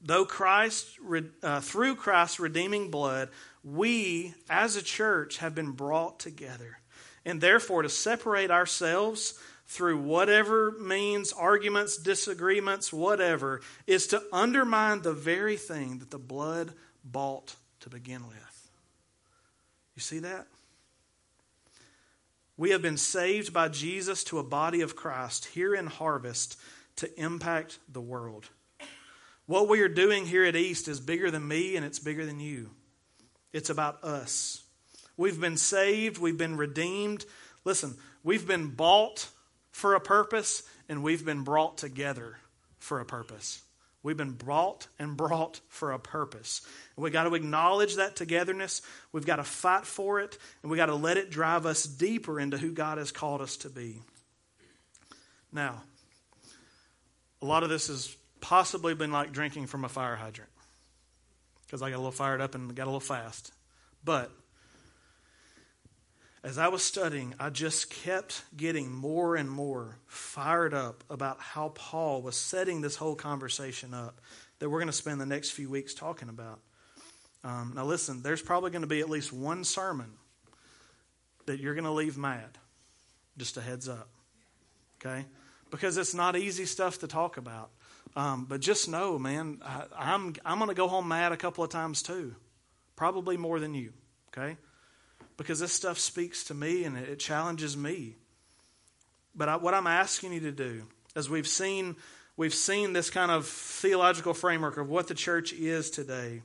though 0.00 0.24
Christ, 0.24 0.98
uh, 1.42 1.60
through 1.60 1.96
Christ's 1.96 2.40
redeeming 2.40 2.90
blood, 2.90 3.28
we 3.62 4.34
as 4.48 4.76
a 4.76 4.82
church 4.82 5.38
have 5.38 5.54
been 5.54 5.72
brought 5.72 6.18
together. 6.18 6.78
And 7.24 7.40
therefore, 7.40 7.82
to 7.82 7.88
separate 7.88 8.50
ourselves 8.50 9.38
through 9.66 9.98
whatever 9.98 10.72
means, 10.72 11.32
arguments, 11.32 11.96
disagreements, 11.96 12.92
whatever, 12.92 13.60
is 13.86 14.06
to 14.08 14.22
undermine 14.32 15.02
the 15.02 15.12
very 15.12 15.56
thing 15.56 15.98
that 15.98 16.10
the 16.10 16.18
blood 16.18 16.72
bought 17.04 17.54
to 17.80 17.90
begin 17.90 18.26
with. 18.26 18.70
You 19.94 20.02
see 20.02 20.18
that? 20.20 20.46
We 22.56 22.70
have 22.70 22.82
been 22.82 22.98
saved 22.98 23.52
by 23.52 23.68
Jesus 23.68 24.22
to 24.24 24.38
a 24.38 24.44
body 24.44 24.82
of 24.82 24.94
Christ 24.94 25.46
here 25.46 25.74
in 25.74 25.86
Harvest 25.86 26.58
to 26.96 27.20
impact 27.20 27.78
the 27.90 28.02
world. 28.02 28.50
What 29.46 29.68
we 29.68 29.80
are 29.80 29.88
doing 29.88 30.26
here 30.26 30.44
at 30.44 30.54
East 30.54 30.86
is 30.86 31.00
bigger 31.00 31.30
than 31.30 31.48
me 31.48 31.76
and 31.76 31.84
it's 31.84 31.98
bigger 31.98 32.26
than 32.26 32.38
you. 32.38 32.70
It's 33.52 33.70
about 33.70 34.04
us. 34.04 34.62
We've 35.16 35.40
been 35.40 35.56
saved, 35.56 36.18
we've 36.18 36.38
been 36.38 36.56
redeemed. 36.56 37.24
Listen, 37.64 37.96
we've 38.22 38.46
been 38.46 38.68
bought 38.68 39.28
for 39.70 39.94
a 39.94 40.00
purpose 40.00 40.62
and 40.88 41.02
we've 41.02 41.24
been 41.24 41.42
brought 41.42 41.78
together 41.78 42.36
for 42.78 43.00
a 43.00 43.04
purpose. 43.04 43.62
We've 44.02 44.16
been 44.16 44.32
brought 44.32 44.86
and 44.98 45.16
brought 45.16 45.60
for 45.68 45.92
a 45.92 45.98
purpose. 45.98 46.62
And 46.96 47.02
we've 47.02 47.12
got 47.12 47.24
to 47.24 47.34
acknowledge 47.34 47.96
that 47.96 48.16
togetherness. 48.16 48.80
We've 49.12 49.26
got 49.26 49.36
to 49.36 49.44
fight 49.44 49.84
for 49.84 50.20
it. 50.20 50.38
And 50.62 50.70
we've 50.70 50.78
got 50.78 50.86
to 50.86 50.94
let 50.94 51.18
it 51.18 51.30
drive 51.30 51.66
us 51.66 51.84
deeper 51.84 52.40
into 52.40 52.56
who 52.56 52.72
God 52.72 52.98
has 52.98 53.12
called 53.12 53.42
us 53.42 53.58
to 53.58 53.68
be. 53.68 54.00
Now, 55.52 55.82
a 57.42 57.46
lot 57.46 57.62
of 57.62 57.68
this 57.68 57.88
has 57.88 58.16
possibly 58.40 58.94
been 58.94 59.12
like 59.12 59.32
drinking 59.32 59.66
from 59.66 59.84
a 59.84 59.88
fire 59.88 60.16
hydrant 60.16 60.50
because 61.66 61.82
I 61.82 61.90
got 61.90 61.96
a 61.96 61.98
little 61.98 62.10
fired 62.10 62.40
up 62.40 62.54
and 62.54 62.74
got 62.74 62.84
a 62.84 62.86
little 62.86 63.00
fast. 63.00 63.52
But 64.04 64.30
as 66.42 66.56
I 66.56 66.68
was 66.68 66.82
studying, 66.82 67.34
I 67.38 67.50
just 67.50 67.90
kept 67.90 68.42
getting 68.56 68.90
more 68.90 69.36
and 69.36 69.50
more 69.50 69.98
fired 70.06 70.72
up 70.72 71.04
about 71.10 71.38
how 71.38 71.68
Paul 71.74 72.22
was 72.22 72.36
setting 72.36 72.80
this 72.80 72.96
whole 72.96 73.14
conversation 73.14 73.92
up 73.92 74.20
that 74.58 74.70
we're 74.70 74.78
going 74.78 74.86
to 74.86 74.92
spend 74.92 75.20
the 75.20 75.26
next 75.26 75.50
few 75.50 75.68
weeks 75.68 75.92
talking 75.92 76.30
about. 76.30 76.60
Um, 77.44 77.72
now, 77.76 77.84
listen, 77.84 78.22
there's 78.22 78.42
probably 78.42 78.70
going 78.70 78.82
to 78.82 78.88
be 78.88 79.00
at 79.00 79.10
least 79.10 79.32
one 79.32 79.64
sermon 79.64 80.12
that 81.46 81.60
you're 81.60 81.74
going 81.74 81.84
to 81.84 81.90
leave 81.90 82.16
mad. 82.16 82.58
Just 83.36 83.56
a 83.56 83.60
heads 83.60 83.88
up. 83.88 84.08
Okay? 85.00 85.26
Because 85.70 85.96
it's 85.96 86.14
not 86.14 86.36
easy 86.36 86.64
stuff 86.64 87.00
to 87.00 87.06
talk 87.06 87.36
about. 87.36 87.70
Um, 88.16 88.46
but 88.46 88.60
just 88.60 88.88
know, 88.88 89.18
man, 89.18 89.60
I, 89.64 89.84
I'm, 89.96 90.34
I'm 90.44 90.58
going 90.58 90.68
to 90.68 90.74
go 90.74 90.88
home 90.88 91.08
mad 91.08 91.32
a 91.32 91.36
couple 91.36 91.64
of 91.64 91.70
times 91.70 92.02
too. 92.02 92.34
Probably 92.96 93.36
more 93.36 93.60
than 93.60 93.74
you. 93.74 93.92
Okay? 94.28 94.56
Because 95.40 95.58
this 95.58 95.72
stuff 95.72 95.98
speaks 95.98 96.44
to 96.44 96.54
me 96.54 96.84
and 96.84 96.98
it 96.98 97.18
challenges 97.18 97.74
me. 97.74 98.16
But 99.34 99.48
I, 99.48 99.56
what 99.56 99.72
I'm 99.72 99.86
asking 99.86 100.34
you 100.34 100.40
to 100.40 100.52
do, 100.52 100.82
as 101.16 101.30
we've 101.30 101.46
seen, 101.46 101.96
we've 102.36 102.52
seen 102.52 102.92
this 102.92 103.08
kind 103.08 103.30
of 103.30 103.46
theological 103.46 104.34
framework 104.34 104.76
of 104.76 104.90
what 104.90 105.08
the 105.08 105.14
church 105.14 105.54
is 105.54 105.88
today. 105.88 106.42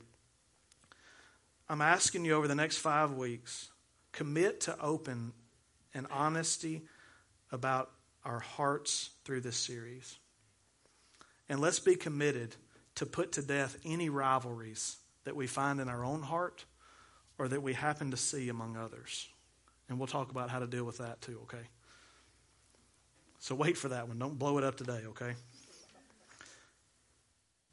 I'm 1.68 1.82
asking 1.82 2.24
you 2.24 2.32
over 2.36 2.48
the 2.48 2.54
next 2.54 2.78
five 2.78 3.12
weeks, 3.12 3.68
commit 4.12 4.62
to 4.62 4.80
open 4.80 5.34
and 5.92 6.06
honesty 6.10 6.80
about 7.52 7.90
our 8.24 8.40
hearts 8.40 9.10
through 9.26 9.42
this 9.42 9.58
series. 9.58 10.16
And 11.50 11.60
let's 11.60 11.80
be 11.80 11.96
committed 11.96 12.56
to 12.94 13.04
put 13.04 13.32
to 13.32 13.42
death 13.42 13.76
any 13.84 14.08
rivalries 14.08 14.96
that 15.24 15.36
we 15.36 15.46
find 15.46 15.80
in 15.80 15.90
our 15.90 16.02
own 16.02 16.22
heart 16.22 16.64
or 17.38 17.48
that 17.48 17.62
we 17.62 17.72
happen 17.72 18.10
to 18.10 18.16
see 18.16 18.48
among 18.48 18.76
others. 18.76 19.28
And 19.88 19.98
we'll 19.98 20.08
talk 20.08 20.30
about 20.30 20.50
how 20.50 20.58
to 20.58 20.66
deal 20.66 20.84
with 20.84 20.98
that 20.98 21.20
too, 21.20 21.40
okay? 21.44 21.64
So 23.38 23.54
wait 23.54 23.76
for 23.76 23.88
that 23.88 24.08
one. 24.08 24.18
Don't 24.18 24.38
blow 24.38 24.58
it 24.58 24.64
up 24.64 24.76
today, 24.76 25.00
okay? 25.08 25.34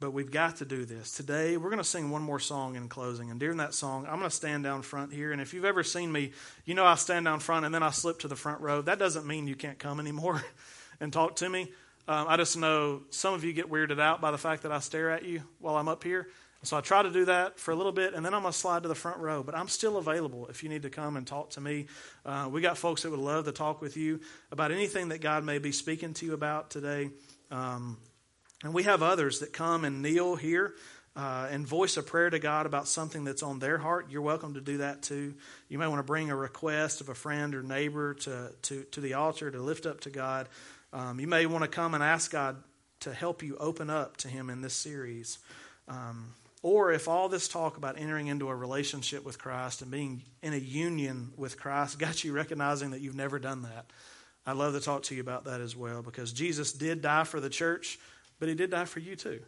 But 0.00 0.12
we've 0.12 0.30
got 0.30 0.56
to 0.56 0.64
do 0.64 0.84
this. 0.84 1.12
Today, 1.12 1.56
we're 1.56 1.70
going 1.70 1.78
to 1.78 1.84
sing 1.84 2.10
one 2.10 2.22
more 2.22 2.38
song 2.38 2.76
in 2.76 2.88
closing. 2.88 3.30
And 3.30 3.40
during 3.40 3.56
that 3.56 3.74
song, 3.74 4.04
I'm 4.04 4.18
going 4.18 4.28
to 4.28 4.36
stand 4.36 4.62
down 4.62 4.82
front 4.82 5.12
here. 5.12 5.32
And 5.32 5.40
if 5.40 5.54
you've 5.54 5.64
ever 5.64 5.82
seen 5.82 6.12
me, 6.12 6.32
you 6.64 6.74
know 6.74 6.84
I 6.84 6.96
stand 6.96 7.24
down 7.24 7.40
front 7.40 7.64
and 7.64 7.74
then 7.74 7.82
I 7.82 7.90
slip 7.90 8.18
to 8.20 8.28
the 8.28 8.36
front 8.36 8.60
row. 8.60 8.82
That 8.82 8.98
doesn't 8.98 9.26
mean 9.26 9.46
you 9.46 9.54
can't 9.54 9.78
come 9.78 10.00
anymore 10.00 10.44
and 11.00 11.12
talk 11.12 11.36
to 11.36 11.48
me. 11.48 11.72
Um, 12.06 12.26
I 12.28 12.36
just 12.36 12.58
know 12.58 13.02
some 13.10 13.32
of 13.32 13.44
you 13.44 13.54
get 13.54 13.70
weirded 13.70 13.98
out 13.98 14.20
by 14.20 14.30
the 14.30 14.36
fact 14.36 14.64
that 14.64 14.72
I 14.72 14.80
stare 14.80 15.10
at 15.10 15.24
you 15.24 15.42
while 15.58 15.76
I'm 15.76 15.88
up 15.88 16.04
here. 16.04 16.28
So 16.64 16.76
I 16.76 16.80
try 16.80 17.02
to 17.02 17.10
do 17.10 17.26
that 17.26 17.58
for 17.58 17.70
a 17.70 17.74
little 17.74 17.92
bit, 17.92 18.14
and 18.14 18.24
then 18.24 18.34
I'm 18.34 18.42
going 18.42 18.52
to 18.52 18.58
slide 18.58 18.82
to 18.82 18.88
the 18.88 18.94
front 18.94 19.18
row. 19.18 19.42
But 19.42 19.54
I'm 19.54 19.68
still 19.68 19.96
available 19.96 20.46
if 20.48 20.62
you 20.62 20.68
need 20.68 20.82
to 20.82 20.90
come 20.90 21.16
and 21.16 21.26
talk 21.26 21.50
to 21.50 21.60
me. 21.60 21.86
Uh, 22.24 22.48
we 22.50 22.60
got 22.60 22.78
folks 22.78 23.02
that 23.02 23.10
would 23.10 23.20
love 23.20 23.44
to 23.44 23.52
talk 23.52 23.80
with 23.80 23.96
you 23.96 24.20
about 24.50 24.72
anything 24.72 25.08
that 25.08 25.20
God 25.20 25.44
may 25.44 25.58
be 25.58 25.72
speaking 25.72 26.14
to 26.14 26.26
you 26.26 26.32
about 26.34 26.70
today. 26.70 27.10
Um, 27.50 27.98
and 28.62 28.72
we 28.72 28.84
have 28.84 29.02
others 29.02 29.40
that 29.40 29.52
come 29.52 29.84
and 29.84 30.02
kneel 30.02 30.36
here 30.36 30.74
uh, 31.16 31.48
and 31.50 31.66
voice 31.66 31.96
a 31.96 32.02
prayer 32.02 32.30
to 32.30 32.38
God 32.38 32.66
about 32.66 32.88
something 32.88 33.24
that's 33.24 33.42
on 33.42 33.58
their 33.58 33.78
heart. 33.78 34.06
You're 34.10 34.22
welcome 34.22 34.54
to 34.54 34.60
do 34.60 34.78
that 34.78 35.02
too. 35.02 35.34
You 35.68 35.78
may 35.78 35.86
want 35.86 36.00
to 36.00 36.04
bring 36.04 36.30
a 36.30 36.36
request 36.36 37.00
of 37.00 37.08
a 37.08 37.14
friend 37.14 37.54
or 37.54 37.62
neighbor 37.62 38.14
to, 38.14 38.50
to, 38.62 38.82
to 38.84 39.00
the 39.00 39.14
altar 39.14 39.50
to 39.50 39.60
lift 39.60 39.86
up 39.86 40.00
to 40.00 40.10
God. 40.10 40.48
Um, 40.92 41.20
you 41.20 41.26
may 41.26 41.46
want 41.46 41.62
to 41.62 41.68
come 41.68 41.94
and 41.94 42.02
ask 42.02 42.30
God 42.30 42.56
to 43.00 43.12
help 43.12 43.42
you 43.42 43.56
open 43.58 43.90
up 43.90 44.16
to 44.18 44.28
Him 44.28 44.50
in 44.50 44.60
this 44.60 44.74
series. 44.74 45.38
Um, 45.88 46.34
or 46.64 46.92
if 46.92 47.08
all 47.08 47.28
this 47.28 47.46
talk 47.46 47.76
about 47.76 47.98
entering 47.98 48.28
into 48.28 48.48
a 48.48 48.56
relationship 48.56 49.22
with 49.22 49.38
Christ 49.38 49.82
and 49.82 49.90
being 49.90 50.22
in 50.42 50.54
a 50.54 50.56
union 50.56 51.30
with 51.36 51.60
Christ 51.60 51.98
got 51.98 52.24
you 52.24 52.32
recognizing 52.32 52.92
that 52.92 53.02
you've 53.02 53.14
never 53.14 53.38
done 53.38 53.62
that, 53.62 53.84
I'd 54.46 54.56
love 54.56 54.72
to 54.72 54.80
talk 54.80 55.02
to 55.04 55.14
you 55.14 55.20
about 55.20 55.44
that 55.44 55.60
as 55.60 55.76
well 55.76 56.00
because 56.00 56.32
Jesus 56.32 56.72
did 56.72 57.02
die 57.02 57.24
for 57.24 57.38
the 57.38 57.50
church, 57.50 57.98
but 58.40 58.48
he 58.48 58.54
did 58.54 58.70
die 58.70 58.86
for 58.86 59.00
you 59.00 59.14
too. 59.14 59.40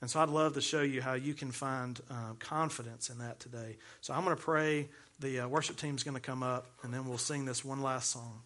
And 0.00 0.08
so 0.08 0.20
I'd 0.20 0.28
love 0.28 0.54
to 0.54 0.60
show 0.60 0.82
you 0.82 1.02
how 1.02 1.14
you 1.14 1.34
can 1.34 1.50
find 1.50 2.00
uh, 2.08 2.34
confidence 2.38 3.10
in 3.10 3.18
that 3.18 3.40
today. 3.40 3.76
So 4.00 4.14
I'm 4.14 4.22
going 4.22 4.36
to 4.36 4.40
pray. 4.40 4.88
The 5.18 5.40
uh, 5.40 5.48
worship 5.48 5.76
team's 5.76 6.04
going 6.04 6.14
to 6.14 6.20
come 6.20 6.44
up, 6.44 6.68
and 6.84 6.94
then 6.94 7.04
we'll 7.04 7.18
sing 7.18 7.46
this 7.46 7.64
one 7.64 7.82
last 7.82 8.10
song. 8.10 8.42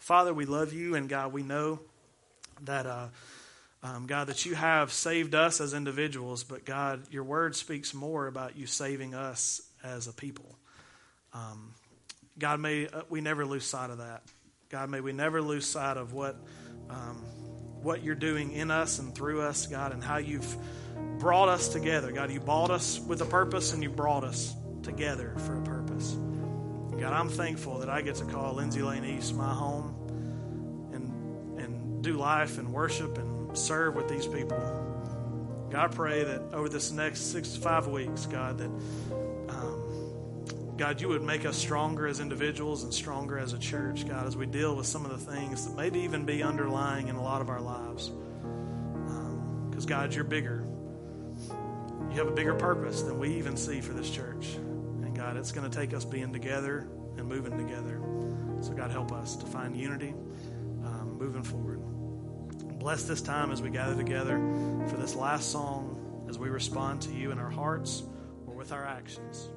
Father, 0.00 0.34
we 0.34 0.44
love 0.44 0.72
you, 0.72 0.96
and 0.96 1.08
God, 1.08 1.32
we 1.32 1.44
know 1.44 1.78
that. 2.64 2.84
Uh, 2.86 3.06
um, 3.84 4.06
God, 4.06 4.28
that 4.28 4.46
you 4.46 4.54
have 4.54 4.90
saved 4.90 5.34
us 5.34 5.60
as 5.60 5.74
individuals, 5.74 6.42
but 6.42 6.64
God, 6.64 7.02
your 7.10 7.22
word 7.22 7.54
speaks 7.54 7.92
more 7.92 8.26
about 8.26 8.56
you 8.56 8.66
saving 8.66 9.14
us 9.14 9.60
as 9.84 10.06
a 10.06 10.12
people. 10.14 10.56
Um, 11.34 11.74
God, 12.38 12.60
may 12.60 12.88
uh, 12.88 13.02
we 13.10 13.20
never 13.20 13.44
lose 13.44 13.66
sight 13.66 13.90
of 13.90 13.98
that. 13.98 14.22
God, 14.70 14.88
may 14.88 15.02
we 15.02 15.12
never 15.12 15.42
lose 15.42 15.66
sight 15.66 15.98
of 15.98 16.14
what 16.14 16.36
um, 16.88 17.16
what 17.82 18.02
you're 18.02 18.14
doing 18.14 18.52
in 18.52 18.70
us 18.70 19.00
and 19.00 19.14
through 19.14 19.42
us, 19.42 19.66
God, 19.66 19.92
and 19.92 20.02
how 20.02 20.16
you've 20.16 20.56
brought 21.18 21.50
us 21.50 21.68
together. 21.68 22.10
God, 22.10 22.32
you 22.32 22.40
bought 22.40 22.70
us 22.70 22.98
with 22.98 23.20
a 23.20 23.26
purpose 23.26 23.74
and 23.74 23.82
you 23.82 23.90
brought 23.90 24.24
us 24.24 24.54
together 24.82 25.34
for 25.44 25.58
a 25.58 25.62
purpose. 25.62 26.16
God, 26.98 27.12
I'm 27.12 27.28
thankful 27.28 27.80
that 27.80 27.90
I 27.90 28.00
get 28.00 28.14
to 28.14 28.24
call 28.24 28.54
Lindsay 28.54 28.80
Lane 28.80 29.04
East 29.04 29.34
my 29.34 29.52
home 29.52 30.90
and 30.94 31.60
and 31.60 32.02
do 32.02 32.14
life 32.14 32.56
and 32.56 32.72
worship 32.72 33.18
and 33.18 33.33
serve 33.56 33.94
with 33.94 34.08
these 34.08 34.26
people. 34.26 34.58
God, 35.70 35.84
I 35.84 35.88
pray 35.88 36.24
that 36.24 36.40
over 36.52 36.68
this 36.68 36.92
next 36.92 37.32
six 37.32 37.52
to 37.54 37.60
five 37.60 37.86
weeks, 37.88 38.26
God, 38.26 38.58
that 38.58 38.70
um, 39.48 40.74
God, 40.76 41.00
you 41.00 41.08
would 41.08 41.22
make 41.22 41.44
us 41.46 41.56
stronger 41.56 42.06
as 42.06 42.20
individuals 42.20 42.84
and 42.84 42.92
stronger 42.92 43.38
as 43.38 43.52
a 43.52 43.58
church, 43.58 44.08
God, 44.08 44.26
as 44.26 44.36
we 44.36 44.46
deal 44.46 44.74
with 44.76 44.86
some 44.86 45.04
of 45.04 45.10
the 45.10 45.32
things 45.32 45.66
that 45.66 45.76
maybe 45.76 46.00
even 46.00 46.24
be 46.24 46.42
underlying 46.42 47.08
in 47.08 47.16
a 47.16 47.22
lot 47.22 47.40
of 47.40 47.48
our 47.48 47.60
lives. 47.60 48.10
Because, 49.70 49.84
um, 49.84 49.88
God, 49.88 50.14
you're 50.14 50.24
bigger. 50.24 50.66
You 52.10 52.18
have 52.18 52.28
a 52.28 52.34
bigger 52.34 52.54
purpose 52.54 53.02
than 53.02 53.18
we 53.18 53.34
even 53.36 53.56
see 53.56 53.80
for 53.80 53.92
this 53.92 54.10
church. 54.10 54.54
And, 54.54 55.14
God, 55.16 55.36
it's 55.36 55.52
going 55.52 55.68
to 55.68 55.76
take 55.76 55.94
us 55.94 56.04
being 56.04 56.32
together 56.32 56.88
and 57.16 57.28
moving 57.28 57.56
together. 57.56 58.00
So, 58.60 58.72
God, 58.72 58.90
help 58.90 59.12
us 59.12 59.36
to 59.36 59.46
find 59.46 59.76
unity 59.76 60.14
um, 60.84 61.16
moving 61.18 61.42
forward. 61.42 61.80
Bless 62.84 63.04
this 63.04 63.22
time 63.22 63.50
as 63.50 63.62
we 63.62 63.70
gather 63.70 63.96
together 63.96 64.36
for 64.88 64.98
this 64.98 65.16
last 65.16 65.50
song 65.50 66.26
as 66.28 66.38
we 66.38 66.50
respond 66.50 67.00
to 67.00 67.14
you 67.14 67.30
in 67.30 67.38
our 67.38 67.48
hearts 67.48 68.02
or 68.46 68.52
with 68.52 68.72
our 68.72 68.84
actions. 68.84 69.48